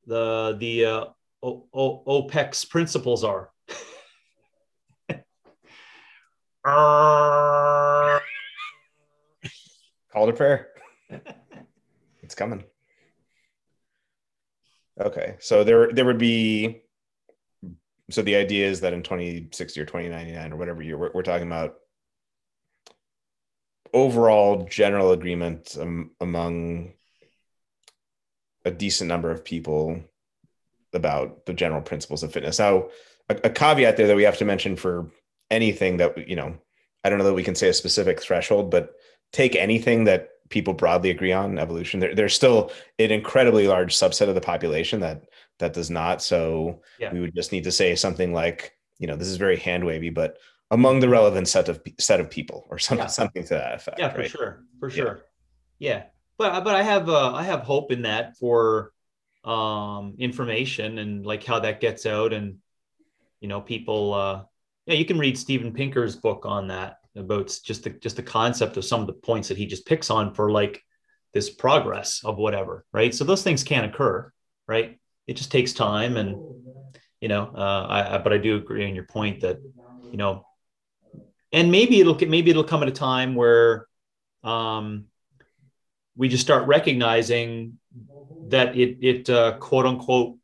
[0.08, 1.06] the the uh,
[1.44, 3.52] o- o- OPEX principles are.
[10.12, 10.68] Call to prayer.
[12.22, 12.64] it's coming.
[15.02, 16.82] Okay, so there there would be.
[18.12, 21.48] So the idea is that in 2060 or 2099 or whatever year we're, we're talking
[21.48, 21.76] about
[23.94, 26.92] overall general agreement um, among
[28.66, 30.02] a decent number of people
[30.94, 32.60] about the general principles of fitness.
[32.60, 32.90] Now,
[33.30, 35.10] a, a, caveat there that we have to mention for
[35.50, 36.58] anything that you know,
[37.04, 38.94] I don't know that we can say a specific threshold, but
[39.32, 42.00] take anything that people broadly agree on evolution.
[42.00, 45.24] There, there's still an incredibly large subset of the population that
[45.60, 46.22] that does not.
[46.22, 47.12] So yeah.
[47.12, 50.10] we would just need to say something like, you know, this is very hand wavy,
[50.10, 50.38] but
[50.70, 53.08] among the relevant set of set of people, or something yeah.
[53.08, 54.00] something to that effect.
[54.00, 54.30] Yeah, for right?
[54.30, 55.24] sure, for sure.
[55.80, 55.90] Yeah.
[55.90, 56.04] yeah,
[56.38, 58.92] but but I have uh, I have hope in that for
[59.44, 62.58] um, information and like how that gets out, and
[63.40, 64.14] you know, people.
[64.14, 64.44] Uh,
[64.88, 68.78] yeah, you can read Steven Pinker's book on that about just the just the concept
[68.78, 70.84] of some of the points that he just picks on for like
[71.34, 73.14] this progress of whatever right?
[73.14, 74.32] So those things can occur
[74.68, 75.00] right?
[75.28, 76.38] It just takes time and
[77.20, 79.60] you know uh, I, I, but i do agree on your point that
[80.12, 80.46] you know
[81.54, 82.30] and maybe it'll get.
[82.30, 83.88] maybe it'll come at a time where
[84.44, 85.06] um,
[86.16, 87.78] we just start recognizing
[88.48, 90.38] that it it uh, quote unquote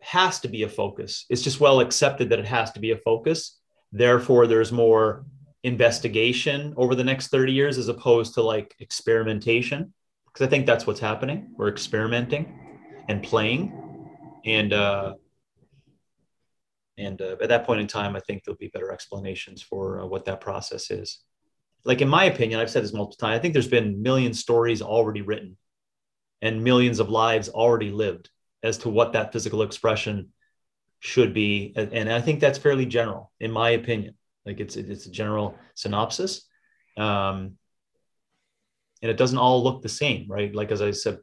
[0.00, 1.26] has to be a focus.
[1.28, 3.58] It's just well accepted that it has to be a focus.
[3.92, 5.24] Therefore there's more
[5.62, 9.92] investigation over the next 30 years as opposed to like experimentation.
[10.26, 11.52] Because i think that's what's happening.
[11.56, 12.58] We're experimenting
[13.08, 13.76] and playing.
[14.46, 15.14] And uh
[16.96, 20.06] and uh, at that point in time i think there'll be better explanations for uh,
[20.06, 21.18] what that process is.
[21.84, 24.82] Like in my opinion i've said this multiple times i think there's been million stories
[24.82, 25.56] already written
[26.42, 28.30] and millions of lives already lived
[28.62, 30.30] as to what that physical expression
[31.00, 31.72] should be.
[31.76, 34.14] And i think that's fairly general in my opinion
[34.50, 36.42] like it's it's a general synopsis,
[36.96, 37.56] um,
[39.00, 40.52] and it doesn't all look the same, right?
[40.52, 41.18] Like as I said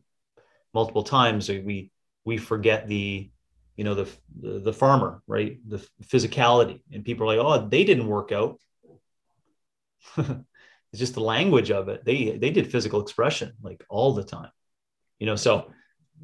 [0.74, 1.92] multiple times, we
[2.24, 3.30] we forget the
[3.76, 4.10] you know the
[4.40, 5.58] the, the farmer, right?
[5.68, 8.60] The physicality, and people are like, oh, they didn't work out.
[10.18, 10.46] it's
[10.96, 12.06] just the language of it.
[12.06, 14.52] They they did physical expression like all the time,
[15.20, 15.36] you know.
[15.36, 15.74] So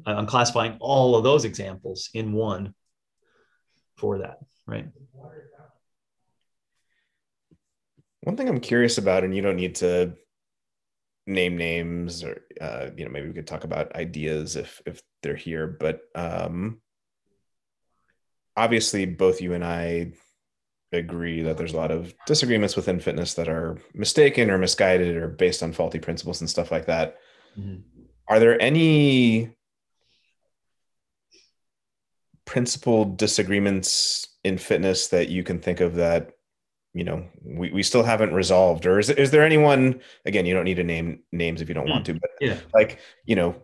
[0.06, 2.74] I'm classifying all of those examples in one
[3.96, 4.88] for that, right?
[8.24, 10.14] One thing I'm curious about, and you don't need to
[11.26, 15.36] name names, or uh, you know, maybe we could talk about ideas if if they're
[15.36, 15.66] here.
[15.66, 16.80] But um,
[18.56, 20.12] obviously, both you and I
[20.90, 25.28] agree that there's a lot of disagreements within fitness that are mistaken or misguided or
[25.28, 27.18] based on faulty principles and stuff like that.
[27.58, 27.82] Mm-hmm.
[28.28, 29.50] Are there any
[32.46, 36.33] principled disagreements in fitness that you can think of that
[36.94, 40.64] you know we, we still haven't resolved or is, is there anyone again you don't
[40.64, 42.56] need to name names if you don't want to but yeah.
[42.72, 43.54] like you know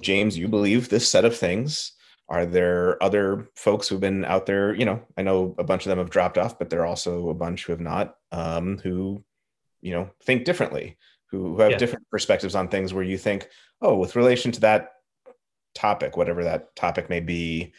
[0.00, 1.92] james you believe this set of things
[2.28, 5.90] are there other folks who've been out there you know i know a bunch of
[5.90, 9.22] them have dropped off but there are also a bunch who have not um, who
[9.80, 10.98] you know think differently
[11.30, 11.78] who, who have yeah.
[11.78, 13.48] different perspectives on things where you think
[13.80, 14.90] oh with relation to that
[15.74, 17.72] topic whatever that topic may be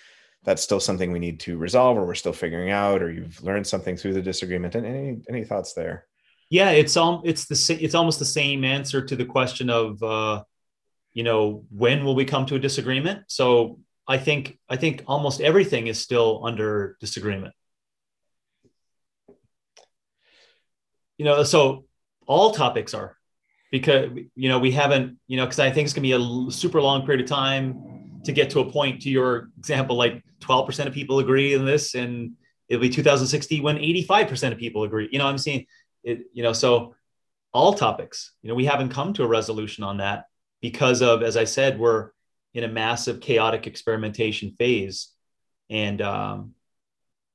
[0.48, 3.68] that's still something we need to resolve or we're still figuring out or you've learned
[3.68, 4.76] something through the disagreement.
[4.76, 6.06] And any any thoughts there?
[6.50, 10.44] Yeah it's all it's the it's almost the same answer to the question of uh
[11.12, 13.24] you know when will we come to a disagreement?
[13.28, 17.54] So i think i think almost everything is still under disagreement.
[21.18, 21.84] You know so
[22.26, 23.18] all topics are
[23.70, 26.52] because you know we haven't you know because i think it's going to be a
[26.52, 27.97] super long period of time
[28.28, 31.96] to get to a point to your example, like 12% of people agree in this,
[31.96, 32.34] and
[32.70, 35.10] it'll be 2060 when 85% of people agree.
[35.12, 35.66] You know, I'm seeing
[36.04, 36.94] it, you know, so
[37.54, 40.26] all topics, you know, we haven't come to a resolution on that.
[40.62, 42.12] because of, as I said, we're
[42.54, 45.10] in a massive chaotic experimentation phase.
[45.70, 46.54] And, um,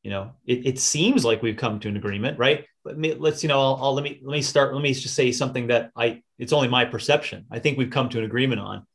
[0.03, 2.64] you know, it, it seems like we've come to an agreement, right?
[2.84, 5.14] Let me, let's, you know, I'll, I'll let me, let me start, let me just
[5.14, 7.47] say something that I, it's only my perception.
[7.51, 8.86] I think we've come to an agreement on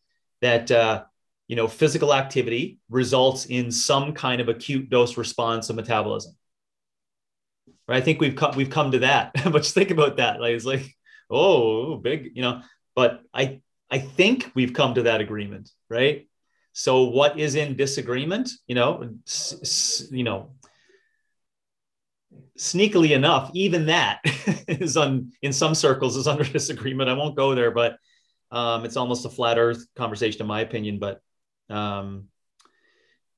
[0.41, 1.05] that, uh,
[1.47, 6.35] you know, physical activity results in some kind of acute dose response of metabolism.
[7.87, 7.97] Right.
[7.97, 10.41] I think we've come, we've come to that, but just think about that.
[10.41, 10.93] Like, it's like,
[11.29, 12.61] oh, big, you know,
[12.95, 16.27] but I, I think we've come to that agreement, right?
[16.73, 18.51] So what is in disagreement?
[18.67, 20.51] You know, s- you know,
[22.57, 24.19] sneakily enough, even that
[24.67, 27.09] is on in some circles is under disagreement.
[27.09, 27.97] I won't go there, but
[28.51, 30.99] um, it's almost a flat Earth conversation, in my opinion.
[30.99, 31.21] But
[31.69, 32.29] um,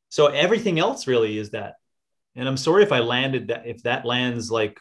[0.09, 1.75] so everything else really is that,
[2.36, 4.80] and I'm sorry if I landed that if that lands like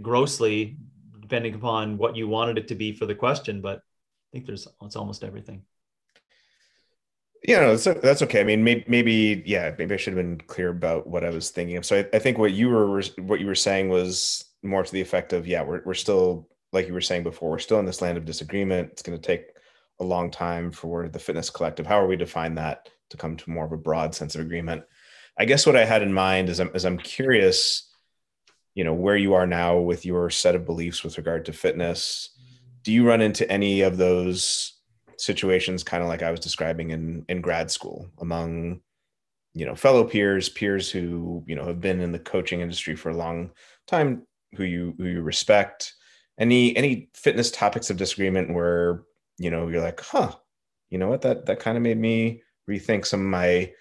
[0.00, 0.76] grossly,
[1.20, 3.60] depending upon what you wanted it to be for the question.
[3.60, 5.62] But I think there's it's almost everything.
[7.46, 8.40] Yeah, no, that's, that's okay.
[8.40, 11.50] I mean, maybe, maybe, yeah, maybe I should have been clear about what I was
[11.50, 11.86] thinking of.
[11.86, 15.00] So I, I think what you were, what you were saying was more to the
[15.00, 18.02] effect of, yeah, we're, we're still, like you were saying before, we're still in this
[18.02, 18.90] land of disagreement.
[18.90, 19.46] It's going to take
[20.00, 21.86] a long time for the fitness collective.
[21.86, 24.84] How are we define that to come to more of a broad sense of agreement?
[25.38, 27.90] I guess what I had in mind is I'm, is I'm curious,
[28.74, 32.30] you know, where you are now with your set of beliefs with regard to fitness.
[32.82, 34.78] Do you run into any of those
[35.18, 38.80] situations kind of like I was describing in in grad school among
[39.52, 43.10] you know fellow peers peers who you know have been in the coaching industry for
[43.10, 43.50] a long
[43.86, 44.22] time
[44.54, 45.94] who you who you respect
[46.38, 49.02] any any fitness topics of disagreement where
[49.38, 50.32] you know you're like huh
[50.90, 53.72] you know what that that kind of made me rethink some of my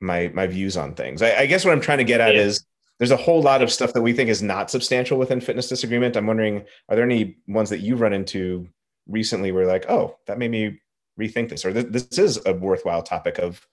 [0.00, 2.42] my my views on things I, I guess what I'm trying to get at yeah.
[2.42, 2.64] is
[2.98, 6.16] there's a whole lot of stuff that we think is not substantial within fitness disagreement
[6.16, 8.68] I'm wondering are there any ones that you've run into
[9.06, 10.80] recently were like, oh, that made me
[11.20, 13.66] rethink this, or this, this is a worthwhile topic of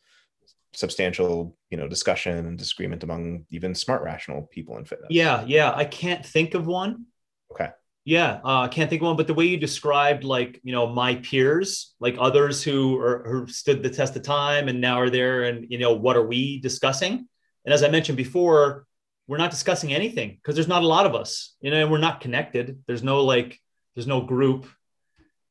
[0.73, 5.09] substantial, you know, discussion and disagreement among even smart, rational people in fitness.
[5.09, 5.73] Yeah, yeah.
[5.75, 7.05] I can't think of one.
[7.51, 7.69] Okay.
[8.03, 9.17] Yeah, uh, I can't think of one.
[9.17, 13.47] But the way you described, like you know, my peers, like others who are who
[13.47, 16.59] stood the test of time and now are there, and you know, what are we
[16.61, 17.27] discussing?
[17.65, 18.85] And as I mentioned before,
[19.27, 21.99] we're not discussing anything because there's not a lot of us, you know, and we're
[21.99, 22.79] not connected.
[22.87, 23.59] There's no like,
[23.95, 24.65] there's no group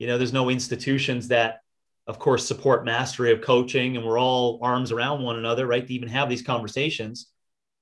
[0.01, 1.61] you know there's no institutions that
[2.09, 5.95] of course support mastery of coaching and we're all arms around one another right to
[5.95, 7.29] even have these conversations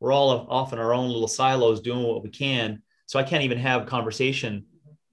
[0.01, 3.43] we're all off in our own little silos doing what we can so i can't
[3.43, 4.65] even have conversation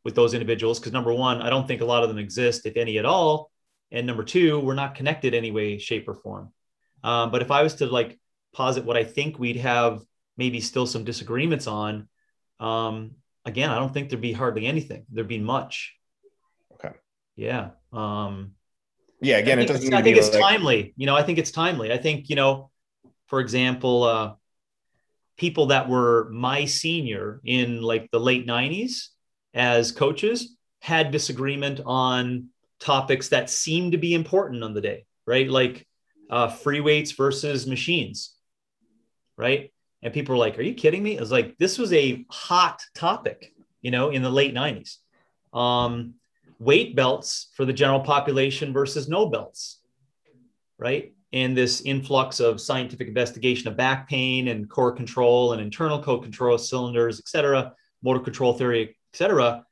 [0.03, 2.77] with those individuals because number one i don't think a lot of them exist if
[2.77, 3.49] any at all
[3.91, 6.53] and number two we're not connected any way shape or form
[7.03, 8.19] um, but if i was to like
[8.53, 10.01] posit what i think we'd have
[10.37, 12.07] maybe still some disagreements on
[12.59, 13.15] um,
[13.45, 15.95] again i don't think there'd be hardly anything there'd be much
[16.75, 16.95] Okay.
[17.35, 17.69] yeah.
[17.91, 18.51] Um,
[19.21, 19.37] yeah.
[19.37, 19.93] Again, it doesn't.
[19.93, 20.41] I think it's like...
[20.41, 20.93] timely.
[20.97, 21.91] You know, I think it's timely.
[21.91, 22.69] I think you know,
[23.27, 24.33] for example, uh,
[25.38, 29.07] people that were my senior in like the late '90s
[29.53, 35.49] as coaches had disagreement on topics that seemed to be important on the day, right?
[35.49, 35.88] Like
[36.29, 38.36] uh, free weights versus machines,
[39.38, 39.71] right?
[40.03, 42.83] And people were like, "Are you kidding me?" It was like this was a hot
[42.93, 44.97] topic, you know, in the late '90s.
[45.57, 46.15] Um,
[46.59, 49.79] weight belts for the general population versus no belts,
[50.77, 51.14] right?
[51.34, 56.23] And this influx of scientific investigation of back pain and core control and internal code
[56.23, 59.65] control cylinders, et cetera, motor control theory, et cetera,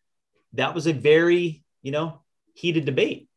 [0.54, 2.22] that was a very, you know,
[2.54, 3.30] heated debate.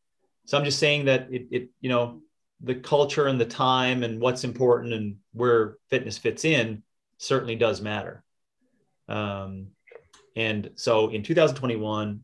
[0.47, 2.23] So I'm just saying that it, it you know,
[2.61, 6.83] the culture and the time and what's important and where fitness fits in
[7.19, 8.25] certainly does matter.
[9.09, 9.69] Um,
[10.35, 12.21] and so in 2021,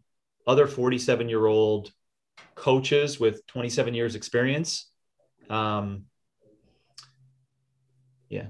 [0.47, 1.93] other 47 year old
[2.55, 4.91] coaches with 27 years experience.
[5.51, 6.07] Um,
[8.29, 8.47] yeah,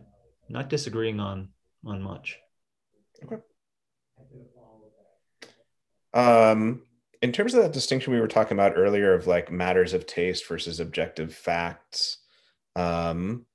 [0.49, 1.49] not disagreeing on
[1.85, 2.39] on much.
[3.25, 3.37] Okay.
[6.15, 6.83] Um,
[7.23, 10.47] in terms of that distinction we were talking about earlier of like matters of taste
[10.47, 12.19] versus objective facts,
[12.77, 13.47] um,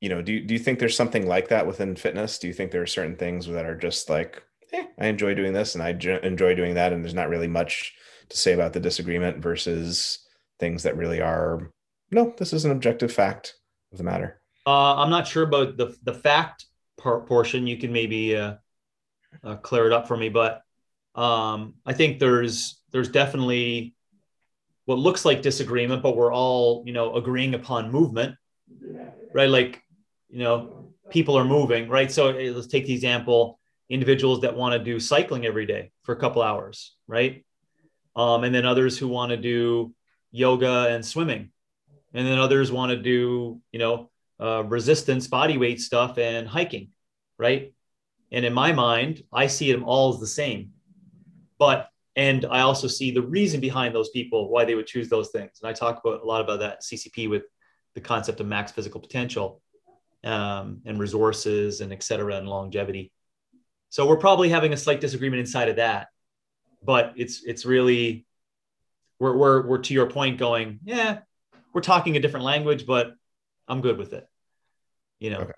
[0.00, 2.38] you know, do do you think there's something like that within fitness?
[2.38, 5.52] Do you think there are certain things that are just like eh, I enjoy doing
[5.52, 5.90] this and I
[6.22, 6.92] enjoy doing that.
[6.92, 7.94] And there's not really much
[8.28, 10.21] to say about the disagreement versus
[10.62, 11.72] things that really are,
[12.12, 13.56] no, this is an objective fact
[13.90, 14.40] of the matter.
[14.64, 17.66] Uh, I'm not sure about the, the fact portion.
[17.66, 18.54] You can maybe uh,
[19.42, 20.62] uh, clear it up for me, but
[21.16, 23.96] um, I think there's, there's definitely
[24.84, 28.36] what looks like disagreement, but we're all, you know, agreeing upon movement,
[29.34, 29.50] right?
[29.50, 29.82] Like,
[30.30, 32.10] you know, people are moving, right?
[32.10, 33.58] So eh, let's take the example
[33.90, 37.44] individuals that want to do cycling every day for a couple hours, right?
[38.14, 39.92] Um, and then others who want to do
[40.32, 41.50] yoga and swimming.
[42.14, 44.10] And then others want to do, you know,
[44.40, 46.88] uh, resistance, body weight stuff and hiking,
[47.38, 47.72] right?
[48.32, 50.72] And in my mind, I see them all as the same.
[51.58, 55.30] But, and I also see the reason behind those people, why they would choose those
[55.30, 55.60] things.
[55.62, 57.44] And I talk about a lot about that CCP with
[57.94, 59.62] the concept of max physical potential
[60.24, 63.12] um, and resources and et cetera and longevity.
[63.90, 66.08] So we're probably having a slight disagreement inside of that
[66.84, 68.26] but it's it's really
[69.22, 71.20] we're we're we're to your point going, yeah,
[71.72, 73.12] we're talking a different language, but
[73.68, 74.26] I'm good with it.
[75.20, 75.38] You know.
[75.38, 75.52] Okay.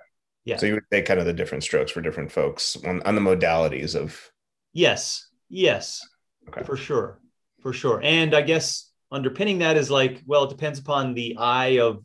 [0.45, 0.59] Yeah.
[0.59, 3.23] So you would say kind of the different strokes for different folks on, on the
[3.23, 4.31] modalities of
[4.75, 5.29] Yes.
[5.49, 6.07] Yes.
[6.49, 6.63] Okay.
[6.63, 7.21] For sure.
[7.63, 8.03] For sure.
[8.05, 12.05] And I guess underpinning that is like, well, it depends upon the eye of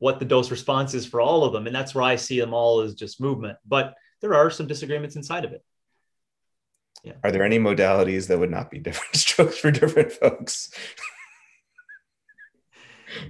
[0.00, 1.66] what the dose response is for all of them.
[1.66, 3.56] And that's where I see them all as just movement.
[3.66, 5.64] But there are some disagreements inside of it.
[7.04, 7.12] Yeah.
[7.22, 10.70] Are there any modalities that would not be different strokes for different folks?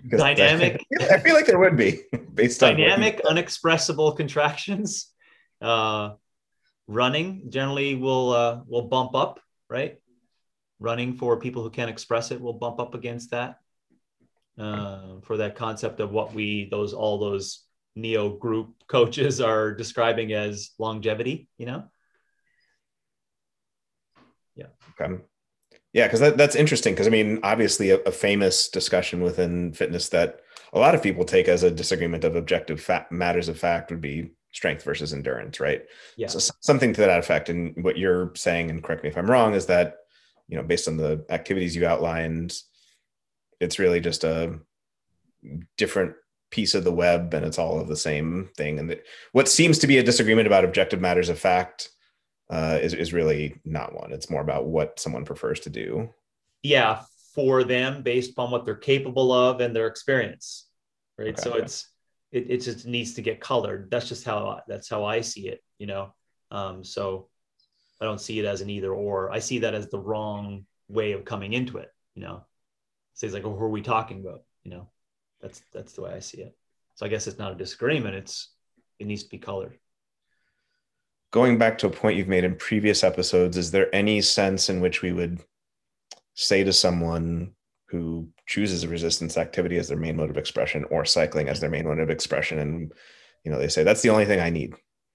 [0.08, 0.74] dynamic.
[0.74, 2.02] I feel, I feel, like there would be
[2.34, 5.10] based on dynamic, unexpressible contractions.
[5.60, 6.12] Uh,
[6.86, 9.98] running generally will uh, will bump up, right?
[10.78, 13.58] Running for people who can't express it will bump up against that.
[14.56, 17.64] Uh, for that concept of what we those all those
[17.96, 21.84] neo group coaches are describing as longevity, you know.
[24.54, 24.66] Yeah.
[25.00, 25.14] Okay.
[25.92, 26.94] Yeah, because that, that's interesting.
[26.94, 30.40] Because I mean, obviously, a, a, famous discussion within fitness that
[30.72, 34.00] a lot of people take as a disagreement of objective fa- matters of fact would
[34.00, 35.82] be strength versus endurance, right?
[36.16, 36.26] Yeah.
[36.26, 37.48] So something to that effect.
[37.48, 39.98] And what you're saying, and correct me if I'm wrong, is that
[40.48, 42.54] you know, based on the activities you outlined,
[43.60, 44.58] it's really just a
[45.76, 46.14] different
[46.50, 48.78] piece of the web, and it's all of the same thing.
[48.78, 49.00] And the,
[49.32, 51.90] what seems to be a disagreement about objective matters of fact
[52.50, 54.12] uh, is, is really not one.
[54.12, 56.10] It's more about what someone prefers to do.
[56.62, 57.02] Yeah,
[57.34, 60.66] for them based upon what they're capable of and their experience.
[61.18, 61.28] Right.
[61.28, 61.88] Okay, so it's
[62.32, 63.90] it, it just needs to get colored.
[63.90, 66.14] That's just how that's how I see it, you know.
[66.50, 67.28] Um, so
[68.00, 69.30] I don't see it as an either or.
[69.30, 72.44] I see that as the wrong way of coming into it, you know.
[73.14, 74.42] So it's like, oh, who are we talking about?
[74.64, 74.88] You know,
[75.40, 76.56] that's that's the way I see it.
[76.96, 78.16] So I guess it's not a disagreement.
[78.16, 78.52] It's
[78.98, 79.78] it needs to be colored
[81.34, 84.80] going back to a point you've made in previous episodes, is there any sense in
[84.80, 85.40] which we would
[86.34, 87.50] say to someone
[87.88, 91.68] who chooses a resistance activity as their main mode of expression or cycling as their
[91.68, 92.92] main mode of expression and
[93.42, 94.74] you know they say that's the only thing i need.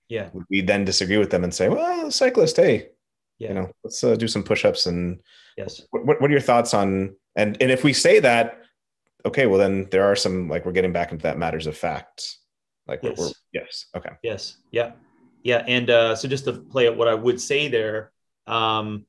[0.10, 0.30] Yeah.
[0.34, 2.90] Would we then disagree with them and say well cyclist hey
[3.38, 3.48] yeah.
[3.50, 5.20] you know let's uh, do some push-ups and
[5.56, 5.82] yes.
[5.92, 8.60] what, what are your thoughts on and and if we say that
[9.26, 12.40] okay well then there are some like we're getting back into that matters of fact
[12.88, 14.12] like yes, we're, we're, yes okay.
[14.22, 14.58] Yes.
[14.72, 14.92] Yeah
[15.44, 18.12] yeah, and uh, so just to play out what I would say there,
[18.48, 19.06] um,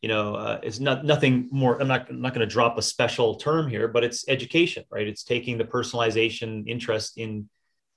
[0.00, 1.80] you know, uh, it's not nothing more.
[1.80, 5.08] I'm not I'm not going to drop a special term here, but it's education, right?
[5.08, 7.48] It's taking the personalization interest in,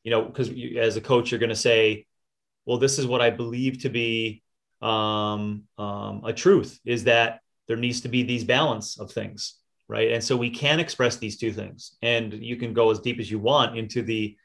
[0.04, 2.08] you know, because as a coach, you're going to say,
[2.66, 4.42] well, this is what I believe to be
[4.82, 9.58] um, um, a truth is that there needs to be these balance of things,
[9.88, 10.12] right?
[10.12, 13.30] And so we can express these two things, and you can go as deep as
[13.30, 14.36] you want into the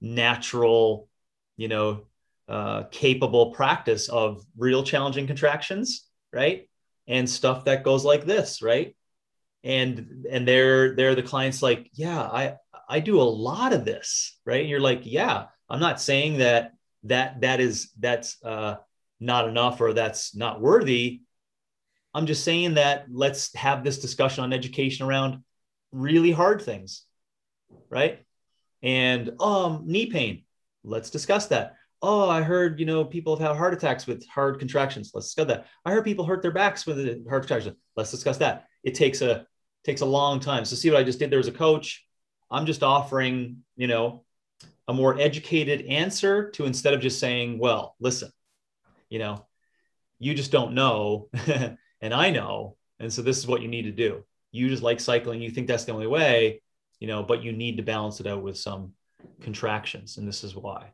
[0.00, 1.08] natural,
[1.56, 2.06] you know,
[2.50, 6.68] uh, capable practice of real challenging contractions, right?
[7.06, 8.96] And stuff that goes like this, right?
[9.62, 12.54] And and they're they're the clients like, yeah, I
[12.88, 14.62] I do a lot of this, right?
[14.62, 16.72] And you're like, yeah, I'm not saying that
[17.04, 18.76] that that is that's uh,
[19.20, 21.20] not enough or that's not worthy.
[22.12, 25.44] I'm just saying that let's have this discussion on education around
[25.92, 27.04] really hard things,
[27.88, 28.24] right?
[28.82, 30.42] And um, knee pain.
[30.82, 34.58] Let's discuss that oh, I heard, you know, people have had heart attacks with hard
[34.58, 35.10] contractions.
[35.14, 35.66] Let's discuss that.
[35.84, 36.96] I heard people hurt their backs with
[37.28, 37.76] hard contractions.
[37.96, 38.66] Let's discuss that.
[38.82, 39.46] It takes a
[39.84, 40.64] takes a long time.
[40.64, 42.04] So see what I just did there as a coach.
[42.50, 44.24] I'm just offering, you know,
[44.88, 48.30] a more educated answer to instead of just saying, well, listen,
[49.08, 49.46] you know,
[50.18, 51.28] you just don't know.
[52.00, 52.76] and I know.
[52.98, 54.24] And so this is what you need to do.
[54.52, 55.40] You just like cycling.
[55.40, 56.60] You think that's the only way,
[56.98, 58.92] you know, but you need to balance it out with some
[59.40, 60.18] contractions.
[60.18, 60.92] And this is why.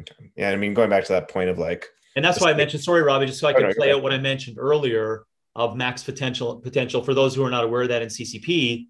[0.00, 0.30] Okay.
[0.36, 2.82] Yeah, I mean, going back to that point of like, and that's why I mentioned.
[2.82, 6.02] Sorry, Robbie, just so I oh, could play out what I mentioned earlier of max
[6.02, 6.56] potential.
[6.56, 8.86] Potential for those who are not aware of that in CCP,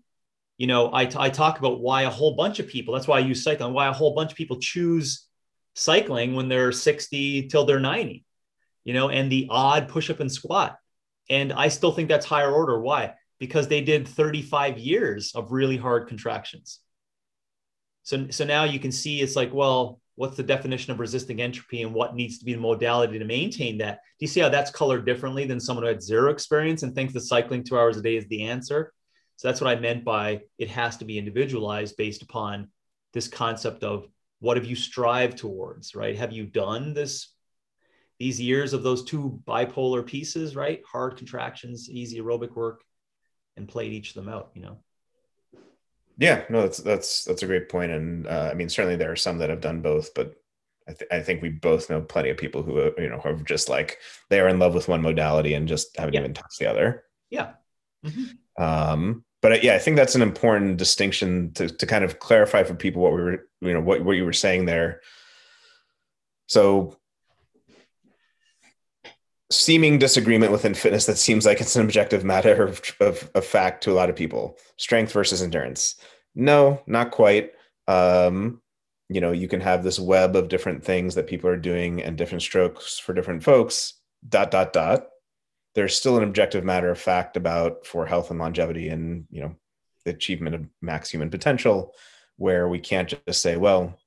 [0.59, 2.95] you know, I, I talk about why a whole bunch of people.
[2.95, 3.73] That's why I use cycling.
[3.73, 5.27] Why a whole bunch of people choose
[5.75, 8.25] cycling when they're 60 till they're 90,
[8.85, 10.77] you know, and the odd push up and squat.
[11.31, 12.81] And I still think that's higher order.
[12.81, 13.15] Why?
[13.39, 16.81] Because they did 35 years of really hard contractions.
[18.03, 21.83] So, so now you can see it's like, well, what's the definition of resisting entropy
[21.83, 24.01] and what needs to be the modality to maintain that?
[24.19, 27.15] Do you see how that's colored differently than someone who had zero experience and thinks
[27.15, 28.93] that cycling two hours a day is the answer?
[29.37, 32.69] So that's what i meant by it has to be individualized based upon
[33.13, 34.09] this concept of
[34.41, 36.19] what have you strived towards right?
[36.19, 37.33] Have you done this
[38.19, 40.83] these years of those two bipolar pieces right?
[40.91, 42.83] Hard contractions easy aerobic work
[43.57, 44.79] and played each of them out you know
[46.19, 49.17] yeah, no, that's that's that's a great point, and uh, I mean certainly there are
[49.17, 50.35] some that have done both, but
[50.89, 53.29] I, th- I, think we both know plenty of people who uh, you know who
[53.29, 56.21] are just like they are in love with one modality and just haven't yeah.
[56.21, 57.05] even touched the other.
[57.31, 57.53] Yeah.
[58.05, 58.63] Mm-hmm.
[58.63, 62.65] Um, but uh, yeah, I think that's an important distinction to to kind of clarify
[62.65, 65.01] for people what we were you know what what you were saying there.
[66.49, 66.97] So
[69.51, 73.83] seeming disagreement within fitness that seems like it's an objective matter of, of, of, fact
[73.83, 74.59] to a lot of people.
[74.77, 75.97] Strength versus endurance.
[76.35, 77.53] No not quite.
[77.87, 78.61] Um,
[79.09, 82.19] you know you can have this web of different things that people are doing and
[82.19, 83.95] different strokes for different folks
[84.29, 85.07] dot dot dot.
[85.75, 89.57] There's still an objective matter of fact about for health and longevity and you know
[90.05, 91.95] the achievement of max human potential
[92.37, 93.99] where we can't just say well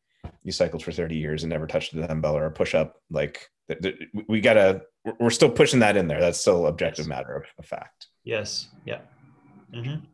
[0.43, 3.01] you cycled for 30 years and never touched a dumbbell or a push-up.
[3.09, 3.49] Like
[4.27, 4.83] we gotta
[5.19, 6.19] we're still pushing that in there.
[6.19, 7.09] That's still objective yes.
[7.09, 8.07] matter of, of, fact.
[8.23, 8.67] Yes.
[8.85, 8.99] Yeah.
[9.73, 10.05] Mm-hmm.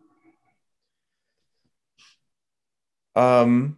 [3.20, 3.78] um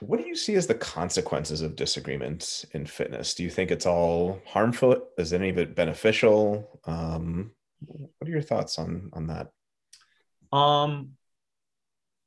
[0.00, 3.34] what do you see as the consequences of disagreement in fitness?
[3.34, 5.06] Do you think it's all harmful?
[5.18, 6.80] Is any of it beneficial?
[6.86, 9.50] Um what are your thoughts on on that?
[10.56, 11.16] Um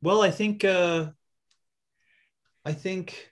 [0.02, 1.08] well i think uh
[2.66, 3.32] i think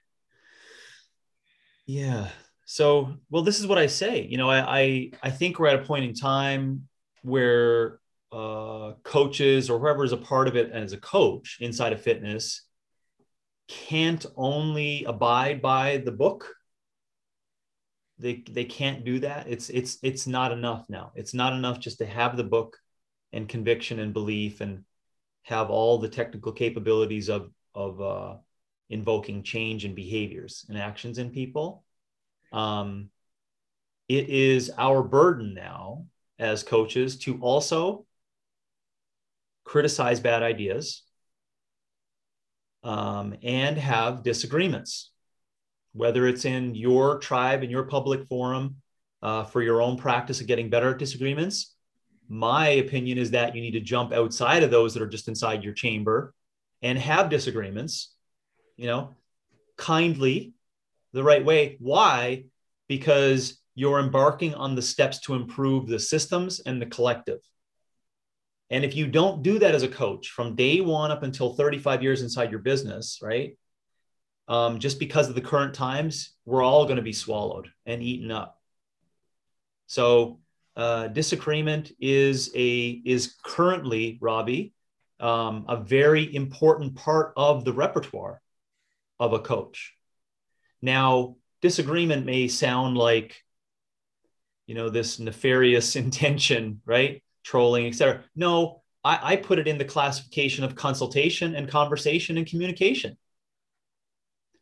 [1.85, 2.29] yeah
[2.65, 5.79] so well this is what i say you know i i, I think we're at
[5.79, 6.87] a point in time
[7.21, 7.99] where
[8.31, 12.65] uh, coaches or whoever is a part of it as a coach inside of fitness
[13.67, 16.53] can't only abide by the book.
[18.19, 19.47] They they can't do that.
[19.47, 21.11] It's it's it's not enough now.
[21.15, 22.77] It's not enough just to have the book
[23.31, 24.83] and conviction and belief and
[25.43, 28.35] have all the technical capabilities of of uh,
[28.89, 31.84] invoking change in behaviors and actions in people
[32.51, 33.09] um,
[34.07, 36.05] it is our burden now
[36.37, 38.05] as coaches to also
[39.63, 41.03] criticize bad ideas
[42.83, 45.11] um, and have disagreements,
[45.93, 48.75] whether it's in your tribe, in your public forum,
[49.23, 51.73] uh, for your own practice of getting better at disagreements.
[52.29, 55.63] My opinion is that you need to jump outside of those that are just inside
[55.63, 56.33] your chamber
[56.81, 58.13] and have disagreements,
[58.77, 59.15] you know,
[59.77, 60.54] kindly
[61.15, 61.77] the right way.
[61.79, 62.45] Why?
[62.87, 67.39] Because you're embarking on the steps to improve the systems and the collective.
[68.69, 72.01] And if you don't do that as a coach from day one up until 35
[72.01, 73.57] years inside your business, right?
[74.47, 78.31] Um, just because of the current times, we're all going to be swallowed and eaten
[78.31, 78.59] up.
[79.87, 80.39] So
[80.75, 84.73] uh, disagreement is a is currently Robbie
[85.19, 88.41] um, a very important part of the repertoire
[89.19, 89.94] of a coach.
[90.81, 93.41] Now, disagreement may sound like,
[94.67, 97.23] you know, this nefarious intention, right?
[97.43, 98.23] Trolling, etc.
[98.35, 103.17] No, I, I put it in the classification of consultation and conversation and communication.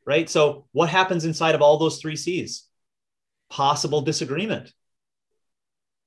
[0.06, 0.30] Right.
[0.30, 2.68] So, what happens inside of all those three C's?
[3.50, 4.74] Possible disagreement.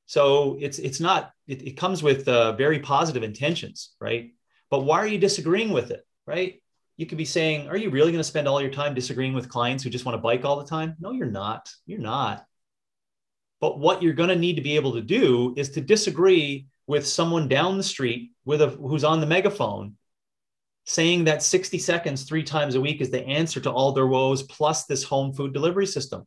[0.06, 4.30] So it's it's not it, it comes with uh, very positive intentions, right?
[4.70, 6.62] But why are you disagreeing with it, right?
[6.96, 9.48] You could be saying, Are you really going to spend all your time disagreeing with
[9.48, 10.96] clients who just want to bike all the time?
[10.98, 11.70] No, you're not.
[11.84, 12.44] You're not.
[13.60, 17.06] But what you're going to need to be able to do is to disagree with
[17.06, 19.96] someone down the street with a who's on the megaphone
[20.84, 24.44] saying that 60 seconds three times a week is the answer to all their woes
[24.44, 26.24] plus this home food delivery system.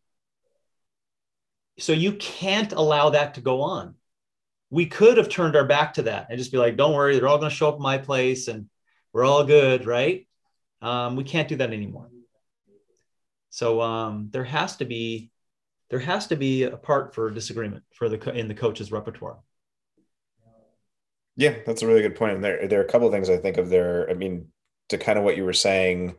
[1.77, 3.95] So you can't allow that to go on.
[4.69, 7.27] We could have turned our back to that and just be like, don't worry, they're
[7.27, 8.69] all going to show up at my place and
[9.13, 10.27] we're all good, right?
[10.81, 12.10] Um, we can't do that anymore.
[13.49, 15.31] So um, there has to be
[15.89, 19.39] there has to be a part for disagreement for the in the coach's repertoire.
[21.35, 22.35] Yeah, that's a really good point.
[22.35, 24.10] And there there are a couple of things I think of there.
[24.10, 24.47] I mean,
[24.89, 26.15] to kind of what you were saying,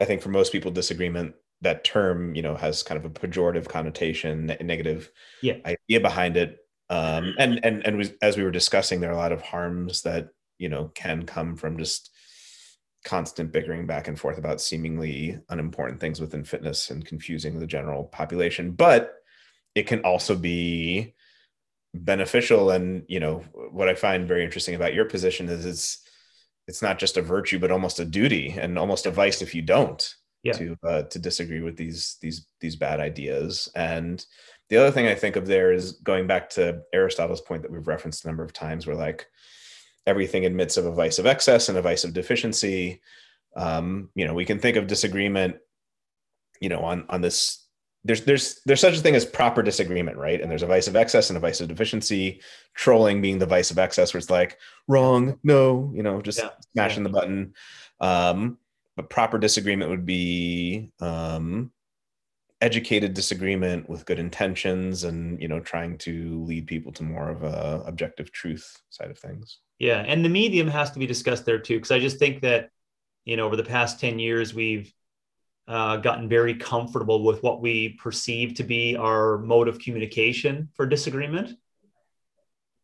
[0.00, 3.68] I think for most people, disagreement that term you know has kind of a pejorative
[3.68, 5.10] connotation, negative
[5.42, 5.56] yeah.
[5.64, 6.58] idea behind it.
[6.90, 10.02] Um, and and and we, as we were discussing, there are a lot of harms
[10.02, 12.10] that you know can come from just
[13.04, 18.04] constant bickering back and forth about seemingly unimportant things within fitness and confusing the general
[18.04, 19.14] population but
[19.74, 21.14] it can also be
[21.94, 23.38] beneficial and you know
[23.70, 26.02] what i find very interesting about your position is it's
[26.66, 29.62] it's not just a virtue but almost a duty and almost a vice if you
[29.62, 30.52] don't yeah.
[30.52, 33.68] to uh, to disagree with these these these bad ideas.
[33.74, 34.24] And
[34.68, 37.86] the other thing I think of there is going back to Aristotle's point that we've
[37.86, 39.26] referenced a number of times, where like
[40.08, 43.00] everything admits of a vice of excess and a vice of deficiency.
[43.56, 45.56] Um, you know, we can think of disagreement,
[46.60, 47.64] you know, on on this.
[48.04, 50.40] There's there's there's such a thing as proper disagreement, right?
[50.40, 52.40] And there's a vice of excess and a vice of deficiency.
[52.74, 54.56] Trolling being the vice of excess, where it's like
[54.86, 56.50] wrong, no, you know, just Yeah.
[56.72, 57.54] smashing the button.
[58.00, 58.58] Um,
[58.96, 61.70] but proper disagreement would be um,
[62.60, 67.44] educated disagreement with good intentions and you know trying to lead people to more of
[67.44, 71.58] a objective truth side of things Yeah, and the medium has to be discussed there
[71.58, 72.70] too, because I just think that
[73.24, 74.92] you know over the past ten years we've
[75.68, 80.86] uh, gotten very comfortable with what we perceive to be our mode of communication for
[80.86, 81.50] disagreement.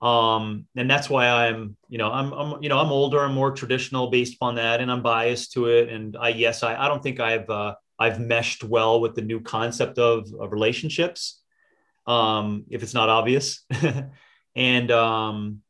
[0.03, 3.53] Um, and that's why I'm, you know, I'm, I'm, you know, I'm older, I'm more
[3.53, 5.89] traditional based upon that, and I'm biased to it.
[5.89, 9.41] And I, yes, I, I don't think I've, uh, I've meshed well with the new
[9.41, 11.41] concept of, of relationships,
[12.07, 13.65] um, if it's not obvious.
[14.55, 15.63] and, um,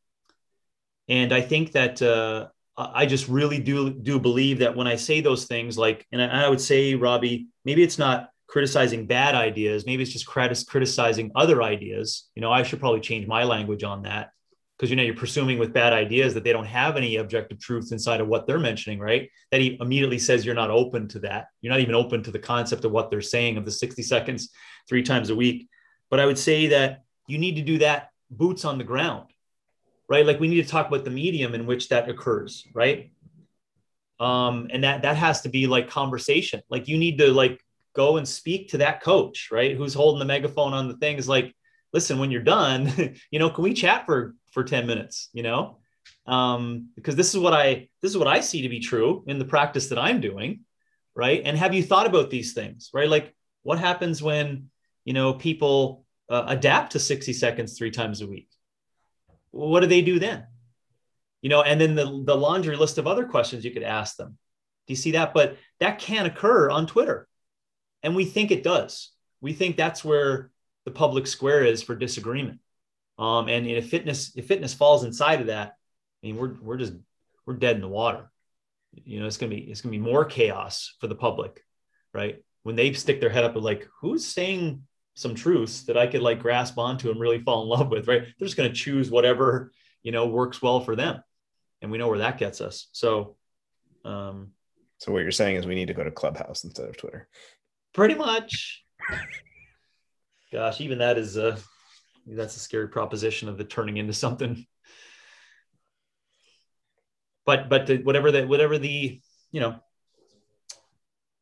[1.08, 5.20] and I think that uh, I just really do do believe that when I say
[5.20, 9.86] those things, like, and I, I would say, Robbie, maybe it's not criticizing bad ideas,
[9.86, 12.28] maybe it's just criticizing other ideas.
[12.34, 14.30] You know, I should probably change my language on that
[14.76, 17.92] because you know you're presuming with bad ideas that they don't have any objective truth
[17.92, 19.30] inside of what they're mentioning, right?
[19.52, 21.46] That he immediately says you're not open to that.
[21.60, 24.50] You're not even open to the concept of what they're saying of the 60 seconds
[24.88, 25.68] three times a week.
[26.10, 29.28] But I would say that you need to do that boots on the ground
[30.08, 30.26] right?
[30.26, 33.10] Like we need to talk about the medium in which that occurs, right?
[34.20, 36.62] Um, and that that has to be like conversation.
[36.68, 37.60] Like you need to like
[37.94, 39.76] go and speak to that coach, right?
[39.76, 41.54] Who's holding the megaphone on the thing is like,
[41.92, 45.78] listen, when you're done, you know, can we chat for for 10 minutes, you know?
[46.26, 49.38] Um, because this is what I this is what I see to be true in
[49.38, 50.60] the practice that I'm doing,
[51.14, 51.42] right?
[51.44, 53.08] And have you thought about these things, right?
[53.08, 54.70] Like what happens when,
[55.04, 58.48] you know, people uh, adapt to 60 seconds three times a week?
[59.54, 60.44] What do they do then?
[61.40, 64.36] You know, and then the, the laundry list of other questions you could ask them.
[64.86, 65.32] Do you see that?
[65.32, 67.28] But that can occur on Twitter.
[68.02, 69.12] And we think it does.
[69.40, 70.50] We think that's where
[70.84, 72.58] the public square is for disagreement.
[73.18, 75.68] Um, and if fitness, if fitness falls inside of that,
[76.22, 76.94] I mean, we're, we're just,
[77.46, 78.30] we're dead in the water.
[78.92, 81.62] You know, it's going to be, it's going to be more chaos for the public,
[82.12, 82.42] right?
[82.64, 84.82] When they stick their head up with like, who's saying
[85.14, 88.22] some truths that I could like grasp onto and really fall in love with, right?
[88.22, 89.72] They're just going to choose whatever,
[90.02, 91.22] you know, works well for them.
[91.80, 92.88] And we know where that gets us.
[92.92, 93.36] So,
[94.04, 94.52] um,
[94.98, 97.28] so what you're saying is we need to go to Clubhouse instead of Twitter.
[97.92, 98.84] Pretty much.
[100.52, 101.58] Gosh, even that is a
[102.26, 104.66] that's a scary proposition of the turning into something.
[107.44, 109.20] But but the, whatever the whatever the
[109.52, 109.76] you know,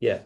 [0.01, 0.21] yeah,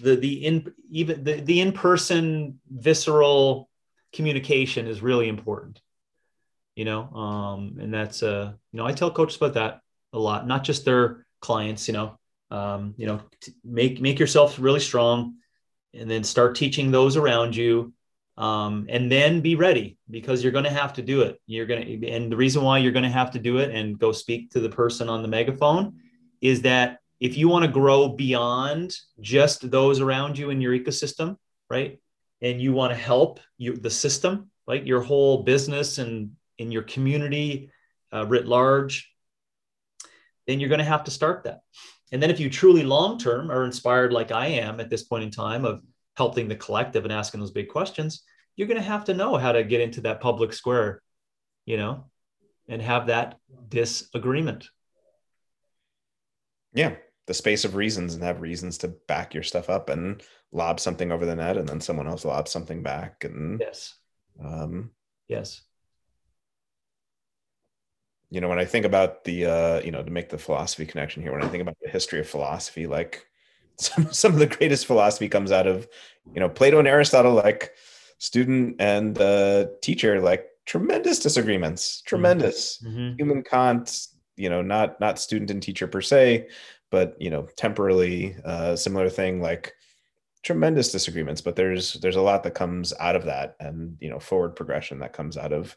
[0.00, 3.68] the the in even the, the in-person visceral
[4.12, 5.80] communication is really important
[6.74, 9.80] you know um and that's uh you know i tell coaches about that
[10.12, 12.18] a lot not just their clients you know
[12.50, 13.20] um you know
[13.64, 15.34] make make yourself really strong
[15.94, 17.92] and then start teaching those around you
[18.40, 21.38] um, and then be ready because you're going to have to do it.
[21.46, 23.98] You're going to and the reason why you're going to have to do it and
[23.98, 26.00] go speak to the person on the megaphone
[26.40, 31.36] is that if you want to grow beyond just those around you in your ecosystem,
[31.68, 32.00] right?
[32.40, 36.82] And you want to help you the system, like your whole business and in your
[36.82, 37.70] community
[38.12, 39.12] uh, writ large,
[40.46, 41.60] then you're going to have to start that.
[42.10, 45.24] And then if you truly long term are inspired, like I am at this point
[45.24, 45.82] in time, of
[46.16, 48.22] helping the collective and asking those big questions,
[48.56, 51.02] you're going to have to know how to get into that public square,
[51.66, 52.06] you know,
[52.68, 53.38] and have that
[53.68, 54.68] disagreement.
[56.72, 60.22] Yeah, the space of reasons and have reasons to back your stuff up and
[60.52, 63.94] lob something over the net and then someone else lobs something back and yes.
[64.44, 64.90] um
[65.28, 65.62] yes.
[68.30, 71.22] you know when i think about the uh you know to make the philosophy connection
[71.22, 73.26] here when i think about the history of philosophy like
[73.76, 75.88] some, some of the greatest philosophy comes out of
[76.34, 77.72] you know plato and aristotle like
[78.18, 82.82] student and uh teacher like tremendous disagreements tremendous.
[82.84, 83.16] Mm-hmm.
[83.16, 86.48] human kant you know not not student and teacher per se
[86.90, 89.72] but you know temporally uh similar thing like
[90.42, 94.18] tremendous disagreements but there's there's a lot that comes out of that and you know
[94.18, 95.76] forward progression that comes out of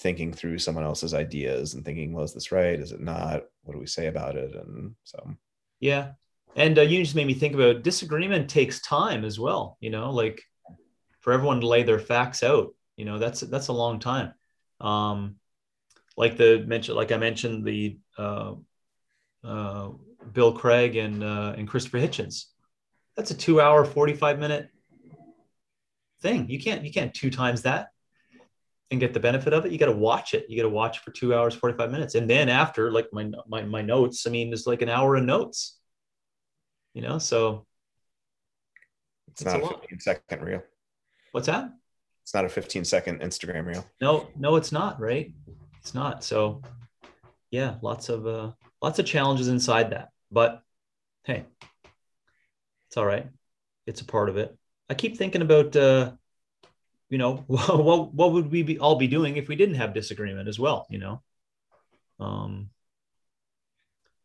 [0.00, 2.80] thinking through someone else's ideas and thinking well is this right?
[2.80, 3.44] Is it not?
[3.62, 4.54] What do we say about it?
[4.54, 5.34] And so.
[5.78, 6.12] Yeah.
[6.56, 10.10] And uh, you just made me think about disagreement takes time as well you know
[10.10, 10.42] like
[11.20, 14.32] for everyone to lay their facts out you know that's that's a long time.
[14.80, 15.36] Um
[16.16, 18.54] like the mention like i mentioned the uh,
[19.44, 19.88] uh
[20.32, 22.46] Bill Craig and uh, and Christopher Hitchens.
[23.16, 24.68] That's a two hour, 45 minute
[26.20, 26.48] thing.
[26.48, 27.88] You can't you can't two times that
[28.90, 29.72] and get the benefit of it.
[29.72, 30.46] You got to watch it.
[30.48, 32.14] You got to watch for two hours, 45 minutes.
[32.16, 35.24] And then after like my, my, my notes, I mean, there's like an hour of
[35.24, 35.78] notes,
[36.92, 37.18] you know?
[37.18, 37.66] So
[39.28, 40.62] it's, it's not a, a 15 second reel.
[41.32, 41.70] What's that?
[42.24, 43.86] It's not a 15 second Instagram reel.
[44.00, 45.32] No, no, it's not right.
[45.78, 46.24] It's not.
[46.24, 46.60] So
[47.52, 48.50] yeah, lots of, uh,
[48.82, 50.62] lots of challenges inside that, but
[51.24, 51.44] Hey,
[52.88, 53.28] it's all right.
[53.86, 54.56] It's a part of it.
[54.88, 56.12] I keep thinking about, uh,
[57.08, 60.48] you know, what what would we be all be doing if we didn't have disagreement
[60.48, 60.86] as well?
[60.90, 61.22] You know,
[62.18, 62.70] um,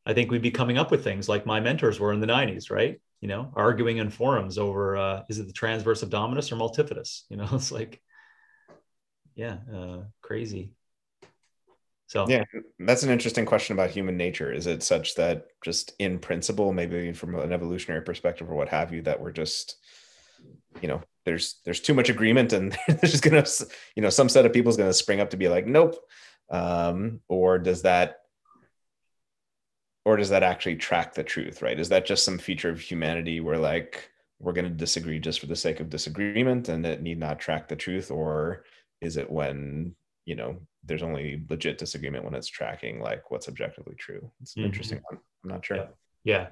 [0.06, 2.72] I think we'd be coming up with things like my mentors were in the '90s,
[2.72, 3.02] right?
[3.22, 7.24] You know, arguing in forums over uh, is it the transverse abdominis or multifidus?
[7.30, 8.02] You know, it's like,
[9.36, 10.75] yeah, uh, crazy.
[12.08, 12.44] So yeah,
[12.80, 14.52] that's an interesting question about human nature.
[14.52, 18.94] Is it such that just in principle, maybe from an evolutionary perspective or what have
[18.94, 19.78] you, that we're just,
[20.82, 23.46] you know, there's there's too much agreement and there's just gonna,
[23.96, 25.96] you know, some set of people is gonna spring up to be like, nope,
[26.52, 28.18] um, or does that,
[30.06, 31.64] or does that actually track the truth?
[31.64, 31.80] Right?
[31.80, 35.56] Is that just some feature of humanity where like we're gonna disagree just for the
[35.56, 38.64] sake of disagreement and it need not track the truth, or
[39.02, 39.96] is it when
[40.26, 44.32] you know there's only legit disagreement when it's tracking like what's objectively true.
[44.42, 44.68] It's an mm-hmm.
[44.68, 45.20] interesting one.
[45.44, 45.78] I'm not sure.
[45.78, 45.88] Yeah.
[46.24, 46.48] yeah.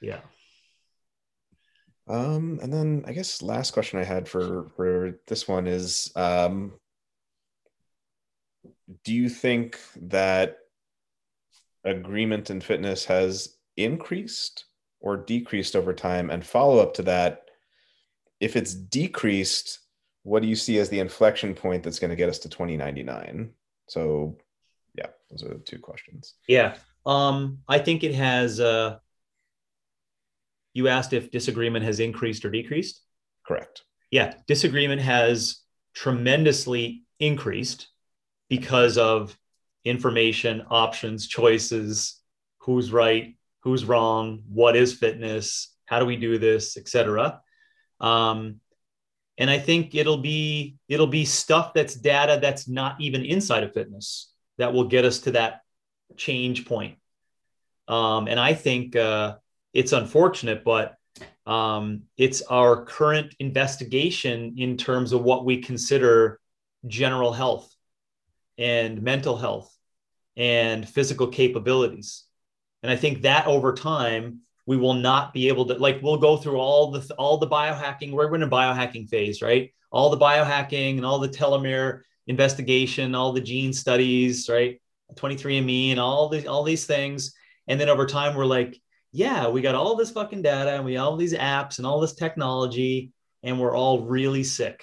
[0.00, 0.20] Yeah.
[2.08, 6.72] Um and then i guess last question i had for for this one is um
[9.04, 10.58] do you think that
[11.84, 14.64] agreement in fitness has increased
[15.00, 16.30] or decreased over time?
[16.30, 17.42] And follow up to that
[18.40, 19.80] if it's decreased
[20.28, 23.50] what do you see as the inflection point that's going to get us to 2099
[23.88, 24.36] so
[24.94, 26.34] yeah those are the two questions.
[26.46, 26.76] Yeah
[27.06, 28.98] um i think it has uh
[30.74, 33.00] you asked if disagreement has increased or decreased?
[33.46, 33.82] Correct.
[34.10, 35.62] Yeah disagreement has
[35.94, 37.88] tremendously increased
[38.48, 39.36] because of
[39.84, 42.20] information options choices
[42.58, 47.40] who's right who's wrong what is fitness how do we do this etc
[48.00, 48.60] um,
[49.38, 53.72] and i think it'll be it'll be stuff that's data that's not even inside of
[53.72, 55.60] fitness that will get us to that
[56.16, 56.96] change point.
[57.86, 59.36] Um, and i think uh,
[59.72, 60.96] it's unfortunate but
[61.46, 66.38] um, it's our current investigation in terms of what we consider
[66.86, 67.74] general health
[68.58, 69.74] and mental health
[70.36, 72.24] and physical capabilities.
[72.82, 76.36] And i think that over time we will not be able to like we'll go
[76.36, 78.12] through all the all the biohacking.
[78.12, 79.72] We're in a biohacking phase right?
[79.90, 84.78] All the biohacking and all the telomere investigation all the gene studies right?
[85.14, 87.34] 23andme and all these all these things.
[87.66, 88.78] And then over time we're like
[89.10, 92.14] yeah we got all this fucking data and we all these apps and all this
[92.14, 94.82] technology and we're all really sick.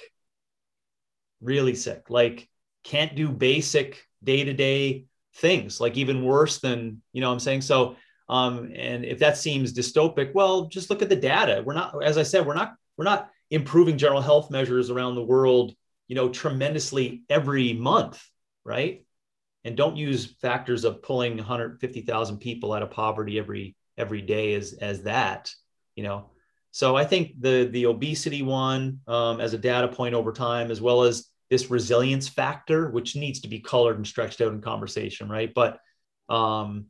[1.41, 2.09] Really sick.
[2.09, 2.49] Like
[2.83, 5.05] can't do basic day-to-day
[5.35, 7.61] things like even worse than you know i'm saying?
[7.61, 7.97] So
[8.27, 11.61] um, and if that seems dystopic, well, just look at the data.
[11.65, 15.23] We're not, as I said, we're not we're not improving general health measures around the
[15.23, 15.75] world,
[16.07, 18.23] you know, tremendously every month,
[18.63, 19.05] right?
[19.63, 24.73] And don't use factors of pulling 150,000 people out of poverty every every day as
[24.73, 25.51] as that,
[25.95, 26.31] you know.
[26.71, 30.81] So I think the the obesity one um, as a data point over time, as
[30.81, 35.29] well as this resilience factor, which needs to be colored and stretched out in conversation,
[35.29, 35.53] right?
[35.53, 35.79] But
[36.27, 36.87] um,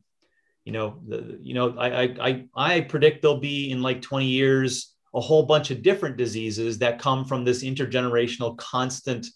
[0.65, 4.93] you know, the, you know, I, I, I predict there'll be in like 20 years
[5.13, 9.27] a whole bunch of different diseases that come from this intergenerational constant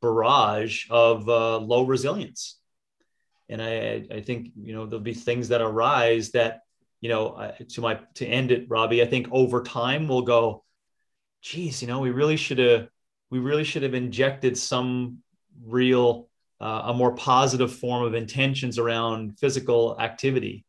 [0.00, 2.58] barrage of uh, low resilience.
[3.48, 6.60] And I, I think, you know, there'll be things that arise that,
[7.00, 10.64] you know, to my, to end it, Robbie, I think over time we'll go,
[11.42, 12.88] geez, you know, we really should have,
[13.30, 15.18] we really should have injected some
[15.64, 16.28] real,
[16.60, 20.64] uh, a more positive form of intentions around physical activity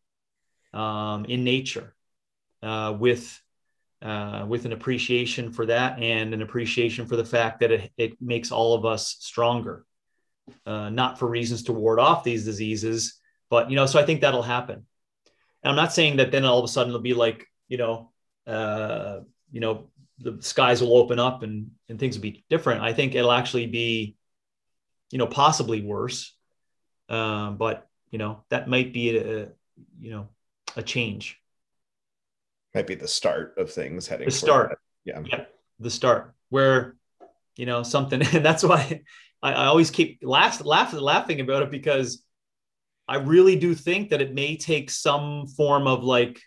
[0.74, 1.96] um, in nature
[2.64, 3.41] uh, with
[4.02, 8.22] uh, with an appreciation for that and an appreciation for the fact that it, it
[8.22, 9.86] makes all of us stronger.
[10.66, 13.20] Uh, not for reasons to ward off these diseases
[13.52, 14.86] but you know so i think that'll happen.
[15.64, 18.12] And i'm not saying that then all of a sudden it'll be like you know
[18.48, 19.20] uh,
[19.52, 19.90] you know
[20.20, 22.82] the skies will open up and and things will be different.
[22.82, 24.16] I think it'll actually be
[25.12, 26.36] you know possibly worse.
[27.08, 29.50] Um, but you know that might be a,
[30.00, 30.30] you know
[30.80, 31.38] a change.
[32.74, 34.26] Might be the start of things heading.
[34.26, 34.80] The start.
[35.06, 35.22] Yeah.
[35.26, 35.46] yeah.
[35.80, 36.96] The start where,
[37.56, 39.02] you know, something, and that's why
[39.44, 42.24] I, I always keep laugh, laugh, laughing about it because
[43.08, 46.42] I really do think that it may take some form of like,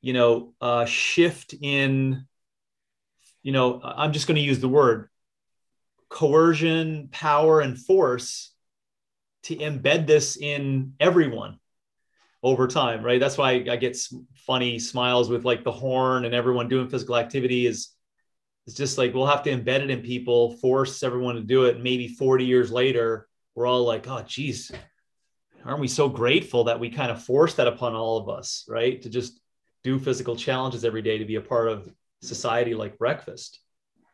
[0.00, 2.26] you know, uh, shift in,
[3.42, 5.08] you know, I'm just going to use the word
[6.08, 8.52] coercion, power, and force
[9.44, 11.58] to embed this in everyone
[12.44, 13.18] over time, right?
[13.18, 13.96] That's why I get
[14.34, 17.88] funny smiles with like the Korn and everyone doing physical activity is
[18.66, 21.82] it's just like we'll have to embed it in people, force everyone to do it.
[21.82, 24.70] Maybe 40 years later, we're all like, oh, geez,
[25.64, 29.00] aren't we so grateful that we kind of force that upon all of us, right?
[29.00, 29.40] To just
[29.82, 31.90] do physical challenges every day to be a part of
[32.20, 33.58] society like breakfast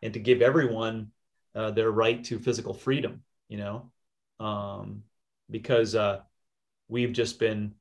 [0.02, 1.10] and to give everyone
[1.56, 3.90] uh, their right to physical freedom, you know,
[4.38, 5.02] um,
[5.50, 6.20] because uh,
[6.88, 7.74] we've just been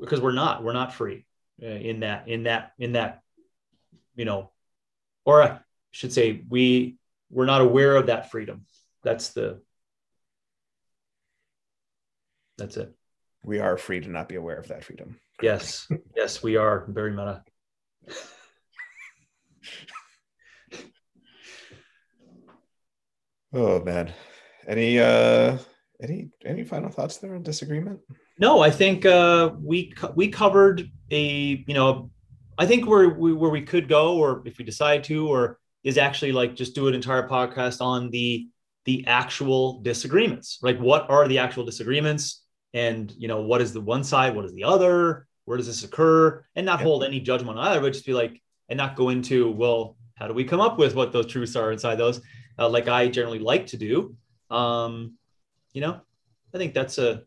[0.00, 1.24] because we're not we're not free
[1.62, 3.22] uh, in that in that in that
[4.14, 4.50] you know
[5.24, 5.58] or I
[5.90, 6.96] should say we
[7.30, 8.64] we're not aware of that freedom.
[9.02, 9.60] That's the
[12.56, 12.92] that's it.
[13.44, 15.18] We are free to not be aware of that freedom.
[15.42, 15.86] Yes
[16.16, 17.42] yes we are very meta.
[23.50, 24.12] Oh man.
[24.66, 25.56] Any uh
[26.02, 28.00] any any final thoughts there on disagreement
[28.38, 32.10] no, I think uh, we we covered a you know,
[32.56, 35.98] I think where we where we could go, or if we decide to, or is
[35.98, 38.48] actually like just do an entire podcast on the
[38.84, 40.58] the actual disagreements.
[40.62, 44.44] Like, what are the actual disagreements, and you know, what is the one side, what
[44.44, 47.92] is the other, where does this occur, and not hold any judgment on either, but
[47.92, 51.12] just be like, and not go into well, how do we come up with what
[51.12, 52.20] those truths are inside those,
[52.58, 54.16] uh, like I generally like to do.
[54.50, 55.14] Um,
[55.72, 56.00] you know,
[56.54, 57.24] I think that's a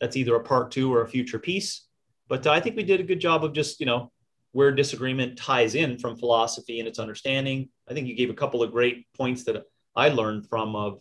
[0.00, 1.86] that's either a part two or a future piece.
[2.28, 4.10] But I think we did a good job of just, you know,
[4.52, 7.68] where disagreement ties in from philosophy and its understanding.
[7.88, 9.64] I think you gave a couple of great points that
[9.96, 11.00] I learned from of,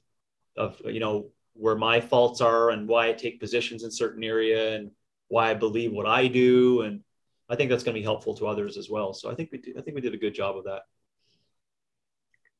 [0.57, 4.75] of you know, where my faults are and why I take positions in certain area
[4.75, 4.91] and
[5.27, 6.81] why I believe what I do.
[6.81, 7.01] And
[7.47, 9.13] I think that's going to be helpful to others as well.
[9.13, 10.81] So I think we did, I think we did a good job of that.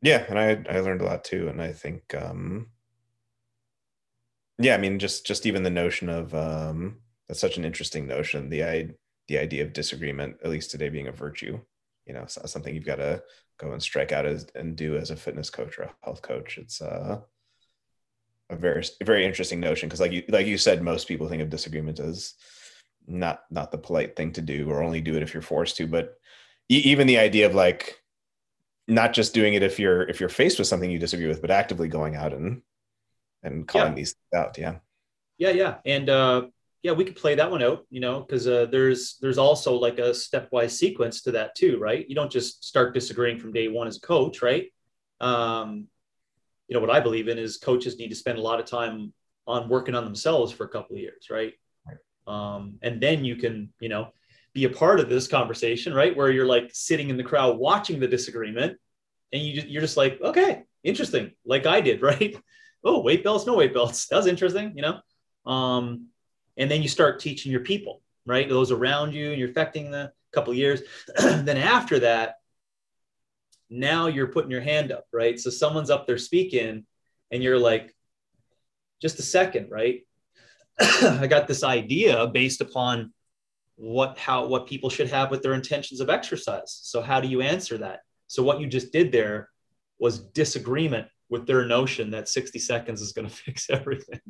[0.01, 0.23] Yeah.
[0.29, 1.47] And I, I learned a lot too.
[1.47, 2.67] And I think, um,
[4.59, 6.97] yeah i mean just just even the notion of um
[7.27, 8.87] that's such an interesting notion the i
[9.27, 11.59] the idea of disagreement at least today being a virtue
[12.05, 13.21] you know something you've got to
[13.57, 16.57] go and strike out as and do as a fitness coach or a health coach.
[16.57, 17.21] It's uh
[18.49, 21.49] a very very interesting notion because like you like you said most people think of
[21.49, 22.33] disagreement as
[23.07, 25.87] not not the polite thing to do or only do it if you're forced to
[25.87, 26.15] but
[26.69, 28.01] even the idea of like
[28.87, 31.51] not just doing it if you're if you're faced with something you disagree with but
[31.51, 32.61] actively going out and
[33.43, 33.95] and calling yeah.
[33.95, 34.57] these out.
[34.57, 34.75] Yeah.
[35.37, 36.43] Yeah, yeah, and uh,
[36.83, 39.99] yeah, we could play that one out, you know, because uh, there's there's also like
[39.99, 42.07] a stepwise sequence to that too, right?
[42.07, 44.71] You don't just start disagreeing from day one as a coach, right?
[45.21, 45.87] Um,
[46.67, 49.13] you know what I believe in is coaches need to spend a lot of time
[49.47, 51.53] on working on themselves for a couple of years, right?
[51.87, 51.97] right.
[52.27, 54.09] Um, and then you can, you know,
[54.53, 56.15] be a part of this conversation, right?
[56.15, 58.77] Where you're like sitting in the crowd watching the disagreement,
[59.31, 62.35] and you just, you're just like, okay, interesting, like I did, right?
[62.83, 64.07] Oh, weight belts, no weight belts.
[64.09, 65.51] That was interesting, you know?
[65.51, 66.07] Um,
[66.57, 68.47] and then you start teaching your people, right?
[68.47, 70.81] Those around you, and you're affecting the couple years.
[71.17, 72.35] then after that,
[73.69, 75.39] now you're putting your hand up, right?
[75.39, 76.85] So someone's up there speaking,
[77.31, 77.95] and you're like,
[79.01, 80.01] just a second, right?
[80.79, 83.13] I got this idea based upon
[83.75, 86.79] what how what people should have with their intentions of exercise.
[86.83, 88.01] So how do you answer that?
[88.27, 89.49] So what you just did there
[89.99, 94.21] was disagreement with their notion that 60 seconds is going to fix everything.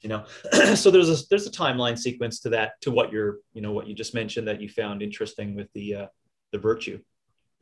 [0.00, 0.24] you know,
[0.76, 3.88] so there's a there's a timeline sequence to that to what you're you know what
[3.88, 6.06] you just mentioned that you found interesting with the uh,
[6.52, 7.00] the virtue.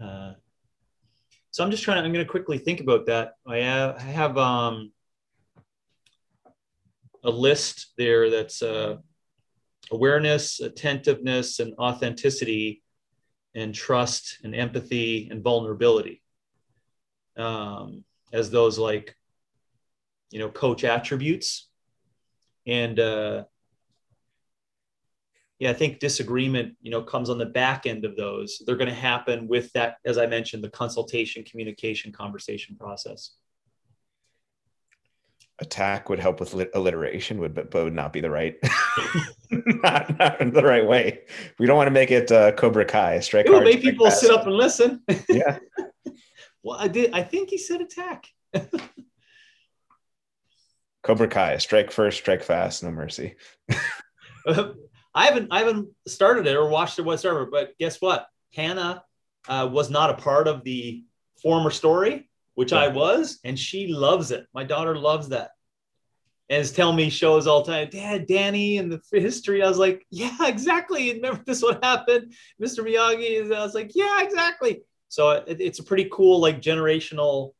[0.00, 0.34] Uh,
[1.50, 3.32] so I'm just trying to I'm going to quickly think about that.
[3.46, 4.92] I have, I have um,
[7.24, 8.96] a list there that's uh,
[9.90, 12.82] awareness, attentiveness, and authenticity,
[13.54, 16.21] and trust, and empathy, and vulnerability
[17.36, 19.16] um, as those like
[20.30, 21.68] you know coach attributes.
[22.66, 23.44] And uh,
[25.62, 28.60] yeah i think disagreement you know comes on the back end of those.
[28.66, 33.30] They're going to happen with that as i mentioned the consultation communication conversation process.
[35.60, 38.56] Attack would help with alliteration would but, but would not be the right
[39.52, 41.20] not, not the right way.
[41.60, 44.32] We don't want to make it uh, cobra kai strike it will make people sit
[44.32, 45.02] up and listen.
[45.28, 45.58] Yeah
[46.62, 47.12] well, I did.
[47.12, 48.26] I think he said attack.
[51.02, 53.34] Cobra Kai, strike first, strike fast, no mercy.
[54.46, 57.46] I haven't, I haven't started it or watched it whatsoever.
[57.46, 58.26] But guess what?
[58.54, 59.04] Hannah
[59.48, 61.04] uh, was not a part of the
[61.42, 62.80] former story, which yeah.
[62.80, 64.46] I was, and she loves it.
[64.54, 65.50] My daughter loves that.
[66.48, 69.62] and is telling me shows all the time, Dad, Danny, and the history.
[69.62, 71.12] I was like, yeah, exactly.
[71.14, 72.84] Remember this what happened, Mr.
[72.84, 73.42] Miyagi?
[73.42, 74.82] Is I was like, yeah, exactly.
[75.12, 77.52] So it, it's a pretty cool like generational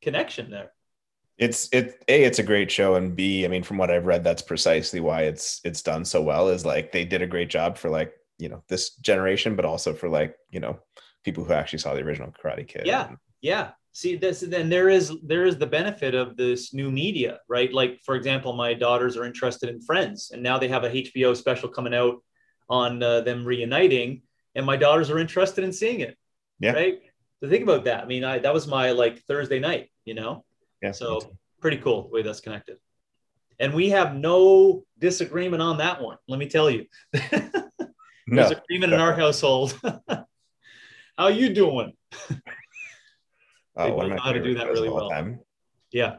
[0.00, 0.70] connection there.
[1.38, 4.22] It's it a it's a great show and b I mean from what I've read
[4.22, 7.78] that's precisely why it's it's done so well is like they did a great job
[7.78, 10.78] for like you know this generation but also for like you know
[11.24, 12.82] people who actually saw the original Karate Kid.
[12.86, 13.08] Yeah,
[13.40, 13.70] yeah.
[13.92, 17.72] See this, then there is there is the benefit of this new media, right?
[17.72, 21.36] Like for example, my daughters are interested in Friends, and now they have a HBO
[21.36, 22.22] special coming out
[22.68, 24.22] on uh, them reuniting,
[24.54, 26.16] and my daughters are interested in seeing it.
[26.60, 26.72] Yeah.
[26.72, 27.00] Right.
[27.42, 28.04] So think about that.
[28.04, 30.44] I mean, I, that was my like Thursday night, you know.
[30.82, 30.92] Yeah.
[30.92, 31.20] So
[31.60, 32.78] pretty cool the way that's connected.
[33.58, 36.16] And we have no disagreement on that one.
[36.28, 36.86] Let me tell you.
[38.30, 39.78] No, There's agreement in our household.
[41.18, 41.94] How you doing?
[42.28, 42.36] they
[43.74, 45.10] one both of my know how to do that really well.
[45.10, 45.40] time.
[45.90, 46.16] Yeah.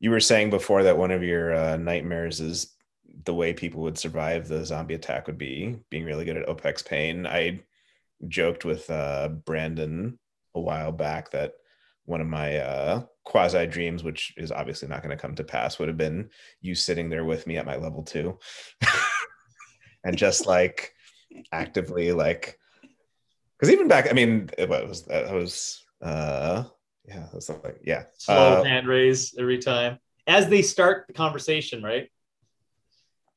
[0.00, 2.72] You were saying before that one of your uh, nightmares is
[3.24, 6.84] the way people would survive the zombie attack would be being really good at OPEX
[6.84, 7.26] pain.
[7.26, 7.60] I
[8.28, 10.18] joked with uh, Brandon
[10.54, 11.54] a while back that
[12.06, 15.78] one of my uh, quasi dreams, which is obviously not going to come to pass,
[15.78, 16.30] would have been
[16.60, 18.38] you sitting there with me at my level two
[20.04, 20.92] and just like
[21.52, 22.58] actively like
[23.58, 26.64] because even back, I mean, it was that was uh
[27.06, 31.12] yeah, it was like yeah, Slow uh, hand raise every time as they start the
[31.12, 32.10] conversation, right?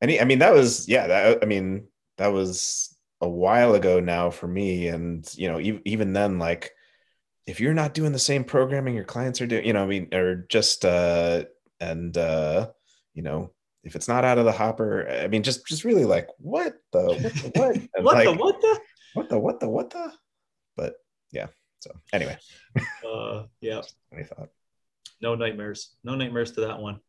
[0.02, 1.08] And he, I mean, that was yeah.
[1.08, 1.88] That I mean,
[2.18, 4.88] that was a while ago now for me.
[4.88, 6.72] And you know, even, even then, like,
[7.46, 10.14] if you're not doing the same programming your clients are doing, you know, I mean,
[10.14, 11.46] or just uh,
[11.80, 12.70] and uh,
[13.14, 13.52] you know,
[13.84, 17.06] if it's not out of the hopper, I mean, just just really like, what the
[17.56, 18.80] what the what, what the what the?
[19.14, 20.14] what the what the what the?
[20.76, 20.96] But
[21.32, 21.48] yeah.
[21.80, 22.38] So anyway,
[23.08, 23.82] Uh, yeah.
[24.18, 24.50] I thought
[25.22, 27.00] no nightmares no nightmares to that one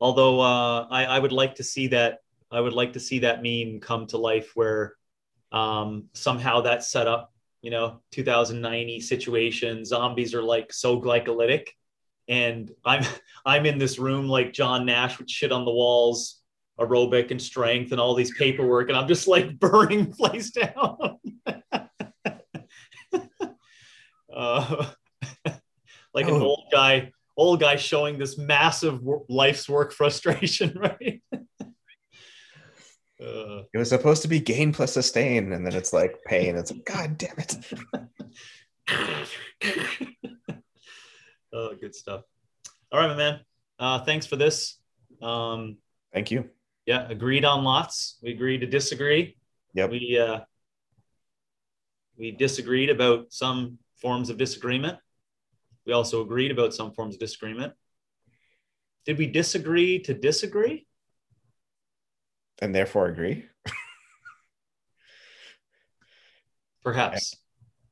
[0.00, 3.42] although uh, I, I would like to see that i would like to see that
[3.42, 4.95] meme come to life where
[5.52, 7.32] um, somehow that set up
[7.62, 9.84] you know 2090 situation.
[9.84, 11.68] Zombies are like so glycolytic.
[12.28, 13.04] And i'm
[13.46, 16.42] i'm in this room like john nash with shit on the walls
[16.80, 21.18] aerobic and strength and all these paperwork and i'm just like burning place down.
[24.34, 24.86] Uh,
[26.12, 26.42] like an Oh.
[26.42, 31.22] old guy old guy showing this massive life's work frustration right
[33.20, 36.56] uh, it was supposed to be gain plus sustain, and then it's like pain.
[36.56, 37.56] It's like, God damn it.
[41.52, 42.22] oh good stuff
[42.92, 43.40] all right my man
[43.78, 44.78] uh, thanks for this
[45.22, 45.76] um,
[46.12, 46.48] Thank you.
[46.86, 49.36] yeah agreed on lots we agreed to disagree
[49.74, 49.90] Yep.
[49.90, 50.40] we uh,
[52.16, 54.98] we disagreed about some forms of disagreement
[55.84, 57.72] we also agreed about some forms of disagreement
[59.04, 60.86] did we disagree to disagree
[62.60, 63.46] And therefore agree.
[66.82, 67.36] perhaps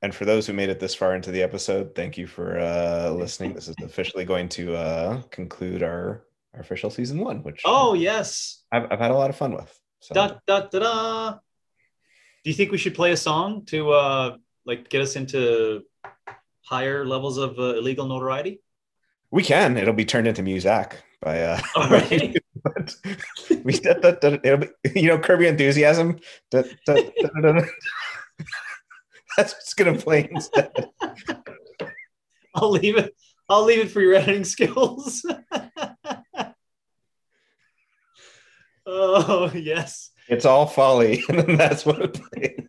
[0.02, 3.10] And for those who made it this far into the episode, thank you for uh,
[3.10, 3.54] listening.
[3.54, 6.24] This is officially going to uh, conclude our,
[6.54, 9.80] our official season one, which oh yes I've, I've had a lot of fun with.
[10.00, 11.30] So da, da, da, da.
[11.32, 14.36] do you think we should play a song to uh
[14.66, 15.82] like get us into
[16.62, 18.60] higher levels of uh, illegal notoriety
[19.34, 19.76] we can.
[19.76, 22.36] It'll be turned into music by uh, all right
[23.64, 26.18] we da, da, da, it'll be, you know Curb Your Enthusiasm.
[26.52, 26.74] That's
[29.36, 30.72] what's gonna play instead.
[32.56, 33.12] i'll leave it
[33.48, 35.26] i'll leave it for your editing skills.
[38.86, 40.10] Oh yes.
[40.28, 42.68] It's all folly, and that's what it plays.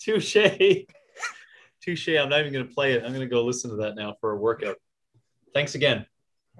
[0.00, 0.36] touche.
[1.82, 3.02] Touche i'm not even going to play it.
[3.02, 4.76] I'm going to go listen to that now for a workout.
[5.52, 6.06] Thanks again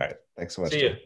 [0.00, 0.16] All right.
[0.36, 0.72] Thanks so much.
[0.72, 0.96] see you